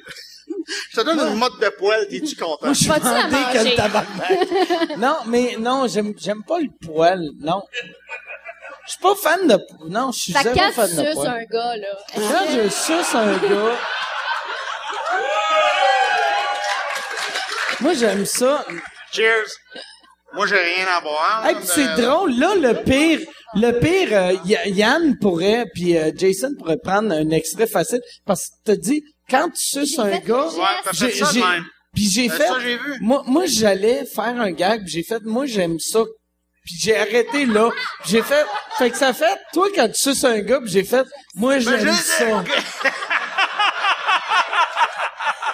[0.91, 2.57] je te donne une mode de poil, t'es-tu content?
[2.65, 3.75] Moi, je suis Vas-tu la bandé que le manger?
[3.75, 4.97] tabarnak.
[4.97, 7.61] non, mais non, j'aime, j'aime pas le poil, non.
[8.85, 9.57] Je suis pas fan de,
[9.89, 11.27] non, je suis Fait que zéro quand fan tu de suces poil.
[11.27, 13.77] un gars, là, est-ce Quand que- je suce un gars,
[17.79, 18.65] moi, j'aime ça.
[19.11, 19.45] Cheers!
[20.33, 21.43] Moi, j'ai rien à boire.
[21.45, 23.19] Hey, c'est drôle, là, le pire,
[23.55, 28.47] le pire, euh, Y- Yann pourrait, puis euh, Jason pourrait prendre un extrait facile, parce
[28.47, 30.47] que t'as dit, quand tu suces un gars,
[30.93, 31.41] j'ai, j'ai-
[31.93, 32.97] puis j'ai fait, ça, j'ai vu?
[33.01, 35.99] moi, moi, j'allais faire un gag, puis j'ai fait, moi, j'aime ça,
[36.65, 37.69] puis j'ai arrêté là,
[38.01, 38.45] Puis j'ai fait,
[38.77, 41.05] fait que ça fait, toi, quand tu suces un gars, j'ai fait,
[41.35, 42.43] moi, j'aime Ben, je- ça.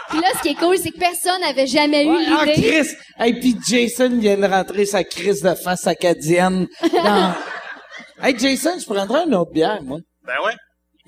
[0.09, 2.61] Puis là, ce qui est cool, c'est que personne n'avait jamais eu Ouais, ah, l'idée.
[2.81, 2.95] Chris!
[3.27, 7.33] Et puis Jason vient de rentrer sa crise de face acadienne dans...
[8.23, 9.99] hey, Jason, je prendrais une autre bière, moi.
[10.25, 10.53] Ben ouais.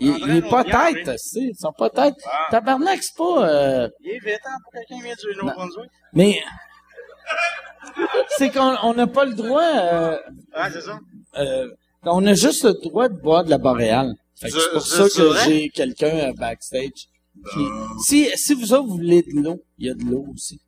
[0.02, 0.44] Il, il est.
[1.36, 2.16] Ils sont pas tête.
[2.26, 2.48] Ah.
[2.52, 3.48] Tabarnak, c'est pas...
[3.48, 5.92] euh, Il est vite, hein, pour quelqu'un qui vient du Nouveau-Brunswick.
[6.14, 6.42] Mais...
[8.38, 9.62] c'est qu'on on n'a pas le droit...
[9.64, 10.18] Euh,
[10.56, 11.00] Ouais, c'est ça.
[11.38, 11.68] euh,
[12.04, 14.14] on a juste le droit de boire de la boréale.
[14.36, 17.08] C'est pour ça que j'ai quelqu'un euh, backstage.
[17.54, 17.66] Qui,
[18.06, 20.60] si, si vous autres, vous voulez de l'eau, il y a de l'eau aussi.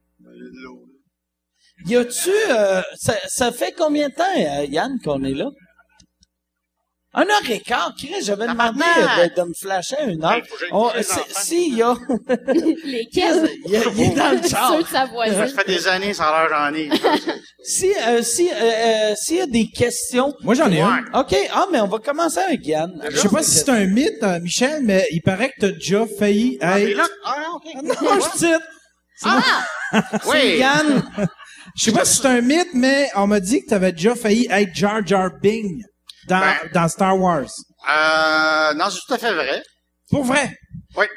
[1.86, 5.50] Y a-tu, euh, ça, ça fait combien de temps, euh, Yann, qu'on est là?
[7.16, 9.36] Un heure et quart, Chris, j'avais demandé Tabarnak!
[9.36, 10.42] de, de me flasher une heure.
[10.72, 11.20] On- si-.
[11.46, 11.94] S'il y a,
[12.86, 13.50] Lesquels?
[13.66, 14.74] il, y a- il est dans le char.
[14.76, 15.36] Ceux de sa voisine.
[15.38, 16.90] Ça fait des années, ça a l'air j'en ai.
[17.66, 20.34] Si, euh, si, euh, euh, s'il y a des questions.
[20.42, 20.90] Moi, j'en ai Ouais.
[21.14, 21.22] un.
[21.22, 22.92] OK, ah, mais on va commencer avec Yann.
[23.10, 26.06] Je sais pas si c'est un mythe, euh, Michel, mais il paraît que t'as déjà
[26.20, 26.98] failli Ah, mais être...
[26.98, 27.84] là, ah, ok.
[27.84, 28.62] Non, je cite.
[30.26, 30.58] Oui.
[30.58, 31.04] Yann,
[31.78, 34.48] Je sais pas si c'est un mythe, mais on m'a dit que t'avais déjà failli
[34.52, 35.82] être Jar Jar Bing
[36.28, 36.70] dans, Ben.
[36.74, 37.50] dans Star Wars.
[37.90, 39.64] Euh, non, c'est tout à fait vrai.
[40.10, 40.58] Pour vrai?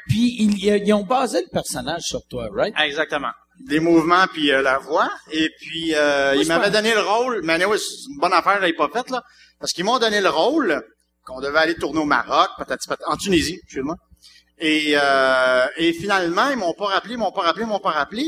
[0.07, 2.73] puis ils, ils ont basé le personnage sur toi, right?
[2.75, 3.31] Ah, Exactement.
[3.67, 5.09] Des mouvements puis euh, la voix.
[5.31, 7.41] Et puis, euh, ils je m'avaient donné le rôle.
[7.43, 9.23] Mais anyway, c'est une bonne affaire, je pas faite, là.
[9.59, 10.83] Parce qu'ils m'ont donné le rôle
[11.25, 13.95] qu'on devait aller tourner au Maroc, peut-être en Tunisie, excuse-moi.
[14.59, 17.91] Et, euh, et finalement, ils m'ont pas rappelé, ils m'ont pas rappelé, ils m'ont pas
[17.91, 18.25] rappelé.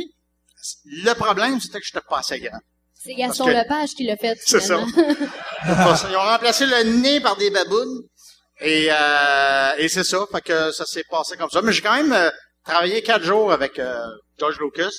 [0.86, 2.60] Le problème, c'était que j'étais pas assez grand.
[3.02, 4.84] C'est Gaston que- Lepage qui l'a fait, C'est ça.
[5.66, 8.02] Ils ont remplacé le nez par des babounes.
[8.62, 10.26] Et, euh, et c'est ça.
[10.32, 11.62] Fait que ça s'est passé comme ça.
[11.62, 12.30] Mais j'ai quand même euh,
[12.66, 14.06] travaillé quatre jours avec euh,
[14.38, 14.90] George Lucas.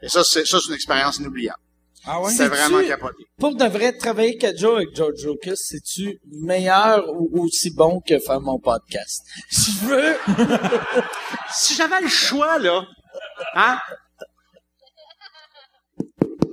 [0.00, 1.58] Et ça, c'est ça, c'est une expérience inoubliable.
[2.06, 2.30] Ah ouais?
[2.30, 3.24] C'est vraiment capoté.
[3.40, 8.20] Pour de vrai, travailler quatre jours avec George Lucas, c'est-tu meilleur ou aussi bon que
[8.20, 9.24] faire mon podcast?
[9.50, 10.16] Si je veux,
[11.52, 12.86] Si j'avais le choix, là,
[13.54, 13.78] hein?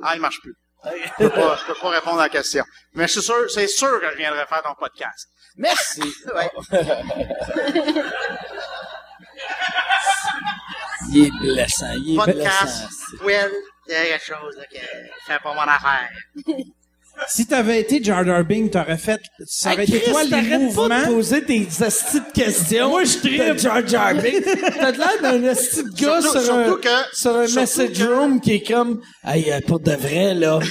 [0.01, 0.55] Ah, il marche plus.
[0.85, 2.63] Je peux pas, je peux pas répondre à la question.
[2.93, 5.29] Mais je suis sûr, c'est sûr que je viendrai faire ton podcast.
[5.57, 6.01] Merci.
[6.35, 6.51] Ouais.
[11.11, 12.87] Il est blessant, il est Podcast.
[13.11, 13.25] blessant.
[13.25, 13.51] Will,
[13.87, 14.79] il y a quelque chose là, qui
[15.27, 16.09] fait pas mon affaire.
[17.27, 20.57] Si t'avais été Jar Jar Bing, t'aurais fait, ça aurait Hey, été quoi pas de
[20.57, 21.05] mouvements?
[21.05, 22.89] poser des astis de questions.
[22.89, 23.57] Moi, je tripe.
[23.59, 24.43] Jar Jar Binks.
[24.79, 28.03] T'as de l'air d'un asti de gars Surtout- sur, un, que- sur un message que-
[28.03, 30.59] room qui est comme, hey, euh, pour de vrai, là.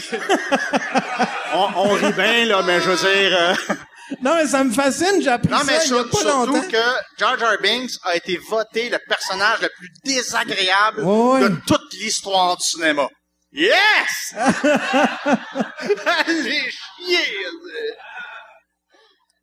[1.55, 3.37] On, on rit bien, là, mais je veux dire...
[3.39, 3.55] euh,
[4.23, 6.19] Non, mais ça me fascine, j'ai appris Non, mais ça il y a sur- pas
[6.19, 6.69] surtout longtemps.
[6.69, 6.77] que
[7.19, 12.65] Jar Jar Binks a été voté le personnage le plus désagréable de toute l'histoire du
[12.65, 13.09] cinéma.
[13.55, 14.35] Yes!
[16.07, 17.25] Allez chier!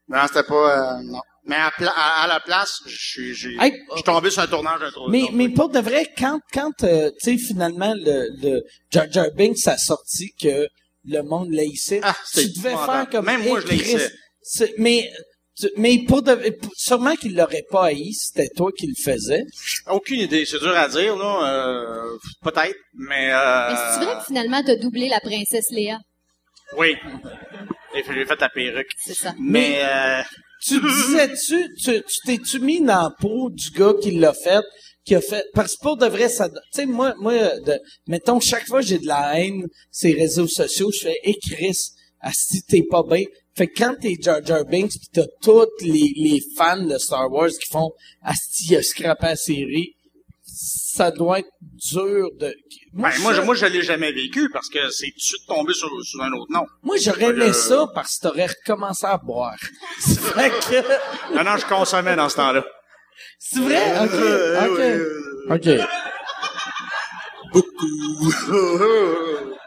[0.08, 0.98] Non, c'était pas...
[0.98, 1.22] euh, non.
[1.46, 4.48] Mais à, pla- à, à la place, je suis j'ai- je suis tombé sur un
[4.48, 5.10] tournage d'un trou.
[5.10, 9.28] Mais, mais pour de vrai, quand, quand, euh, tu sais, finalement, le, le Jar Jar
[9.36, 10.68] Binks a sorti que
[11.06, 13.26] le monde l'haïssait, Ah, tu devais faire comme...
[13.26, 13.68] Même moi, je
[14.44, 15.10] c'est- Mais,
[15.78, 19.44] mais pour de, pour- sûrement qu'il l'aurait pas haï, c'était toi qui le faisais.
[19.88, 21.50] Aucune idée, c'est dur à dire, là.
[21.54, 23.32] Euh, Peut-être, mais...
[23.34, 26.00] Euh, Mais c'est vrai que finalement, t'as doublé la princesse Léa?
[26.78, 26.96] Oui.
[27.96, 28.92] Et j'ai fait la perruque.
[29.06, 29.34] C'est ça.
[29.40, 29.82] Mais...
[29.84, 30.22] euh,
[30.64, 34.64] Tu disais-tu, tu, tu t'es-tu mis dans la peau du gars qui l'a fait,
[35.04, 38.40] qui a fait, parce que pour de vrai, ça, tu sais, moi, moi, de, mettons,
[38.40, 41.78] chaque fois que j'ai de la haine, ces réseaux sociaux, je fais, hey Chris,
[42.20, 43.24] asti, t'es pas bien.
[43.56, 47.30] Fait que quand t'es Jar Jar Binks pis t'as tous les, les fans de Star
[47.32, 47.92] Wars qui font,
[48.24, 49.96] asti, a scrappé la série,
[50.44, 51.50] ça doit être
[51.92, 52.54] dur de,
[52.94, 55.48] moi, ben, moi, je, moi, je l'ai jamais vécu parce que c'est tout de suite
[55.48, 56.66] tombé sur, sur un autre nom.
[56.84, 59.56] moi, j'aurais aimé Euh, ça parce que t'aurais recommencé à boire.
[60.00, 62.64] C'est vrai que, Non, non, je consommais dans ce temps-là.
[63.40, 63.82] c'est vrai?
[64.04, 65.68] Ok, Euh, ok.
[67.54, 67.54] Ok.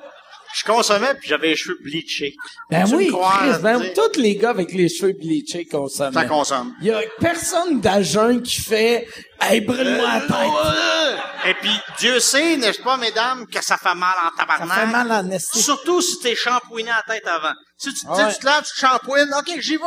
[0.67, 2.35] Je consommais puis j'avais les cheveux bleachés.
[2.71, 6.13] Ben Tu oui, Chris, ben, tous les gars avec les cheveux bleachés consomment.
[6.15, 6.75] Ça consomme.
[6.81, 9.07] Il y a personne d'agent qui fait
[9.41, 11.21] «Hey, brûle-moi la tête!
[11.47, 14.79] Et puis, Dieu sait, n'est-ce pas, mesdames, que ça fait mal en» Ça tabarnak.
[14.79, 15.63] fait mal en esti.
[15.63, 17.53] Surtout si t'es shampouiné la tête avant.
[17.77, 18.33] Si tu, Ouais.
[18.33, 19.83] tu te laves, tu te shampouines, ok, j'y vais.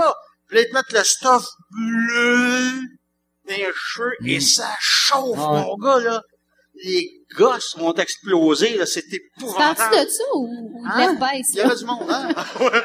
[0.47, 2.81] Puis là, ils te mettent le stuff bleu
[3.49, 5.61] les cheveux et ça chauffe, Ouais.
[5.61, 6.21] mon gars, là.
[6.83, 9.75] Les gosses vont exploser, là, Tu épouvantable.
[9.77, 10.97] parles de ça ou, ou de Hein?
[11.19, 11.67] l'herpès, Il y là?
[11.67, 12.35] en a du monde, hein?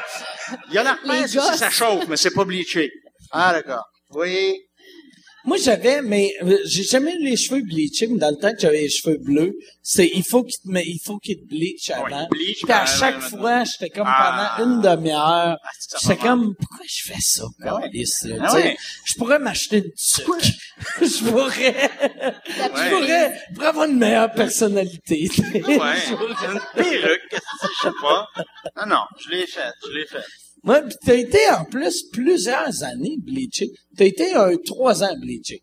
[0.69, 0.97] Il y en a
[1.39, 1.57] gosses.
[1.57, 2.91] ça chauffe, mais c'est pas bleaché.
[3.31, 3.83] Ah, d'accord.
[4.15, 4.55] Oui.
[5.45, 8.59] Moi, j'avais, mais euh, j'ai jamais eu les cheveux bleachés, mais dans le temps que
[8.59, 12.05] j'avais les cheveux bleus, c'est il faut qu'il te il faut qu'il te bleach avant.
[12.21, 14.55] Ouais, bleach Puis à chaque fois, j'étais comme Ah.
[14.57, 15.69] pendant une demi-heure, Ah,
[16.01, 17.81] j'étais comme pourquoi je fais ça, Ah ouais.
[17.83, 18.33] Ah tu sais?
[18.33, 18.77] ouais.
[19.05, 20.53] Je pourrais m'acheter une tuque.
[21.01, 21.89] je pourrais,
[22.47, 25.29] je pourrais, pour avoir une meilleure personnalité.
[25.53, 25.61] Ouais.
[25.63, 28.27] Une perruque, qu'est-ce que je sais pas.
[28.77, 30.23] Non, non, je l'ai fait, je l'ai fait.
[30.63, 33.69] Ouais, t'as été en plus plusieurs années bleaché.
[33.97, 35.61] T'as été un trois ans bleaché.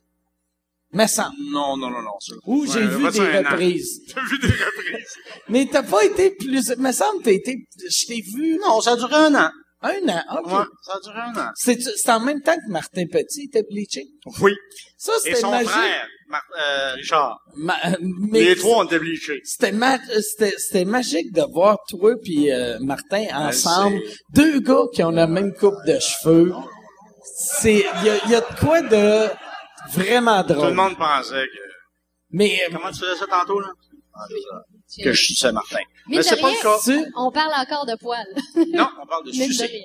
[0.93, 1.31] Mais sans.
[1.53, 2.35] Non, non, non, non, ça.
[2.47, 4.03] Où j'ai vu des ça, reprises.
[4.15, 5.15] T'as vu des reprises?
[5.49, 6.69] Mais t'as pas été plus.
[6.77, 7.57] Me semble t'as été.
[7.89, 8.59] Je t'ai vu.
[8.59, 9.51] Non, ça a duré un an.
[9.83, 10.23] Un an.
[10.39, 10.47] Ok.
[10.47, 11.51] Ouais, ça a duré un an.
[11.55, 14.05] C'est en même temps que Martin Petit était bleaché.
[14.41, 14.53] Oui.
[14.99, 15.69] Ça Et c'était son magique.
[15.71, 17.39] frère, Mar- euh, Richard.
[17.57, 17.97] Ma- euh,
[18.31, 19.41] mais Les trois ont été bleachés.
[19.45, 24.61] C'était ma- euh, c'était c'était magique de voir toi puis euh, Martin ensemble, c'est- deux
[24.61, 26.53] gars qui ont la même coupe de cheveux.
[27.53, 29.29] C'est il y a, il y a de quoi de
[29.93, 30.75] vraiment Tout le drôle.
[30.75, 31.59] monde pensait que...
[32.33, 33.69] Mais euh, Comment tu faisais ça tantôt, là?
[35.03, 35.79] Que je suçais Martin.
[36.09, 36.57] Mais de c'est pas rien.
[36.57, 36.79] le cas.
[36.85, 38.27] tu On parle encore de poils.
[38.73, 39.85] Non, on parle de sucer.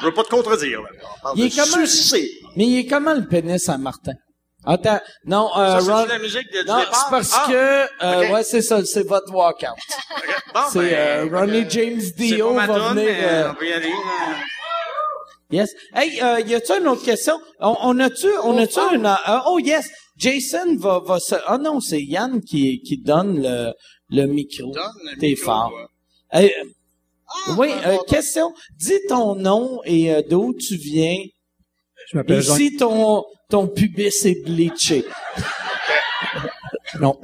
[0.00, 0.88] Je veux pas te contredire, là.
[1.02, 2.30] On parle Il de est comment- sucer.
[2.56, 4.12] mais il est comment le pénis à Martin?
[4.70, 8.26] Attends, non, euh, Ça, Ron- c'est la musique de, non, c'est parce Ah, que euh,
[8.28, 8.32] ok.
[8.34, 9.66] ouais, c'est ça, c'est votre walkout.
[10.54, 12.94] bon, c'est ben, euh, Ronnie euh, James Dio va venir.
[12.94, 13.88] mais euh, on peut y aller.
[13.88, 14.34] euh.
[15.50, 15.70] Yes.
[15.94, 17.40] Hey, euh, y a-tu une autre question?
[17.60, 19.88] On, on a-tu, on a-tu une, euh, oh yes,
[20.18, 23.72] Jason va, va se, ah non, c'est Yann qui, qui donne le,
[24.10, 24.70] le micro.
[24.72, 25.72] Donne le T'es micro, fort.
[26.30, 26.52] Hey,
[27.30, 28.52] Ah, oui, euh, question.
[28.76, 31.16] Dis ton nom et euh, d'où tu viens.
[32.10, 32.54] Je m'appelle Jean.
[32.56, 35.04] si ton, ton pubis est bleaché.
[37.00, 37.18] Non.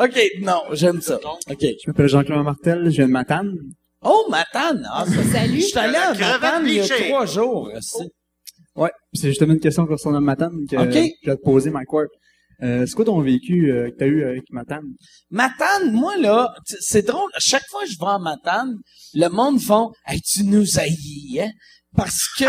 [0.00, 1.16] OK, non, j'aime ça.
[1.24, 1.60] OK.
[1.60, 3.52] Je m'appelle Jean-Claude Martel, je viens de Matane.
[4.02, 4.86] Oh, Matane!
[4.92, 5.60] Ah, ça- Salut.
[5.60, 7.70] Je suis allé à Matane il y a trois jours.
[7.76, 8.08] aussi.
[8.76, 8.90] Ouais.
[9.12, 12.08] C'est justement une question concernant Matane que je vais te poser, Mike Ward.
[12.62, 14.84] Euh, c'est quoi ton vécu euh, que t'as eu avec Matane?
[15.30, 17.30] Matane, moi, là, c'est drôle.
[17.38, 18.74] Chaque fois que je vais en Matane,
[19.14, 21.50] le monde font, hey, tu nous haïs, hein?
[21.96, 22.44] Parce que,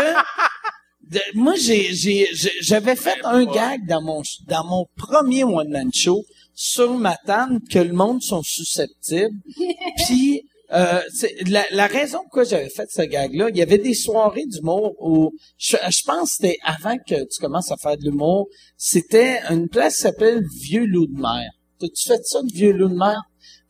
[1.10, 2.28] de- moi, j'ai, j'ai,
[2.62, 6.24] j'avais fait un gag dans mon, dans mon premier one-man show
[6.54, 9.36] sur ma table que le monde sont susceptibles.
[10.06, 10.42] Puis,
[10.72, 11.00] euh,
[11.46, 15.32] la, la raison pourquoi j'avais fait ce gag-là, il y avait des soirées d'humour où,
[15.58, 18.46] je, je pense que c'était avant que tu commences à faire de l'humour,
[18.76, 21.50] c'était une place qui s'appelle Vieux Loup de Mer.
[21.80, 23.20] T'as-tu fait ça, le Vieux Loup de Mer?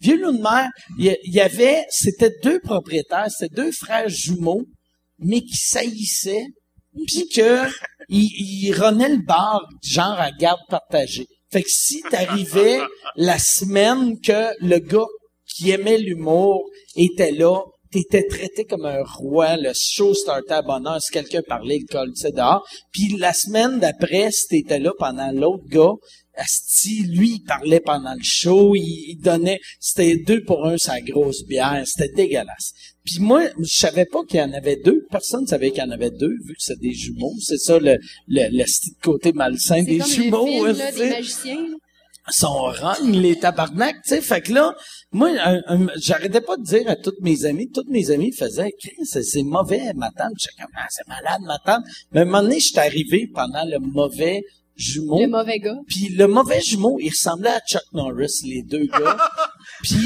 [0.00, 0.68] Vieux Loup de Mer,
[0.98, 4.64] il y, il y avait, c'était deux propriétaires, c'était deux frères jumeaux,
[5.18, 6.44] mais qui saillissaient,
[7.06, 7.66] puis que
[8.08, 8.30] ils,
[8.68, 11.26] ils renaient le bar, genre à garde partagée.
[11.52, 12.80] Fait que si t'arrivais
[13.16, 15.06] la semaine que le gars
[15.46, 17.60] qui aimait l'humour était là,
[17.90, 22.64] t'étais traité comme un roi, le show startait heure, si quelqu'un parlait, il collait dehors.
[22.92, 25.94] Puis la semaine d'après, si t'étais là pendant l'autre gars,
[26.34, 31.00] Asti, lui, il parlait pendant le show, il, il donnait, c'était deux pour un sa
[31.00, 32.72] grosse bière, c'était dégueulasse.
[33.10, 35.90] Puis moi, je savais pas qu'il y en avait deux, personne savait qu'il y en
[35.90, 38.64] avait deux, vu que c'est des jumeaux, c'est ça le, le, le
[39.02, 40.46] côté malsain des comme jumeaux.
[40.46, 41.66] les films, hein, là, des magiciens.
[42.28, 44.20] sont rogne, les tabarnak, tu sais.
[44.20, 44.76] Fait que là,
[45.10, 45.30] moi,
[45.96, 48.70] j'arrêtais pas de dire à toutes mes amies, toutes mes amies faisaient,
[49.02, 50.34] c'est c'est mauvais, ma tante.
[50.38, 51.84] J'étais comme, ah, c'est malade, ma tante.
[52.12, 54.44] Mais à un moment donné, j'étais arrivé pendant le mauvais
[54.76, 55.20] jumeau.
[55.20, 55.78] Le mauvais gars.
[55.88, 59.16] Puis le mauvais jumeau, il ressemblait à Chuck Norris, les deux gars.
[59.82, 59.96] Puis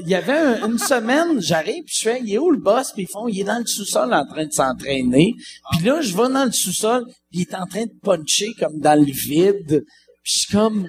[0.00, 2.92] il y, avait un- une semaine, j'arrive, puis je fais, il est où le boss?
[2.92, 5.34] Puis ils font, il est dans le sous-sol en train de s'entraîner.
[5.72, 8.78] Puis là, je vais dans le sous-sol, puis il est en train de puncher comme
[8.78, 9.84] dans le vide.
[10.22, 10.86] Puis je suis comme,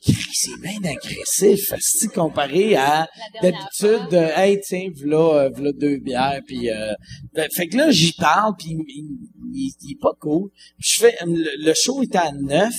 [0.00, 3.08] c'est bien agressif, si comparé à
[3.42, 6.92] d'habitude, euh, hey tiens, v'là, euh, v'là deux bières, puis euh,
[7.34, 9.18] ben, fait que là j'y parle, puis il, il,
[9.54, 10.50] il- il est pas cool.
[10.78, 12.72] Puis je fais, le, le show était à 9,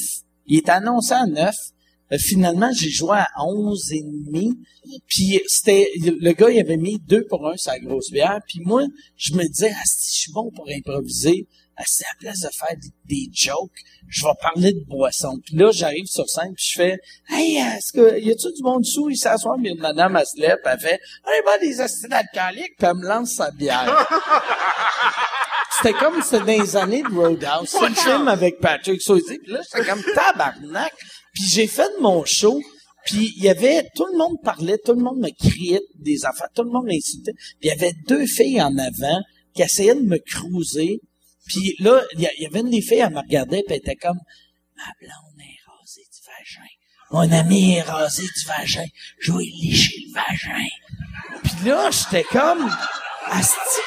[0.47, 1.53] il est annoncé à 9.
[2.11, 4.57] Euh, finalement, j'ai joué à 11 et demi.
[5.07, 8.39] Puis c'était le gars, il avait mis deux pour un sa grosse bière.
[8.47, 8.83] Puis moi,
[9.15, 12.39] je me disais, ah, si je suis bon pour improviser, ah, si à la place
[12.39, 15.37] de faire des, des jokes, je vais parler de boisson.
[15.45, 16.97] Puis là, j'arrive sur scène, puis je fais,
[17.29, 19.09] hey, est-ce que y a-tu du monde dessous?
[19.09, 22.11] Il s'assoit, puis une madame elle se lève, puis elle fait, allez, ben, des acides
[22.11, 24.07] alcooliques, puis elle me lance sa bière.
[25.81, 27.69] C'était comme c'était dans les années de Roadhouse.
[27.69, 29.23] C'est le film avec Patrick Swayze.
[29.27, 30.91] Puis là, j'étais comme tabarnak.
[31.39, 32.61] Puis j'ai fait mon show.
[33.05, 36.49] Puis il y avait, tout le monde parlait, tout le monde me criait des affaires,
[36.53, 37.31] tout le monde m'insultait.
[37.31, 39.21] Puis il y avait deux filles en avant
[39.53, 40.99] qui essayaient de me cruiser.
[41.47, 44.19] Puis là, il y, avait une des filles, elle me regardait, puis elle était comme,
[44.75, 46.69] ma blonde est rasée du vagin.
[47.11, 48.85] Mon ami est rasé du vagin.
[49.19, 50.67] Je vais lécher le vagin.
[51.41, 52.69] Puis là, j'étais comme,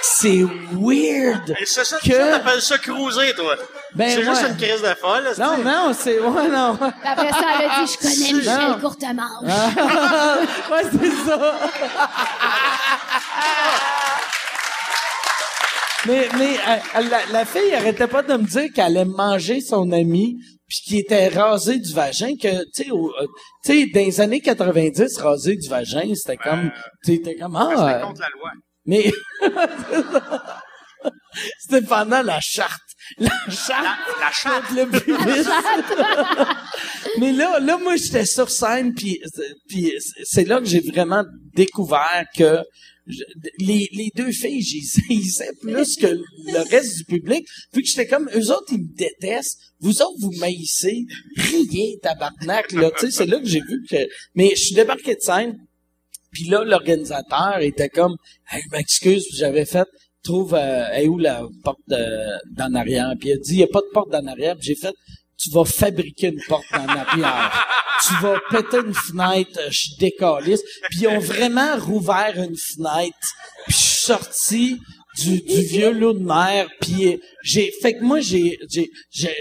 [0.02, 0.42] c'est
[0.72, 1.50] weird.
[1.60, 3.56] Et c'est ça, que- ça, t'appelles ça cruiser, toi.
[3.94, 4.48] Ben, c'est juste ouais.
[4.50, 5.24] une crise de folle.
[5.24, 6.78] là, Non, non, c'est, ouais, non.
[7.04, 8.78] Après ça, elle a dit, je connais Michel Non.
[8.80, 9.42] Courtemanche.
[10.70, 11.58] ouais, c'est ça.
[16.06, 19.90] mais, mais, euh, la, la fille arrêtait pas de me dire qu'elle allait manger son
[19.92, 20.36] ami
[20.68, 23.26] puis qu'il était rasé du vagin que, tu sais, euh,
[23.64, 26.70] tu sais, dans les années 90, rasé du vagin, c'était comme,
[27.04, 28.50] tu sais, t'es comme, ah, C'était contre la loi.
[28.86, 29.10] Mais,
[31.58, 32.80] c'était pendant la charte.
[33.18, 34.00] La charte.
[34.20, 34.70] La chatte.
[34.74, 35.48] Le pubis.
[37.18, 39.20] Mais là, là, moi, j'étais sur scène, puis,
[39.68, 39.92] puis
[40.24, 42.60] c'est là que j'ai vraiment découvert que
[43.06, 43.24] je-
[43.58, 47.44] les, les deux filles, j'y saisissais plus que le reste du public,
[47.74, 51.04] vu que j'étais comme, eux autres, ils me détestent, vous autres, vous maïssez,
[51.36, 53.96] riez, tabarnak, là, tu sais, c'est là que j'ai vu que,
[54.36, 55.58] mais je suis débarqué de scène,
[56.32, 58.16] puis là, l'organisateur était comme,
[58.50, 59.86] hey, je m'excuse, j'avais fait,
[60.24, 63.12] trouve, euh, où la porte de- d'en arrière?
[63.18, 64.56] Puis il a dit, il n'y a pas de porte d'en arrière.
[64.60, 64.94] J'ai fait,
[65.38, 67.66] tu vas fabriquer une porte d'en arrière.
[68.06, 70.62] tu vas péter une fenêtre, euh, je décalisse.
[70.90, 73.16] Puis ils ont vraiment rouvert une fenêtre.
[73.66, 74.78] Puis je suis sorti
[75.18, 76.66] du, du vieux loup de mer.
[76.80, 78.58] Puis j'ai, fait que moi, j'ai-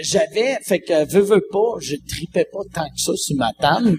[0.04, 3.98] j'avais, fait que, veux, veux pas, je tripais pas tant que ça sur ma table.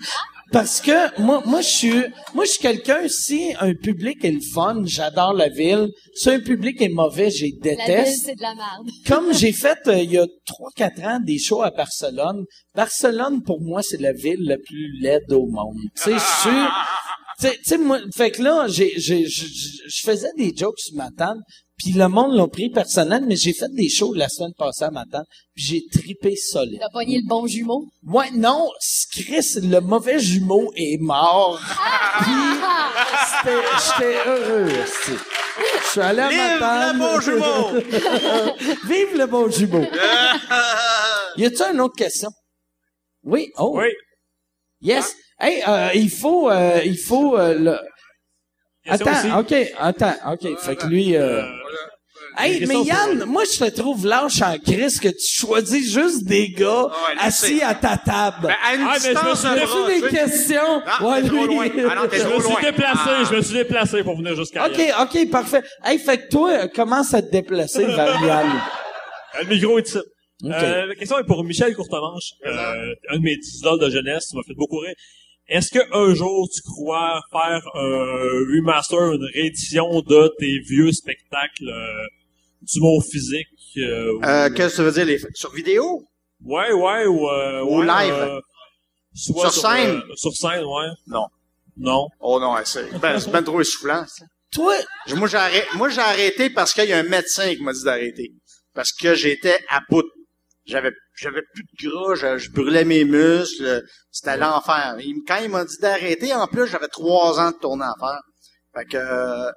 [0.52, 2.02] Parce que moi, moi je suis,
[2.34, 3.08] moi je suis quelqu'un.
[3.08, 5.88] Si un public est le fun, j'adore la ville.
[6.14, 8.22] Si un public est mauvais, j'ai La ville, déteste.
[8.26, 8.88] c'est de la merde.
[9.06, 12.44] Comme j'ai fait euh, il y a trois quatre ans des shows à Barcelone.
[12.74, 15.76] Barcelone pour moi c'est la ville la plus laide au monde.
[15.96, 16.66] Tu sais, je suis.
[17.40, 21.40] Tu sais- moi, fait que là, j'ai, j'ai, je faisais des jokes sur ma table,
[21.82, 24.90] puis le monde l'a pris personnel, mais j'ai fait des shows la semaine passée à
[24.90, 26.78] ma table, puis j'ai tripé solide.
[26.80, 27.86] T'as pogné le bon jumeau?
[28.06, 28.68] Ouais, non,
[29.12, 31.60] Chris, le mauvais jumeau est mort.
[32.20, 32.32] Puis,
[33.36, 34.68] c'était- j'étais heureux.
[34.68, 35.12] esti.
[35.84, 37.80] Je suis allé à Vive ma le bon jumeau!
[38.86, 39.84] Vive le bon jumeau.
[41.36, 42.30] Y a-tu une autre question?
[43.24, 43.50] Oui.
[43.58, 43.72] Oh.
[43.78, 43.88] Oui.
[44.80, 45.14] Yes.
[45.40, 47.78] Hey, euh, il faut, euh, il faut, euh, le...
[48.88, 50.58] Attends, ok, attends, ok.
[50.58, 51.42] Fait que lui, euh,
[52.38, 56.48] Hey, mais Yann, moi, je te trouve lâche en crise que tu choisis juste des
[56.48, 56.90] gars Ouais,
[57.20, 57.62] assis sais.
[57.62, 58.46] à ta table.
[58.46, 60.82] Ben, à une Ah, mais je me suis- des tu questions?
[61.00, 61.54] Non, Ouais, t'es trop lui.
[61.54, 61.66] loin.
[61.90, 62.60] Ah non, Je me suis loin.
[62.62, 63.24] déplacé, Ah.
[63.30, 65.02] je me suis déplacé pour venir jusqu'à OK, Yann.
[65.02, 65.62] OK, parfait.
[65.84, 68.46] Hey, fait que toi, commence à te déplacer vers Yann?
[68.48, 69.98] Euh, Le micro est ici.
[69.98, 70.50] OK.
[70.50, 74.36] Euh, la question est pour Michel Courtemanche, euh, un de mes idoles de jeunesse, qui
[74.36, 74.94] m'a fait beaucoup rire.
[75.54, 78.16] Est-ce que un jour tu crois faire un
[78.52, 82.06] remaster, une réédition de tes vieux spectacles euh,
[82.62, 83.48] d'humour physique
[83.78, 85.18] euh, ou- Euh, qu'est-ce que tu veux dire, les...
[85.34, 85.84] sur vidéo?
[86.44, 88.12] Ouais, ouais, ou, euh, Ou ouais, live?
[88.14, 88.40] euh,
[89.14, 89.96] soit Sur scène?
[90.10, 90.88] euh, sur scène, ouais.
[91.06, 91.26] Non.
[91.76, 92.06] Non?
[92.20, 94.04] Oh non, c'est ben, c'est ben trop essoufflant.
[94.06, 94.24] ça.
[94.52, 94.74] Toi,
[95.16, 97.84] Moi, j'ai arrêté, moi, j'ai arrêté parce qu'il y a un médecin qui m'a dit
[97.84, 98.32] d'arrêter.
[98.74, 100.04] Parce que j'étais à bout.
[100.66, 103.82] J'avais, j'avais plus de gras, je, je brûlais mes muscles.
[104.10, 104.96] C'était l'enfer.
[105.26, 108.20] Quand il m'a dit d'arrêter, en plus, j'avais trois ans de tournée à faire.
[108.76, 109.50] Fait que, euh,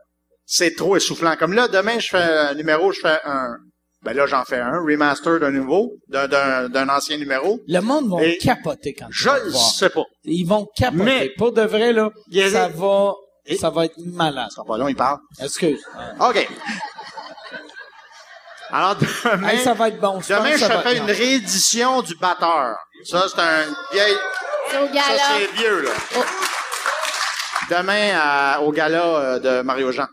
[0.45, 1.35] c'est trop essoufflant.
[1.37, 3.55] Comme là, demain, je fais un numéro, je fais un,
[4.03, 7.59] ben là, j'en fais un, remaster d'un nouveau, d'un, d'un, d'un ancien numéro.
[7.67, 9.69] le monde va capoter quand Je le voir.
[9.71, 10.03] sais pas.
[10.25, 11.03] Ils vont capoter.
[11.03, 12.11] Mais- Pour de vrai, là,
[12.51, 13.13] ça va,
[13.47, 14.49] Et- ça va être malade.
[14.49, 15.17] Ça sera pas long, il parle.
[15.41, 15.81] Excuse.
[16.19, 16.47] OK.
[18.71, 20.19] Alors, demain, Hey, ça va être bon.
[20.27, 22.75] demain, que je ça va fais une réédition du batteur.
[23.03, 24.15] Ça, c'est un vieil,
[24.71, 25.23] C'est au ça, gala.
[25.37, 25.91] c'est vieux, là.
[26.17, 26.23] Oh.
[27.69, 30.07] Demain, au gala euh, de Mario Jean.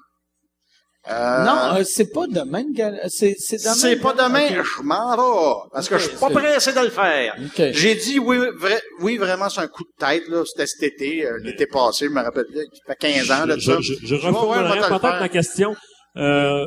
[1.11, 2.63] Euh, Non, euh, c'est pas demain.
[3.09, 3.75] C'est, c'est demain.
[3.75, 5.69] c'est pas demain, je m'en vais.
[5.73, 7.35] Parce que Ok, je suis pas c'est- pressé de le faire.
[7.45, 7.63] OK.
[7.73, 10.45] J'ai dit oui, vrai- oui, vraiment, c'est un coup de tête, là.
[10.47, 12.63] C'était cet été, euh, l'été passé, je me rappelle bien.
[12.87, 13.73] Ça fait 15 ans, là, de ça.
[13.81, 15.75] je, je, je Je reformulerai te peut-être ma question.
[16.19, 16.67] Euh,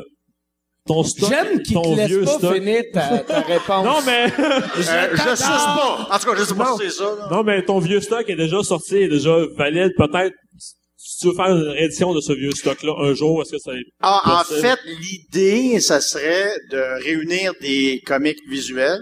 [0.86, 2.54] ton stock, J'aime qu'il ton te laisse vieux pas stock.
[2.54, 3.84] finir ta, ta réponse.
[3.84, 6.08] Non, mais, Euh, je sais pas.
[6.10, 7.28] En tout cas, je sais pas si c'est ça, là.
[7.30, 9.92] non, mais ton vieux stock est déjà sorti, est déjà valide.
[9.96, 10.34] Peut-être,
[10.96, 13.72] si tu veux faire une réédition de ce vieux stock-là un jour, est-ce que ça
[13.72, 14.60] est Ah, en possible?
[14.60, 19.00] fait, l'idée, ça serait de réunir des comiques visuels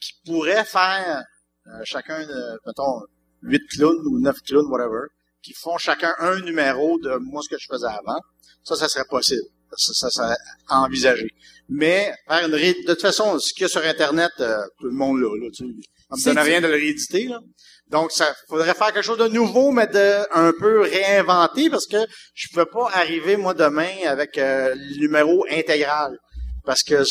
[0.00, 1.22] qui pourraient faire
[1.66, 3.00] euh, chacun, de, mettons,
[3.42, 5.06] huit clowns ou neuf clowns, whatever,
[5.42, 8.18] qui font chacun un numéro de moi ce que je faisais avant.
[8.64, 9.42] Ça, ça serait possible.
[9.76, 10.36] Ça, ça serait
[10.68, 11.28] envisagé.
[11.68, 12.74] Mais faire une ré...
[12.74, 15.48] de toute façon, ce qu'il y a sur Internet, euh, tout le monde l'a, là,
[15.54, 15.64] tu.
[15.64, 17.40] Ça me C'est- donne rien de le rééditer, là.
[17.88, 21.96] Donc, ça faudrait faire quelque chose de nouveau, mais de un peu réinventé, parce que
[22.34, 26.16] je peux pas arriver, moi, demain, avec euh, le numéro intégral.
[26.64, 27.02] Parce que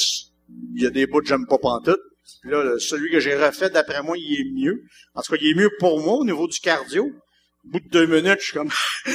[0.76, 2.00] il y a des bouts que j'aime pas pantoute.
[2.42, 4.82] Puis là, celui que j'ai refait, d'après moi, il est mieux.
[5.16, 7.06] En tout cas, il est mieux pour moi au niveau du cardio.
[7.06, 8.72] Au bout de deux minutes, je suis comme...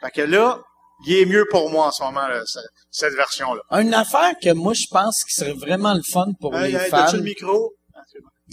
[0.00, 0.60] fait que là,
[1.06, 2.58] il est mieux pour moi en ce moment, là, ce-
[2.90, 3.62] cette version-là.
[3.80, 6.90] Une affaire que moi, je pense qui serait vraiment le fun pour Hey, les hey,
[6.90, 7.12] fans.
[7.12, 7.72] le micro?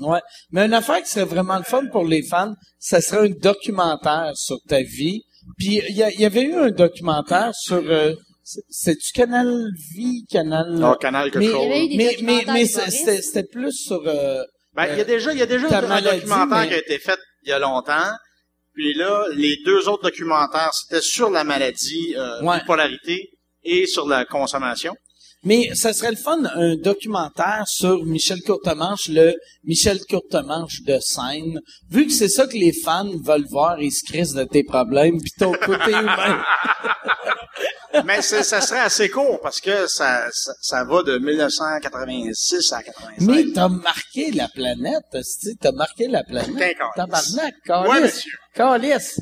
[0.01, 0.21] Ouais.
[0.51, 4.31] Mais une affaire qui serait vraiment le fun pour les fans, ça serait un documentaire
[4.35, 5.23] sur ta vie.
[5.57, 8.13] Puis il y, avait eu un documentaire sur euh,
[8.43, 9.51] c'est- c'est-tu Canal
[9.95, 10.79] Vie, Canal?
[10.83, 11.65] Ah, canal quelque mais, chose.
[11.97, 14.43] Mais, mais, mais c'était c'était plus sur euh,
[14.73, 16.77] Ben, il y a déjà, il y a déjà un maladie, documentaire mais- qui a
[16.77, 18.11] été fait il y a longtemps.
[18.79, 22.59] Puis là, les deux autres documentaires, c'était sur la maladie, euh, Ouais.
[22.61, 23.29] bipolarité
[23.61, 24.95] et sur la consommation.
[25.43, 29.33] Mais ça serait le fun, un documentaire sur Michel Courtemanche, le
[29.63, 31.59] Michel Courtemanche de scène.
[31.89, 35.21] Vu que c'est ça que les fans veulent voir, ils se crissent de tes problèmes,
[35.21, 36.43] puis ton côté humain.
[38.05, 43.21] Mais ça serait assez court parce que ça, ça, ça va de 1986 à 85.
[43.21, 46.77] Mais t'as marqué la planète, tu t'as marqué la planète.
[46.95, 48.01] Tabarnak, Ouais, calice.
[48.03, 48.31] monsieur.
[48.53, 49.21] Calice.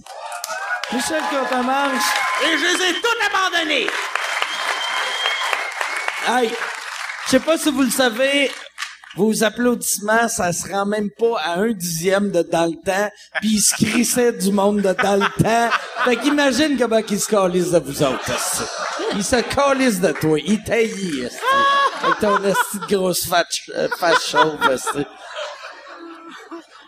[0.93, 2.03] Michel Courtemanche.
[2.43, 3.87] Et je les ai toutes abandonnés!
[6.29, 6.51] Hey,
[7.25, 8.51] je sais pas si vous le savez,
[9.15, 13.09] vos applaudissements, ça se rend même pas à un dixième de dans le temps,
[13.39, 15.69] puis ils se crissaient du monde de dans le temps.
[16.03, 18.29] Fait qu'imagine comment ils se calissent de vous autres.
[19.13, 21.29] Ils se calissent de toi, ils taillent.
[22.03, 23.87] Avec ton esti de grosse fat, euh,
[24.21, 24.59] chauve,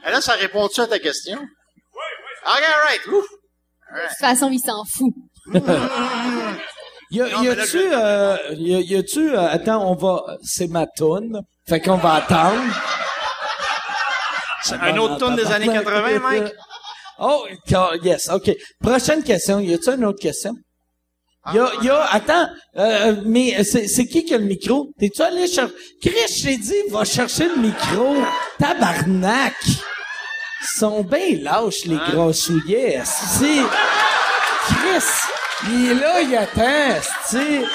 [0.06, 1.40] là, ça répond-tu à ta question?
[1.40, 1.48] Oui,
[1.94, 2.58] oui.
[2.58, 3.08] OK, right.
[3.08, 3.26] Ouf.
[3.96, 5.14] De toute façon, il s'en fout.
[7.12, 10.68] Y, a, Non, y a-tu, euh, y, a, y a-tu, euh, attends, on va, c'est
[10.68, 11.42] ma toune.
[11.68, 12.62] Fait qu'on va attendre.
[14.72, 16.54] Un autre tourne des années 80, Mike?
[17.20, 17.46] Oh,
[18.04, 18.52] yes, OK.
[18.82, 19.60] Prochaine question.
[19.60, 20.54] Y a-tu une autre question?
[21.54, 24.92] Y a, y a, attends, euh, mais c'est, c'est qui qui a le micro?
[25.00, 25.74] T'es-tu allé chercher?
[26.02, 28.16] Chris, j'ai dit, va chercher le micro.
[28.60, 29.56] Tabarnak!
[29.66, 33.62] Ils sont bien lâches, les gros souillets, esti.
[34.68, 35.06] Chris,
[35.68, 37.66] il est là, il attend, esti.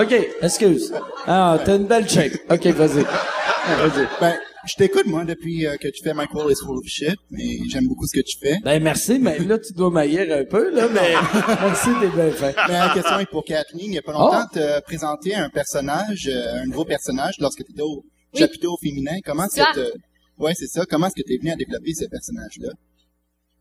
[0.00, 0.92] OK, excuse.
[1.26, 2.32] Ah, t'as une belle shape.
[2.50, 3.04] OK, vas-y.
[3.06, 4.06] Ah, Vas-y.
[4.20, 4.34] Ben,
[4.66, 7.86] Je t'écoute, moi, depuis euh, que tu fais Michael is full of shit, mais j'aime
[7.86, 8.56] beaucoup ce que tu fais.
[8.64, 11.12] Ben merci, mais là tu dois maillir un peu là, mais
[11.60, 12.54] merci t'es bien fait.
[12.68, 13.84] Mais la question est pour Kathleen.
[13.84, 17.62] Il n'y a pas longtemps, tu as présenté un personnage, euh, un nouveau personnage lorsque
[17.64, 18.04] tu étais au
[18.34, 18.40] Oui.
[18.40, 19.18] chapiteau féminin.
[19.24, 19.90] Comment que t'as-
[20.38, 20.84] Ouais, c'est ça.
[20.90, 22.70] Comment est-ce que tu es venu à développer ce personnage-là?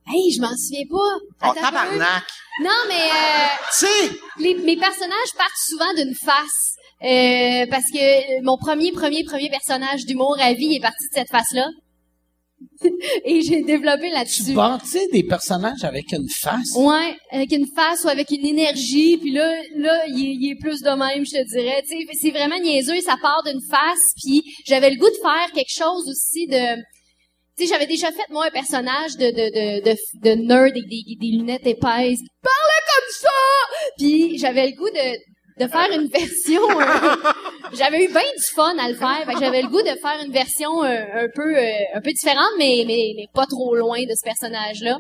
[0.08, 0.98] Hey, je m'en souviens pas.
[0.98, 1.60] Oh, Attends peu.
[1.62, 2.24] tabarnak!
[2.62, 3.48] Non, mais euh,
[3.80, 6.76] Tu les, mes personnages partent souvent d'une face.
[7.04, 11.30] Euh, parce que mon premier, premier, premier personnage d'humour à vie est parti de cette
[11.30, 11.68] face-là.
[13.26, 14.54] Et j'ai développé Tu là-dessus.
[14.54, 16.74] bâtis des personnages avec une face?
[16.76, 20.56] Ouais, avec une face ou avec une énergie, puis là, là, il est, il est
[20.62, 21.82] plus de même, je te dirais.
[21.90, 25.52] Tu sais, c'est vraiment niaiseux, ça part d'une face, puis j'avais le goût de faire
[25.54, 26.82] quelque chose aussi de...
[27.58, 30.88] Tu sais, j'avais déjà fait, moi, un personnage de, de, de, de, de nerd avec
[30.90, 32.20] des, des lunettes épaisses.
[32.42, 33.30] Parle comme ça!
[33.98, 36.82] Puis j'avais le goût de, de faire une version...
[36.82, 37.32] euh,
[37.78, 39.24] j'avais eu bien du fun à le faire.
[39.40, 42.84] J'avais le goût de faire une version euh, un peu euh, un peu différente, mais,
[42.88, 44.98] mais, mais pas trop loin de ce personnage-là.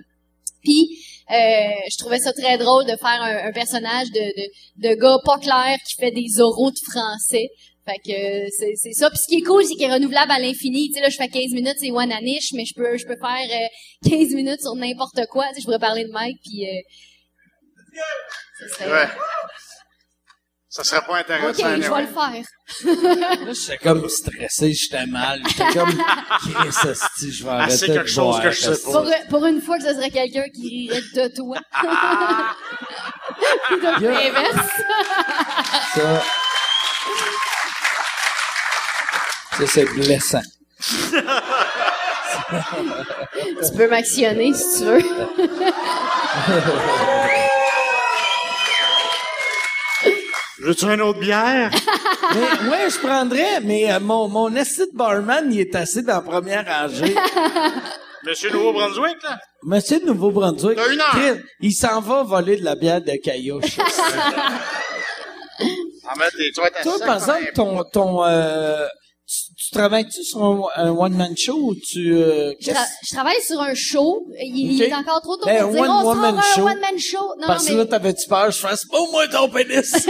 [0.63, 0.87] Puis
[1.31, 1.35] euh,
[1.91, 5.39] je trouvais ça très drôle de faire un, un personnage de, de, de gars pas
[5.39, 7.47] clair qui fait des oraux de français.
[7.85, 9.09] Fait que euh, c'est c'est ça.
[9.09, 10.87] Puis ce qui est cool, c'est qu'il est renouvelable à l'infini.
[10.89, 13.17] Tu sais, là, je fais 15 minutes, c'est one anish, mais je peux je peux
[13.17, 13.27] faire
[14.05, 15.45] euh, 15 minutes sur n'importe quoi.
[15.49, 16.65] Tu sais, je pourrais parler de Mike, puis...
[16.65, 16.81] Euh,
[18.59, 19.07] ça serait- ouais.
[20.69, 21.75] Ça serait pas Ok, intéressant.
[21.75, 23.45] je vais le faire.
[23.45, 25.39] Là, j'étais comme stressé, j'étais mal.
[25.47, 28.59] J'étais comme, Chris, esti, je vais Ah, arrêter c'est de quelque chose boire, que je
[28.59, 28.91] sais pas.
[28.91, 31.57] Pour, pour une fois que ce serait quelqu'un qui rirait de toi.
[33.67, 34.67] Plutôt que l'inverse.
[35.95, 36.23] Ça,
[39.57, 40.41] ça c'est blessant.
[43.61, 45.01] Tu peux m'actionner si tu veux.
[50.59, 51.71] Veux-tu une autre bière?
[52.33, 56.13] Mais, ouais, je prendrais, mais euh, mon, mon esti de barman, il est assis dans
[56.13, 57.13] la première rangée.
[58.23, 59.37] Monsieur Nouveau-Brunswick, là?
[59.63, 61.09] Monsieur de Nouveau-Brunswick, T'as une heure.
[61.11, 63.77] Chris, il s'en va voler de la bière de Caillouche.
[66.05, 68.85] En être Toi, par exemple, ton, ton, euh,
[69.33, 73.13] tu, tu travailles-tu sur un, un one-man show ou tu, euh, Je, qu'est-ce- tra- je
[73.15, 74.27] travaille sur un show.
[74.39, 76.61] Il, est encore trop tôt Ben, pour dire, one on woman sort un show.
[76.67, 77.35] one-man show.
[77.39, 79.91] Non, parce que là, t'avais-tu peur, je fasse, oh, moi, ton pénis!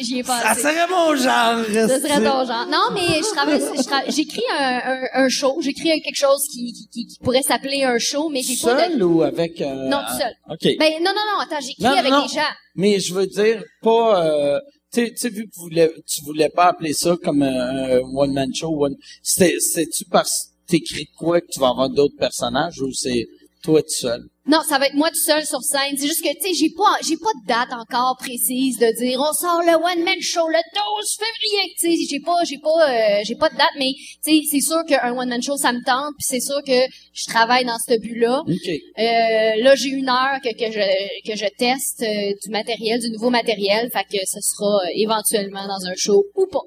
[0.00, 0.60] j'y- ai Ça pensé.
[0.62, 2.66] serait mon genre, Ce serait ton genre.
[2.70, 3.60] Non, mais je travaille,
[4.08, 5.58] j'écris un, un, un show.
[5.60, 8.98] J'écris quelque chose qui, qui, qui, qui pourrait s'appeler un show, mais j'ai pas Seul
[8.98, 9.04] de...
[9.04, 9.60] ou avec...
[9.60, 10.32] euh, Non, tout seul.
[10.50, 10.76] OK.
[10.78, 12.22] Ben, non, non, non, attends, j'écris avec non.
[12.26, 12.40] des gens.
[12.74, 14.24] Mais je veux dire, pas...
[14.24, 14.60] Euh,
[14.92, 18.54] tu sais- vu que tu voulais, tu voulais pas appeler ça comme un, un one-man
[18.54, 22.92] show, one, c'est-tu parce que t'écris de quoi que tu vas avoir d'autres personnages ou
[22.92, 23.26] c'est
[23.66, 24.22] toi tout seul?
[24.46, 25.96] Non, ça va être moi tout seul sur scène.
[25.98, 29.18] C'est juste que, tu sais, j'ai pas, j'ai pas de date encore précise de dire
[29.20, 31.74] on sort le one man show le 12 février.
[31.76, 33.92] Tu sais, j'ai pas, j'ai pas, euh, j'ai pas de date, mais
[34.24, 36.78] tu sais, c'est sûr qu'un one man show ça me tente, puis c'est sûr que
[37.12, 38.42] je travaille dans ce but-là.
[38.46, 38.68] OK.
[38.68, 40.86] Euh, là, j'ai une heure que, que je
[41.28, 45.66] que je teste euh, du matériel, du nouveau matériel, fait que ce sera euh, éventuellement
[45.66, 46.62] dans un show ou pas.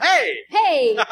[0.00, 0.32] Hey!
[0.54, 0.96] Hey,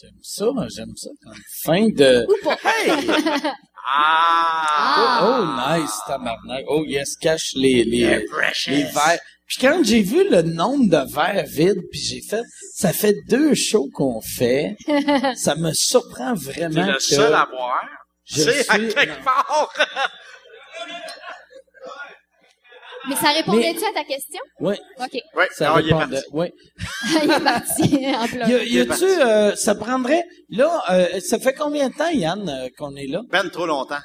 [0.00, 1.10] J'aime ça, j'aime ça.
[1.24, 1.34] Comme
[1.64, 2.24] fin de...
[2.28, 2.56] ou pas.
[3.90, 5.20] Ah!
[5.22, 5.44] Oh,
[5.78, 6.64] nice, tabarnak.
[6.68, 8.26] Oh, yes, cache les, les,
[8.66, 9.18] les verres.
[9.46, 12.42] Puis quand j'ai vu le nombre de verres vides, puis j'ai fait,
[12.74, 14.76] ça fait deux shows qu'on fait,
[15.36, 17.82] ça me surprend T'es vraiment le que seul à boire?
[18.26, 19.72] je C'est à quelque part.
[23.08, 24.40] Mais ça répondait-tu à ta question?
[24.60, 26.16] Ouais, Ok, Oui, ça non, il est répondait.
[26.16, 26.30] parti.
[26.32, 26.52] Ouais.
[27.24, 28.48] il est parti en plein.
[28.64, 32.94] Y a-tu, euh, ça prendrait, là, euh, ça fait combien de temps, Yann, euh, qu'on
[32.96, 33.20] est là?
[33.30, 34.00] Ben trop longtemps.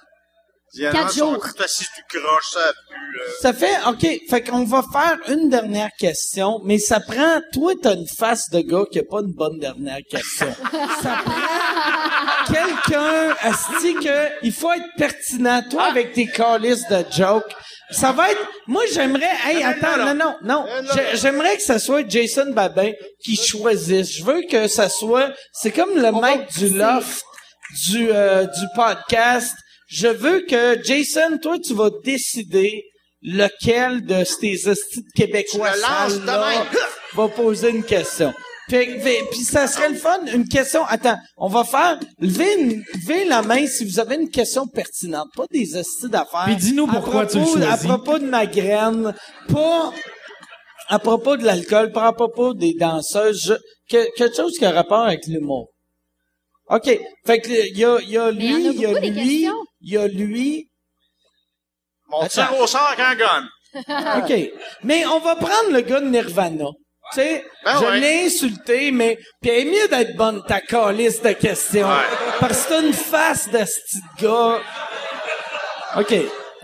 [0.75, 1.37] Quatre jours.
[1.67, 3.19] Si tu croches, ça pue.
[3.41, 7.93] Ça fait, OK, fait qu'on va faire une dernière question, mais ça prend, toi, t'as
[7.93, 10.47] une face de gars qui a pas une bonne dernière question.
[11.03, 17.53] ça prend quelqu'un, asti que, il faut être pertinent, toi, avec tes calices de jokes.
[17.93, 20.15] Ça va être, moi, j'aimerais, hey, attends, non, non, non.
[20.15, 21.09] non, non, Non, non, J'ai- non.
[21.21, 22.91] j'aimerais que ça soit Jason Babin
[23.23, 24.11] qui choisisse.
[24.17, 27.23] Je veux que ça soit, c'est comme le maître du loft
[27.89, 29.55] du, euh, du podcast.
[29.87, 32.83] Je veux que, Jason, toi, tu vas décider
[33.21, 36.67] lequel de ces hosties de Québécois même.
[37.13, 38.33] va poser une question.
[38.73, 40.83] Fait que- fait- Puis ça serait le fun, une question.
[40.85, 41.99] Attends, on va faire.
[42.19, 46.45] Levez, une- levez la main si vous avez une question pertinente, pas des hosties d'affaires.
[46.45, 47.87] Puis dis-nous pourquoi tu le propos- À choisis.
[47.87, 49.13] propos de ma graine,
[49.49, 49.93] pas
[50.87, 53.53] à propos de l'alcool, pas à propos des danseuses, je-
[53.95, 55.69] que- quelque chose qui a rapport avec l'humour.
[56.69, 56.99] OK.
[57.27, 59.49] Fait que il y a, il y a lui, il y a lui,
[59.81, 60.67] il y a lui.
[62.11, 64.21] Au sort avec un gun.
[64.23, 64.51] OK.
[64.83, 66.65] Mais on va prendre le gars de Nirvana.
[67.13, 67.99] Tu sais, Ben je ouais.
[67.99, 71.87] l'ai insulté, mais puis elle est mieux d'être bonne ta calice de questions.
[71.87, 72.03] Ouais.
[72.39, 74.59] Parce que t'as une face de ce petit gars.
[75.97, 76.15] OK.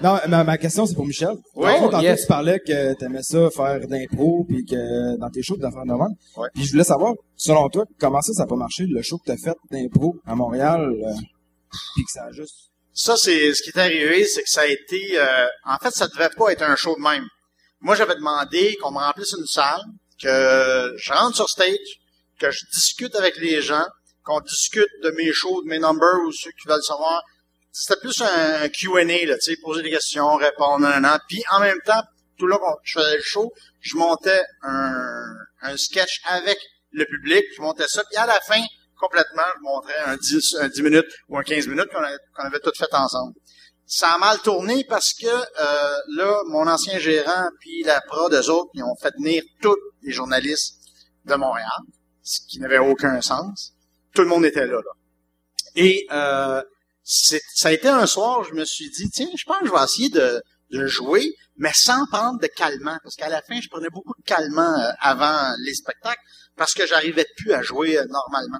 [0.01, 1.35] Non, ma, ma question, c'est pour Michel.
[1.55, 1.75] Ouais.
[1.75, 2.21] Tantôt, tantôt, Yes.
[2.21, 5.83] tu parlais que t'aimais ça, faire de l'impro, puis que dans tes shows, de faire
[5.85, 6.15] de même.
[6.37, 6.47] Ouais.
[6.55, 9.25] Puis je voulais savoir, selon toi, comment ça, ça n'a pas marché, le show que
[9.25, 11.11] t'as fait d'impro à Montréal, euh,
[11.95, 12.55] puis que ça a juste...
[12.93, 15.01] Ça, c'est ce qui est arrivé, c'est que ça a été.
[15.19, 17.25] euh, en fait, ça devait pas être un show de même.
[17.81, 19.81] Moi, j'avais demandé qu'on me remplisse une salle,
[20.21, 21.99] que je rentre sur stage,
[22.39, 23.85] que je discute avec les gens,
[24.23, 27.23] qu'on discute de mes shows, de mes numbers ou ceux qui veulent savoir.
[27.71, 31.19] C'était plus un Q&A, là, tu sais, poser des questions, répondre, nan, nan.
[31.27, 32.01] Puis en même temps,
[32.37, 33.51] tout là qu'on je faisais le show,
[33.81, 36.57] je montais un, un sketch avec
[36.91, 38.61] le public, je montais ça, puis à la fin,
[38.99, 42.43] complètement, je montrais un 10, un 10 minutes ou un 15 minutes qu'on avait, qu'on
[42.43, 43.33] avait tout fait ensemble.
[43.91, 48.49] Ça a mal tourné parce que euh, là, mon ancien gérant puis la prod, eux
[48.51, 50.75] autres, ils ont fait venir tous les journalistes
[51.25, 51.81] de Montréal,
[52.21, 53.73] ce qui n'avait aucun sens.
[54.13, 54.91] Tout le monde était là, là.
[55.73, 56.61] Et euh,
[57.03, 59.83] ça a été un soir, je me suis dit, tiens, je pense que je vais
[59.83, 63.89] essayer de, de jouer, mais sans prendre de calmant, parce qu'à la fin, je prenais
[63.89, 66.21] beaucoup de calmant euh, avant les spectacles,
[66.59, 68.59] parce que j'arrivais plus à jouer euh, normalement.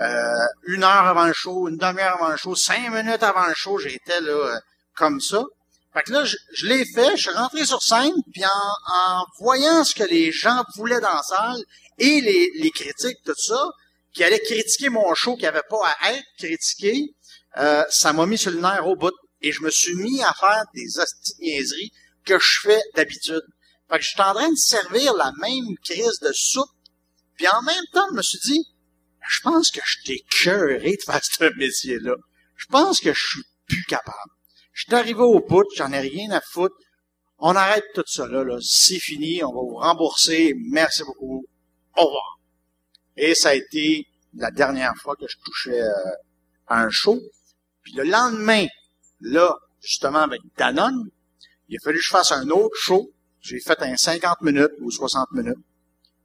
[0.00, 3.54] Euh, une heure avant le show, une demi-heure avant le show, cinq minutes avant le
[3.54, 4.58] show, j'étais là euh,
[4.96, 5.44] comme ça.
[5.92, 9.24] Fait que là, je, je l'ai fait, je suis rentré sur scène, puis en, en
[9.38, 11.62] voyant ce que les gens voulaient dans la salle
[11.98, 13.62] et les, les critiques, tout ça,
[14.14, 17.14] qui allaient critiquer mon show, qui avait pas à être critiqué,
[17.58, 19.14] euh, ça m'a mis sur le nerf au bout.
[19.42, 20.86] Et je me suis mis à faire des
[21.40, 21.92] niaiseries
[22.24, 23.42] que je fais d'habitude.
[23.90, 26.70] Fait que je suis en train de servir la même crise de soupe,
[27.36, 28.66] puis en même temps, je me suis dit,
[29.28, 32.14] je pense que je t'ai cœuré de faire ce métier-là.
[32.56, 34.30] Je pense que je suis plus capable.
[34.72, 36.74] Je suis arrivé au bout, j'en ai rien à foutre.
[37.38, 38.58] On arrête tout ça là, là.
[38.60, 40.54] C'est fini, on va vous rembourser.
[40.70, 41.46] Merci beaucoup.
[41.96, 42.38] Au revoir.
[43.16, 45.90] Et ça a été la dernière fois que je touchais euh,
[46.66, 47.20] à un show.
[47.82, 48.66] Puis le lendemain,
[49.20, 51.10] là, justement avec Danone,
[51.68, 53.12] il a fallu que je fasse un autre show.
[53.40, 55.58] J'ai fait un 50 minutes ou 60 minutes.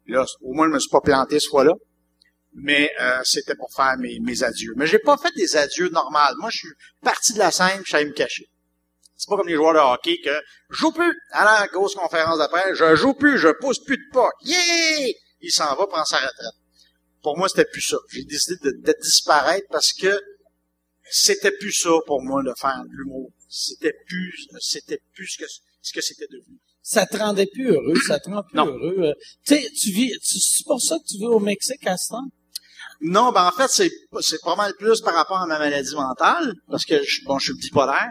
[0.10, 1.74] Là, au moins, je me suis pas planté ce fois-là.
[2.54, 4.74] Mais euh, c'était pour faire mes, mes adieux.
[4.76, 6.34] Mais j'ai pas fait des adieux normales.
[6.40, 6.70] Moi, je suis
[7.02, 8.50] parti de la scène, je savais me cacher.
[9.16, 10.32] C'est pas comme les joueurs de hockey que
[10.70, 14.30] je joue plus la grosse conférence d'après, je joue plus, je pousse plus de pas.
[14.42, 15.14] Yeah!
[15.42, 16.56] Il s'en va prendre sa retraite.
[17.22, 17.98] Pour moi, c'était plus ça.
[18.12, 20.20] J'ai décidé de, de disparaître parce que
[21.12, 23.30] c'était plus ça pour moi de faire de l'humour.
[23.50, 25.46] C'était plus, c'était plus que
[25.82, 26.58] ce que c'était devenu.
[26.92, 28.66] Ça te rendait plus heureux, ça te rend plus Non.
[28.66, 28.96] heureux.
[29.00, 29.14] euh.
[29.46, 32.10] Tu sais, tu vis, tu- c'est pour ça que tu vis au Mexique à ce
[32.10, 32.28] temps?
[33.02, 33.92] Non, ben en fait, c'est
[34.22, 37.52] c'est pas mal plus par rapport à ma maladie mentale, parce que je, bon, je
[37.52, 38.10] suis bipolaire.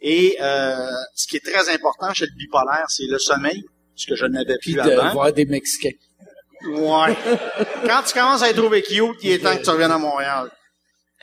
[0.00, 3.62] Et euh, ce qui est très important chez le bipolaire, c'est le sommeil,
[3.94, 5.12] ce que je n'avais Puis plus de avant.
[5.12, 5.90] voir des Mexicains.
[6.68, 7.14] Ouais.
[7.86, 10.50] Quand tu commences à être trouvé cute, il est temps que tu reviennes à Montréal.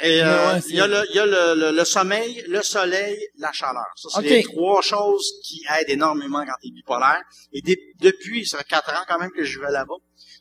[0.02, 3.18] Et euh, ouais, il y a, le, y a le, le- le sommeil, le soleil,
[3.38, 3.86] la chaleur.
[3.96, 7.22] Ça, c'est les trois choses qui aident énormément quand tu es bipolaire.
[7.54, 7.62] Et
[8.00, 9.94] depuis, ça fait quatre ans quand même que je vais là-bas.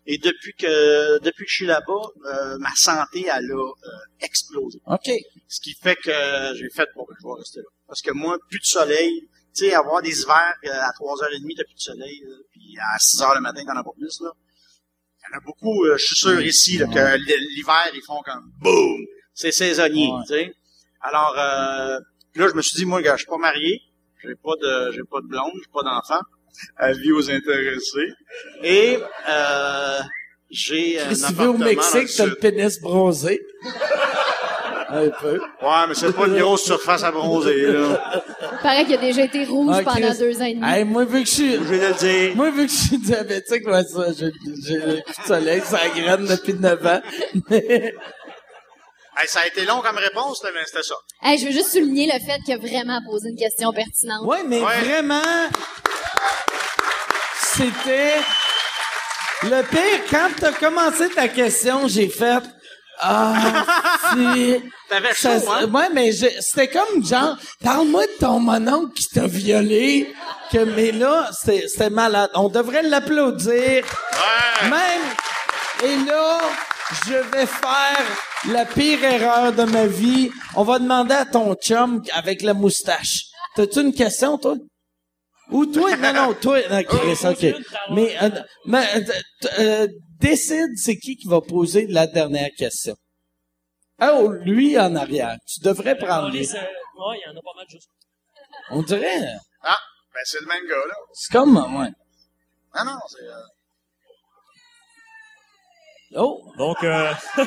[0.06, 4.78] Et depuis que depuis que je suis là-bas, euh, ma santé, elle a euh, explosé.
[4.86, 5.10] OK.
[5.48, 7.68] Ce qui fait que j'ai fait, bon, ben, je vais rester là.
[7.86, 11.64] Parce que moi, plus de soleil, tu sais, avoir des hivers euh, à 3h30, t'as
[11.64, 14.30] plus de soleil, là, puis à 6h le matin, t'en as pas plus, là.
[15.20, 17.16] Il y en a beaucoup, euh, je suis sûr ici, là, que
[17.54, 18.96] l'hiver, ils font comme boum!
[19.34, 20.20] C'est saisonnier, Ouais.
[20.26, 20.52] tu sais.
[21.00, 21.98] Alors, euh,
[22.36, 23.80] là, je me suis dit, moi, gars, je suis pas marié,
[24.22, 26.20] j'ai pas de, j'ai pas de blonde, j'ai pas d'enfant.
[26.76, 28.12] Avis aux intéressés.
[28.62, 28.98] Et,
[29.28, 30.00] euh,
[30.50, 33.40] j'ai un vis appartement au Mexique, t'as le pénis bronzé.
[34.94, 35.38] Un peu.
[35.62, 38.22] Ouais, mais c'est pas une grosse surface à bronzer, là.
[38.62, 40.66] Paraît qu'il a déjà été rouge Ah, pendant deux ans et demi.
[40.66, 42.36] Hey, moi, vu que je suis, Je vais le dire.
[42.36, 44.30] moi, vu que je suis diabétique, ouais, ça, j'ai,
[44.62, 47.00] j'ai le soleil, ça graine depuis 9 ans.
[47.48, 47.94] Mais,
[49.22, 50.94] Hey, ça a été long comme réponse, là, mais c'était ça.
[51.22, 54.26] Hey, je veux juste souligner le fait qu'il a vraiment posé une question pertinente.
[54.26, 54.80] ouais, mais Ouais.
[54.80, 55.22] vraiment,
[57.54, 58.14] c'était
[59.44, 60.00] le pire.
[60.10, 62.42] Quand t'as commencé ta question, j'ai fait,
[62.98, 63.34] ah,
[64.12, 64.60] si.
[64.88, 65.66] T'avais Ça, hein?
[65.72, 70.12] Ouais, mais je- c'était comme genre, parle-moi de ton mononcle qui t'a violé.
[70.50, 72.30] Que, mais là, c'était c'était malade.
[72.34, 73.84] On devrait l'applaudir.
[73.84, 74.68] Ouais.
[74.68, 75.02] Même.
[75.84, 76.40] Et là,
[77.06, 78.04] je vais faire
[78.50, 80.30] la pire erreur de ma vie.
[80.56, 83.26] On va demander à ton chum avec la moustache.
[83.56, 84.56] T'as-tu une question, toi?
[85.50, 85.96] Ou toi?
[85.96, 86.60] Non, non, toi.
[86.70, 87.54] Non, Chris, OK.
[87.90, 88.30] Mais, euh,
[88.66, 89.00] mais, euh,
[89.58, 89.88] euh,
[90.18, 92.96] décide c'est qui qui va poser la dernière question.
[94.00, 95.36] Oh, lui en arrière.
[95.46, 96.40] Tu devrais prendre lui.
[96.40, 97.88] Ouais, il y en a pas mal juste.
[98.70, 99.20] On dirait,
[99.62, 99.76] Ah,
[100.14, 100.94] ben c'est le même gars, là.
[101.12, 101.90] c'est comme, ouais.
[102.74, 103.24] Ah non, c'est...
[103.24, 103.32] euh,
[106.14, 107.12] Oh, Donc, euh,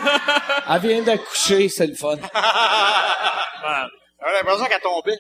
[0.70, 2.16] elle vient d'accoucher, c'est le fun.
[2.34, 3.88] ben,
[4.22, 5.20] J'avais l'impression qu'elle tombait.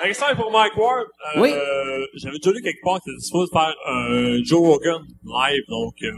[0.00, 1.06] La question est pour Mike Ward.
[1.36, 1.52] Euh, Oui.
[2.14, 6.12] J'avais déjà lu quelque part que tu supposé faire un Joe Rogan live, donc euh,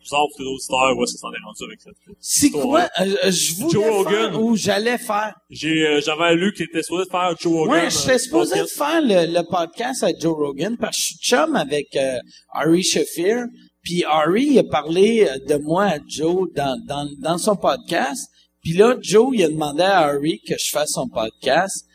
[0.00, 2.50] je sors pour tes auditeurs où est-ce que ça en est rendu avec cette C'est
[2.50, 2.88] quoi?
[3.00, 4.34] euh, je voulais Joe faire Rogan.
[4.36, 5.34] ou j'allais faire?
[5.50, 7.72] J'ai, euh, j'avais lu qu'il était supposé faire Joe Rogan.
[7.74, 8.78] Ouais, j'étais supposé podcast.
[8.78, 12.18] faire le, le podcast avec Joe Rogan parce que je suis chum avec euh,
[12.54, 13.46] Ari Shafir.
[13.82, 18.28] Puis il a parlé euh, de moi à Joe dans, dans, dans son podcast.
[18.62, 21.86] Puis là, Joe, il a demandé à Ari que je fasse son podcast.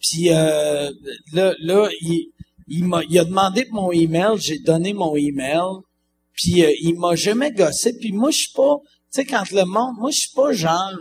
[0.00, 0.90] Puis euh,
[1.32, 2.32] là, là il,
[2.66, 4.38] il, m'a, il a demandé mon email.
[4.38, 5.80] J'ai donné mon email.
[6.34, 7.96] Puis euh, il m'a jamais gossé.
[7.98, 8.76] Puis moi, je suis pas...
[9.12, 9.94] Tu sais, quand le monde...
[9.98, 10.92] Moi, je suis pas genre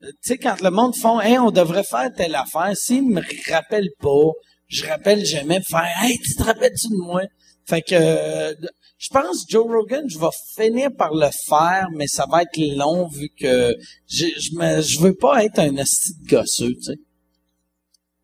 [0.00, 3.20] tu sais, quand le monde font, hey, on devrait faire telle affaire, s'ils me
[3.50, 4.30] rappellent pas,
[4.68, 7.22] je rappelle jamais faire, hey, tu te rappelles-tu de moi?
[7.66, 8.54] Fait que, euh,
[8.98, 10.26] je pense, Joe Rogan, je vais
[10.56, 13.74] finir par le faire, mais ça va être long vu que
[14.08, 16.96] je, je je veux pas être un asti de gosseux, tu sais.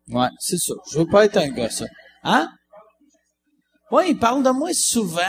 [0.09, 0.73] Ouais, c'est ça.
[0.91, 1.87] Je veux pas être un gosseux.
[2.23, 2.49] Hein?
[3.91, 5.21] Ouais, il parle de moi souvent.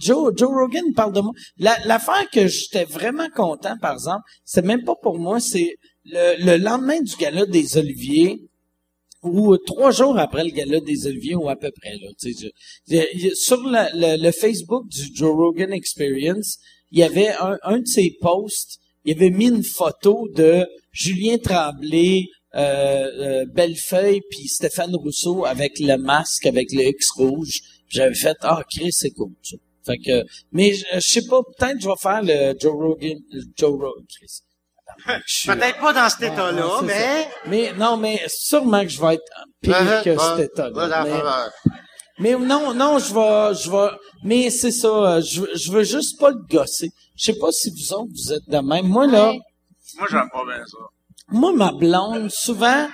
[0.00, 1.32] Joe, Joe Rogan parle de moi.
[1.58, 5.74] La, l'affaire que j'étais vraiment content, par exemple, c'est même pas pour moi, c'est
[6.04, 8.40] le, le lendemain du gala des Oliviers,
[9.22, 12.08] ou trois jours après le gala des Oliviers, ou à peu près, là.
[13.34, 16.58] sur le, le Facebook du Joe Rogan Experience,
[16.90, 21.38] il y avait un, un de ses posts, il avait mis une photo de Julien
[21.38, 27.60] Tremblay, euh, euh, Bellefeuille, puis Stéphane Rousseau avec le masque, avec le X rouge.
[27.88, 29.56] J'avais fait, ah, Chris, c'est cool, ça.
[29.84, 33.18] Fait que, mais je, je sais pas, peut-être je vais faire le Joe Rogan,
[33.56, 34.42] Joe Rogan, Chris.
[35.46, 37.22] Peut-être pas dans cet Ouais, état-là, mais...
[37.22, 37.28] ça.
[37.46, 39.22] Mais, non, mais sûrement que je vais être
[39.60, 41.04] pire Euh, que euh, cet état-là.
[41.04, 41.22] Mais-
[42.18, 43.90] mais non, non, je vais, je vais,
[44.24, 46.90] mais c'est ça, euh, je, veux- je veux juste pas le gosser.
[47.16, 48.86] Je sais pas si vous autres, vous êtes de même.
[48.86, 49.32] Moi, là.
[49.98, 50.78] Moi, j'aime pas bien ça.
[51.28, 52.88] moi, ma blonde, souvent,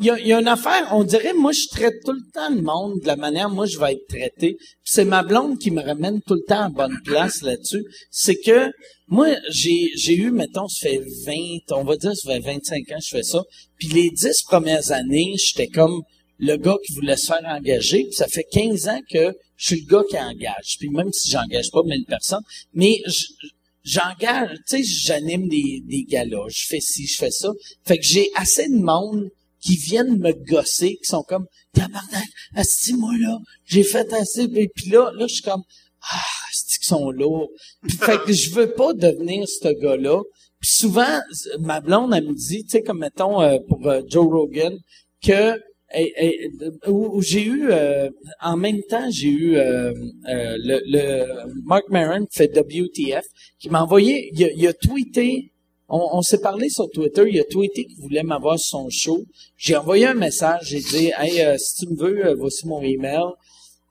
[0.00, 2.50] il y a, y a une affaire, on dirait, moi, je traite tout le temps
[2.54, 4.56] le monde de la manière, moi, je vais être traité.
[4.84, 7.84] C'est ma blonde qui me ramène tout le temps à bonne place là-dessus.
[8.10, 8.70] C'est que,
[9.08, 11.32] moi, j'ai, j'ai eu, mettons, ça fait 20,
[11.72, 13.42] on va dire, ça fait 25 ans que je fais ça.
[13.78, 16.02] Puis les 10 premières années, j'étais comme
[16.38, 18.04] le gars qui voulait se faire engager.
[18.04, 20.76] Puis ça fait 15 ans que je suis le gars qui engage.
[20.78, 22.42] Puis même si j'engage pas 1000 personnes,
[22.72, 23.48] mais je-
[23.82, 27.50] j'engage, tu sais, j'anime des, des galas, je fais ci, je fais ça.
[27.84, 29.28] Fait que j'ai assez de monde
[29.60, 32.24] qui viennent me gosser, qui sont comme, tabarnak,
[32.54, 35.62] asti, moi là, j'ai fait assez, puis puis là, là, je suis comme,
[36.10, 36.20] ah,
[36.50, 37.48] asti, qu'ils sont lourds.
[37.86, 40.22] Puis fait que je veux pas devenir ce gars-là.
[40.60, 41.20] Puis souvent,
[41.60, 44.76] ma blonde, elle me dit, tu sais, comme mettons, euh, pour euh, Joe Rogan,
[45.22, 45.54] que
[45.94, 46.50] et- et-
[46.86, 48.10] où, où j'ai eu euh,
[48.42, 49.90] en même temps j'ai eu euh,
[50.28, 53.24] euh, le, le Mark Maron qui fait WTF
[53.58, 55.50] qui m'a envoyé il a, il a tweeté
[55.88, 59.24] on, on s'est parlé sur Twitter il a tweeté qu'il voulait m'avoir sur son show
[59.56, 62.80] j'ai envoyé un message j'ai dit hey euh, si tu me veux euh, voici mon
[62.82, 63.24] email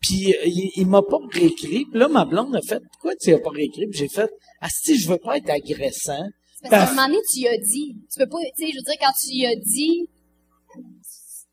[0.02, 3.34] puis euh, il, il m'a pas réécrit puis là ma blonde a fait pourquoi tu
[3.34, 4.30] as pas réécrit Puis j'ai fait
[4.62, 6.24] ah si je veux pas être agressant
[6.62, 7.96] Parce qu'à un moment donné, tu y as dit.
[8.12, 10.08] Tu peux pas, tu sais, je veux dire, quand tu y as dit,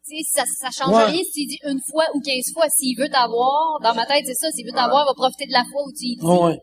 [0.08, 1.04] tu sais, ça, ça change Ouais.
[1.12, 2.64] rien si tu dis une fois ou quinze fois.
[2.70, 5.52] S'il veut t'avoir, dans ma tête, c'est ça, s'il veut t'avoir, il va profiter de
[5.52, 6.24] la fois où tu y dis.
[6.24, 6.58] Ouais.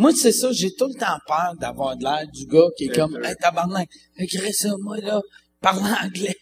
[0.00, 2.94] Moi, c'est ça, j'ai tout le temps peur d'avoir de l'air du gars qui est
[2.98, 3.86] comme, hey, tabarnak,
[4.16, 5.20] écris ça, moi, là,
[5.60, 6.36] parle anglais.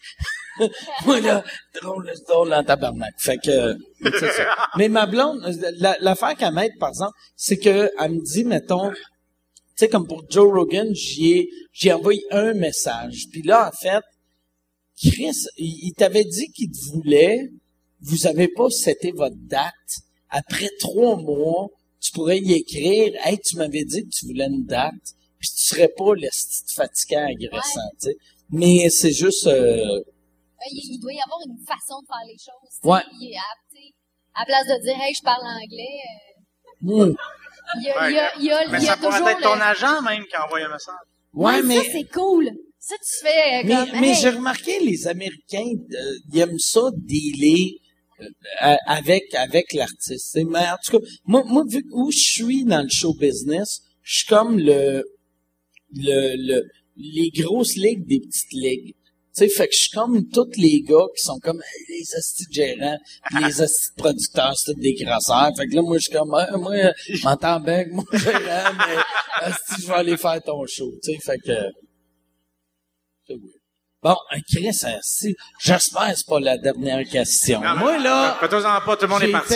[1.05, 1.43] moi, là,
[1.81, 3.13] drôle, drôle en tabarnak.
[3.17, 3.75] Fait que,
[4.17, 4.55] c'est ça.
[4.77, 5.41] Mais ma blonde,
[5.77, 8.97] la- l'affaire qu'elle m'aide, par exemple, c'est que, elle me dit, mettons, tu
[9.75, 13.25] sais, comme pour Joe Rogan, j'y ai, j'ai envoyé un message.
[13.29, 14.03] Puis là, en fait,
[14.97, 17.49] Chris, il, il t'avait dit qu'il te voulait,
[17.99, 19.73] vous avez pas seté votre date.
[20.29, 21.67] Après trois mois,
[22.01, 24.93] tu pourrais y écrire, hey, tu m'avais dit que tu voulais une date,
[25.39, 28.15] puis tu serais pas le style fatigant agressant, tu sais.
[28.51, 30.01] Mais c'est juste, euh,
[30.71, 32.69] Il, il doit y avoir une façon de faire les choses.
[32.71, 32.87] tu sais.
[32.87, 33.01] Ouais.
[33.21, 35.99] Il est à, à place de dire, hey, je parle anglais,
[36.81, 37.13] hmm, euh,
[37.77, 39.31] il y a, il y a, il y a, Mais il y a ça pourrait
[39.33, 40.95] être ton le- agent même qui envoie un message.
[41.33, 42.49] ouais, Ouais, mais, ça, c'est cool.
[42.79, 46.57] Ça, tu fais euh, mais, comme, mais hey, j'ai remarqué, les Américains, euh, ils aiment
[46.59, 47.77] ça dealer
[48.59, 50.37] avec avec l'artiste.
[50.47, 54.17] Mais en tout cas, moi, moi, vu où je suis dans le show business, je
[54.17, 55.03] suis comme le,
[55.93, 56.63] le, le
[56.99, 58.95] les grosses ligues des petites ligues.
[59.35, 62.53] Tu sais, fait que je suis comme tous les gars qui sont comme les de
[62.53, 62.97] gérants,
[63.29, 65.51] pis les de producteurs, c'est des grasseurs.
[65.55, 66.75] Fait que là, moi, je suis comme, Ah, moi,
[67.07, 68.97] je m'entends bien avec mon gérant, mais
[69.35, 70.91] asti, je vais aller faire ton show.
[71.03, 71.53] Tu sais, fait que,
[73.27, 73.58] c'est weird.
[74.01, 74.15] Bon,
[74.49, 77.59] Chris, euh, si, j'espère que c'est pas la dernière question.
[77.61, 79.55] Non, Moi, là, Faites-en pas, tout le monde est parti.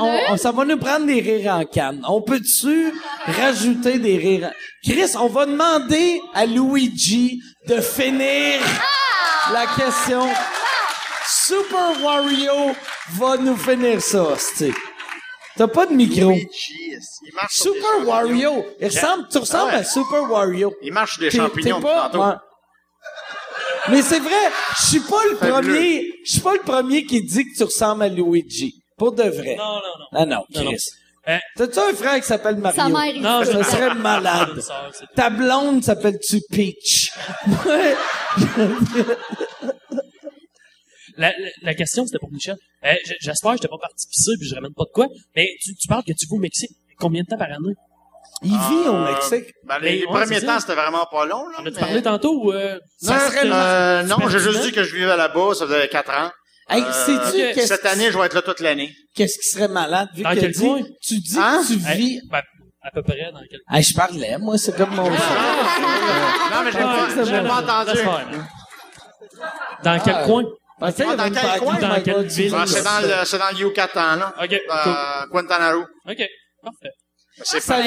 [0.00, 2.02] on, on- ça va nous prendre des rires en canne.
[2.06, 2.92] On peut-tu
[3.26, 4.52] rajouter des rires en...
[4.84, 8.60] Chris, on va demander à Luigi de finir
[9.54, 10.28] la question.
[11.46, 12.74] Super Wario
[13.12, 14.72] va nous finir ça, c'ti.
[15.56, 16.30] T'as pas de micro.
[16.30, 16.48] Luigi,
[17.22, 18.06] il marche Super.
[18.06, 18.66] Wario.
[18.80, 19.80] Il ressemble, tu ressembles Ah ouais.
[19.80, 20.74] à Super Wario.
[20.82, 22.28] Il marche des champignons pas- depuis tantôt.
[22.30, 22.36] ouais.
[23.90, 24.30] Mais c'est vrai,
[24.80, 28.02] je suis pas le premier, je suis pas le premier qui dit que tu ressembles
[28.04, 28.74] à Luigi.
[28.96, 29.56] Pour de vrai.
[29.56, 30.06] Non, non, non.
[30.12, 30.70] Ah non, Non, non.
[30.70, 30.84] Chris.
[31.28, 32.80] Euh, T'as-tu un frère qui s'appelle Mario?
[32.82, 34.60] Sa mère, il Non, Ça je- serait malade.
[35.16, 37.10] Ta blonde s'appelle-tu Peach?
[37.66, 37.94] Ouais.
[41.18, 42.56] La, la, la question, c'était pour Michel.
[42.84, 45.08] Euh, J'espère que j'étais pas parti pisser puis je ramène pas de quoi.
[45.36, 46.70] Mais tu, tu parles que tu vas au Mexique.
[46.98, 47.74] Combien de temps par année?
[48.44, 49.52] Il vit au Euh, Mexique.
[49.64, 51.48] Ben, Mais les, les ouais, premiers temps, c'était vraiment pas long.
[51.48, 52.52] Là, En as-tu mais- parlé tantôt ou...
[52.52, 55.88] Euh, Non, Ça serait euh, non, j'ai juste dit que je vivais là-bas, ça faisait
[55.88, 56.30] quatre ans.
[56.68, 58.92] Hey, Euh, qu'est-ce Cette année, je vais être là toute l'année.
[59.14, 60.08] qu'est-ce qui serait malade?
[60.14, 60.80] Vu Dans que quel dit, coin?
[61.02, 61.60] tu dis Hein?
[61.62, 62.20] que tu vis.
[62.30, 62.40] ben,
[62.82, 63.60] à peu près dans quel...
[63.70, 65.16] Hey, je parlais, moi, c'est comme mon Non,
[66.64, 67.98] mais j'ai pas, c'est j'ai pas entendu.
[69.84, 70.44] Dans quel Ah, coin?
[70.80, 71.74] Ah, dans quel coin?
[71.78, 72.54] Dans quelle ville?
[72.56, 74.34] Ah, c'est dans le, c'est dans le Yucatan, là.
[74.42, 75.80] OK, Euh, Guantanamo.
[76.08, 76.22] OK,
[76.62, 76.90] parfait.
[77.44, 77.82] C'est ans.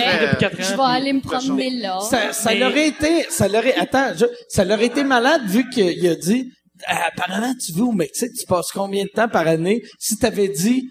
[0.59, 1.99] Je vais aller me promener là.
[2.01, 6.07] Ça, ça Mais- l'aurait été, ça l'aurait, attends, je- ça l'aurait été malade vu qu'il
[6.07, 6.51] a dit,
[6.87, 9.81] Ah, apparemment, tu vis au Mexique, tu passes combien de temps par année?
[9.97, 10.89] Si t'avais dit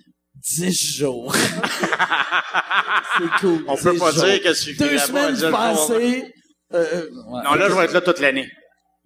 [0.57, 1.35] 10 jours.
[3.19, 3.65] c'est cool.
[3.69, 4.24] On peut 10 pas jours.
[4.24, 6.24] dire que tu Deux semaines passées.
[6.73, 7.43] Euh, euh, ouais.
[7.45, 8.49] Non, là, je vais être là toute l'année.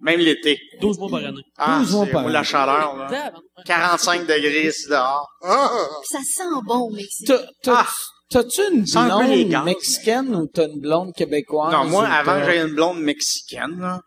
[0.01, 0.57] Même l'été.
[0.79, 1.41] 12 mois par année.
[1.57, 3.07] Ah, 12 mois c'est par moi, la chaleur, là.
[3.09, 3.33] Tabarnak.
[3.65, 5.27] 45 degrés ici dehors.
[5.43, 5.69] Ah!
[6.09, 7.27] Ça sent bon au Mexique.
[7.27, 7.43] T'as-
[7.81, 7.87] Ah.
[8.29, 11.71] T'as-tu une blonde mexicaine ou t'as une blonde québécoise?
[11.73, 13.99] Non, moi, avant j'aie une blonde mexicaine, là,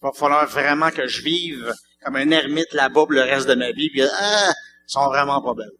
[0.00, 1.72] va falloir vraiment que je vive
[2.02, 3.90] comme un ermite là-bas pour le reste de ma vie.
[3.90, 4.52] Puis, ah,
[4.88, 5.70] ils sont vraiment pas belles.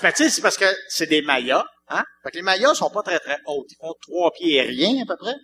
[0.00, 2.04] fait que, tu sais, c'est parce que c'est des mayas, hein?
[2.22, 3.66] Fait que les mayas sont pas très, très hautes.
[3.70, 5.34] Ils font trois pieds et rien, à peu près.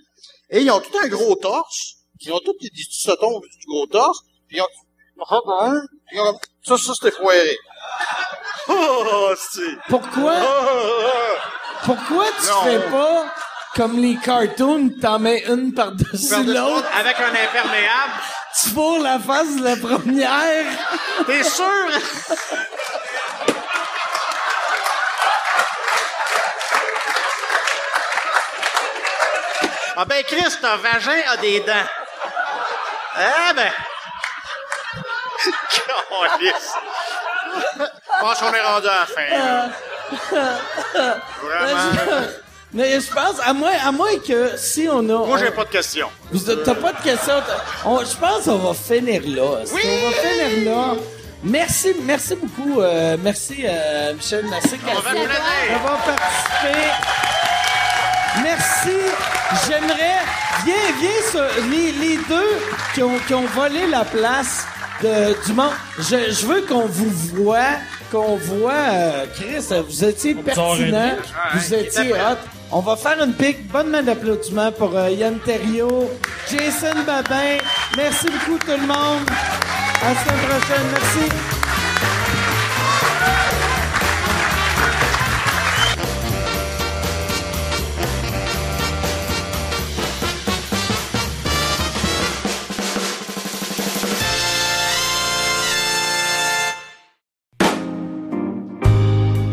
[0.50, 1.94] Et ils ont tout un gros torse.
[2.20, 4.20] Ils ont tous des petits sautons du gros torse.
[4.20, 4.26] Ont...
[4.48, 4.58] Puis
[6.12, 7.56] ils ont- Ça, ça, c'était foiré.
[8.72, 9.34] Oh.
[9.88, 10.34] Pourquoi?
[11.84, 12.62] Pourquoi tu Non.
[12.64, 13.24] fais pas
[13.76, 18.12] comme les cartoons, t'en mets une par-dessus l'autre, Avec un imperméable.
[18.60, 20.64] tu fourres la face de la première?
[21.26, 21.64] T'es sûr?
[29.96, 31.86] ah ben, Chris, ton vagin a des dents.
[33.16, 33.72] Ah ben...
[38.20, 39.28] Je pense qu'on est rendu à la fin.
[41.42, 42.26] Vraiment.
[42.72, 45.26] Mais je pense, à moins, à moins que si on a...
[45.26, 46.08] Moi, j'ai pas de questions.
[46.64, 47.34] T'as pas de questions.
[47.84, 49.64] on- Je pense qu'on va finir là.
[49.72, 49.80] Oui!
[49.84, 50.94] On va finir là?
[51.42, 52.80] Merci, merci beaucoup.
[52.80, 54.44] euh, merci, euh, Michel.
[54.48, 54.92] Merci, Cathy,
[55.72, 56.78] d'avoir participé.
[58.44, 58.96] Merci.
[59.66, 60.18] J'aimerais...
[60.64, 62.58] Viens, viens, sur- les, les deux
[62.94, 64.64] qui ont, qui ont volé la place
[65.02, 65.72] de, du monde.
[65.98, 67.78] Je, je veux qu'on vous voit,
[68.10, 68.72] qu'on voit...
[68.72, 71.16] euh, Chris, vous étiez pertinent.
[71.54, 72.36] Vous étiez hot.
[72.72, 73.66] On va faire une pique.
[73.68, 76.08] Bonne main d'applaudissements pour euh, Yann Terriot,
[76.48, 77.58] Jason Babin.
[77.96, 79.26] Merci beaucoup tout le monde.
[80.02, 80.86] À la semaine prochaine.
[80.92, 81.69] Merci.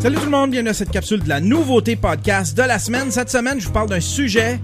[0.07, 3.11] Salut tout le monde, bienvenue à cette capsule de la nouveauté podcast de la semaine.
[3.11, 4.57] Cette semaine, je vous parle d'un sujet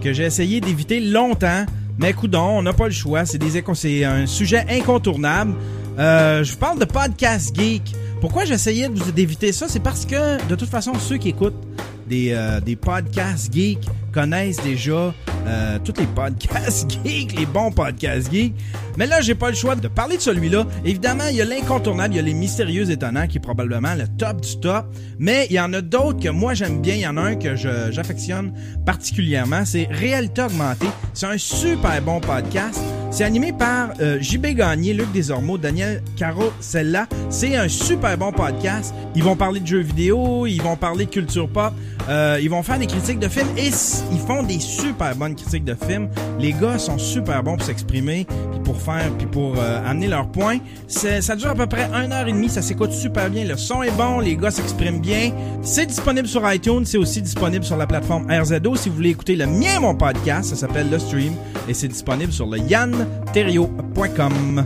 [0.00, 1.66] que j'ai essayé d'éviter longtemps,
[1.98, 3.24] mais coudon, on n'a pas le choix.
[3.24, 3.60] C'est des
[4.04, 5.56] un sujet incontournable.
[5.98, 7.92] Euh, je vous parle de podcast geek.
[8.20, 11.60] Pourquoi j'essayais de vous d'éviter ça, c'est parce que de toute façon, ceux qui écoutent
[12.06, 15.12] des, euh, des podcasts geeks connaissent déjà
[15.46, 18.54] euh, tous les podcasts geeks, les bons podcasts geeks.
[18.96, 20.66] Mais là, j'ai pas le choix de parler de celui-là.
[20.84, 24.06] Évidemment, il y a l'incontournable, il y a les mystérieux étonnants qui est probablement le
[24.06, 24.86] top du top.
[25.18, 26.94] Mais il y en a d'autres que moi j'aime bien.
[26.94, 28.52] Il y en a un que j'affectionne
[28.86, 29.64] particulièrement.
[29.64, 30.88] C'est Réalité Augmentée.
[31.12, 32.80] C'est un super bon podcast.
[33.14, 37.06] C'est animé par euh, JB Gagné, Luc Desormeaux, Daniel Carosella.
[37.30, 38.92] C'est un super bon podcast.
[39.14, 41.72] Ils vont parler de jeux vidéo, ils vont parler de culture pop,
[42.08, 45.64] euh, ils vont faire des critiques de films et ils font des super bonnes critiques
[45.64, 46.08] de films.
[46.38, 50.28] Les gars sont super bons pour s'exprimer, puis pour faire, puis pour euh, amener leurs
[50.28, 50.58] points.
[50.86, 53.44] Ça dure à peu près une heure et demie, ça s'écoute super bien.
[53.44, 55.32] Le son est bon, les gars s'expriment bien.
[55.62, 58.76] C'est disponible sur iTunes, c'est aussi disponible sur la plateforme RZO.
[58.76, 61.34] Si vous voulez écouter le mien, mon podcast, ça s'appelle Le Stream
[61.68, 64.64] et c'est disponible sur le yanterio.com.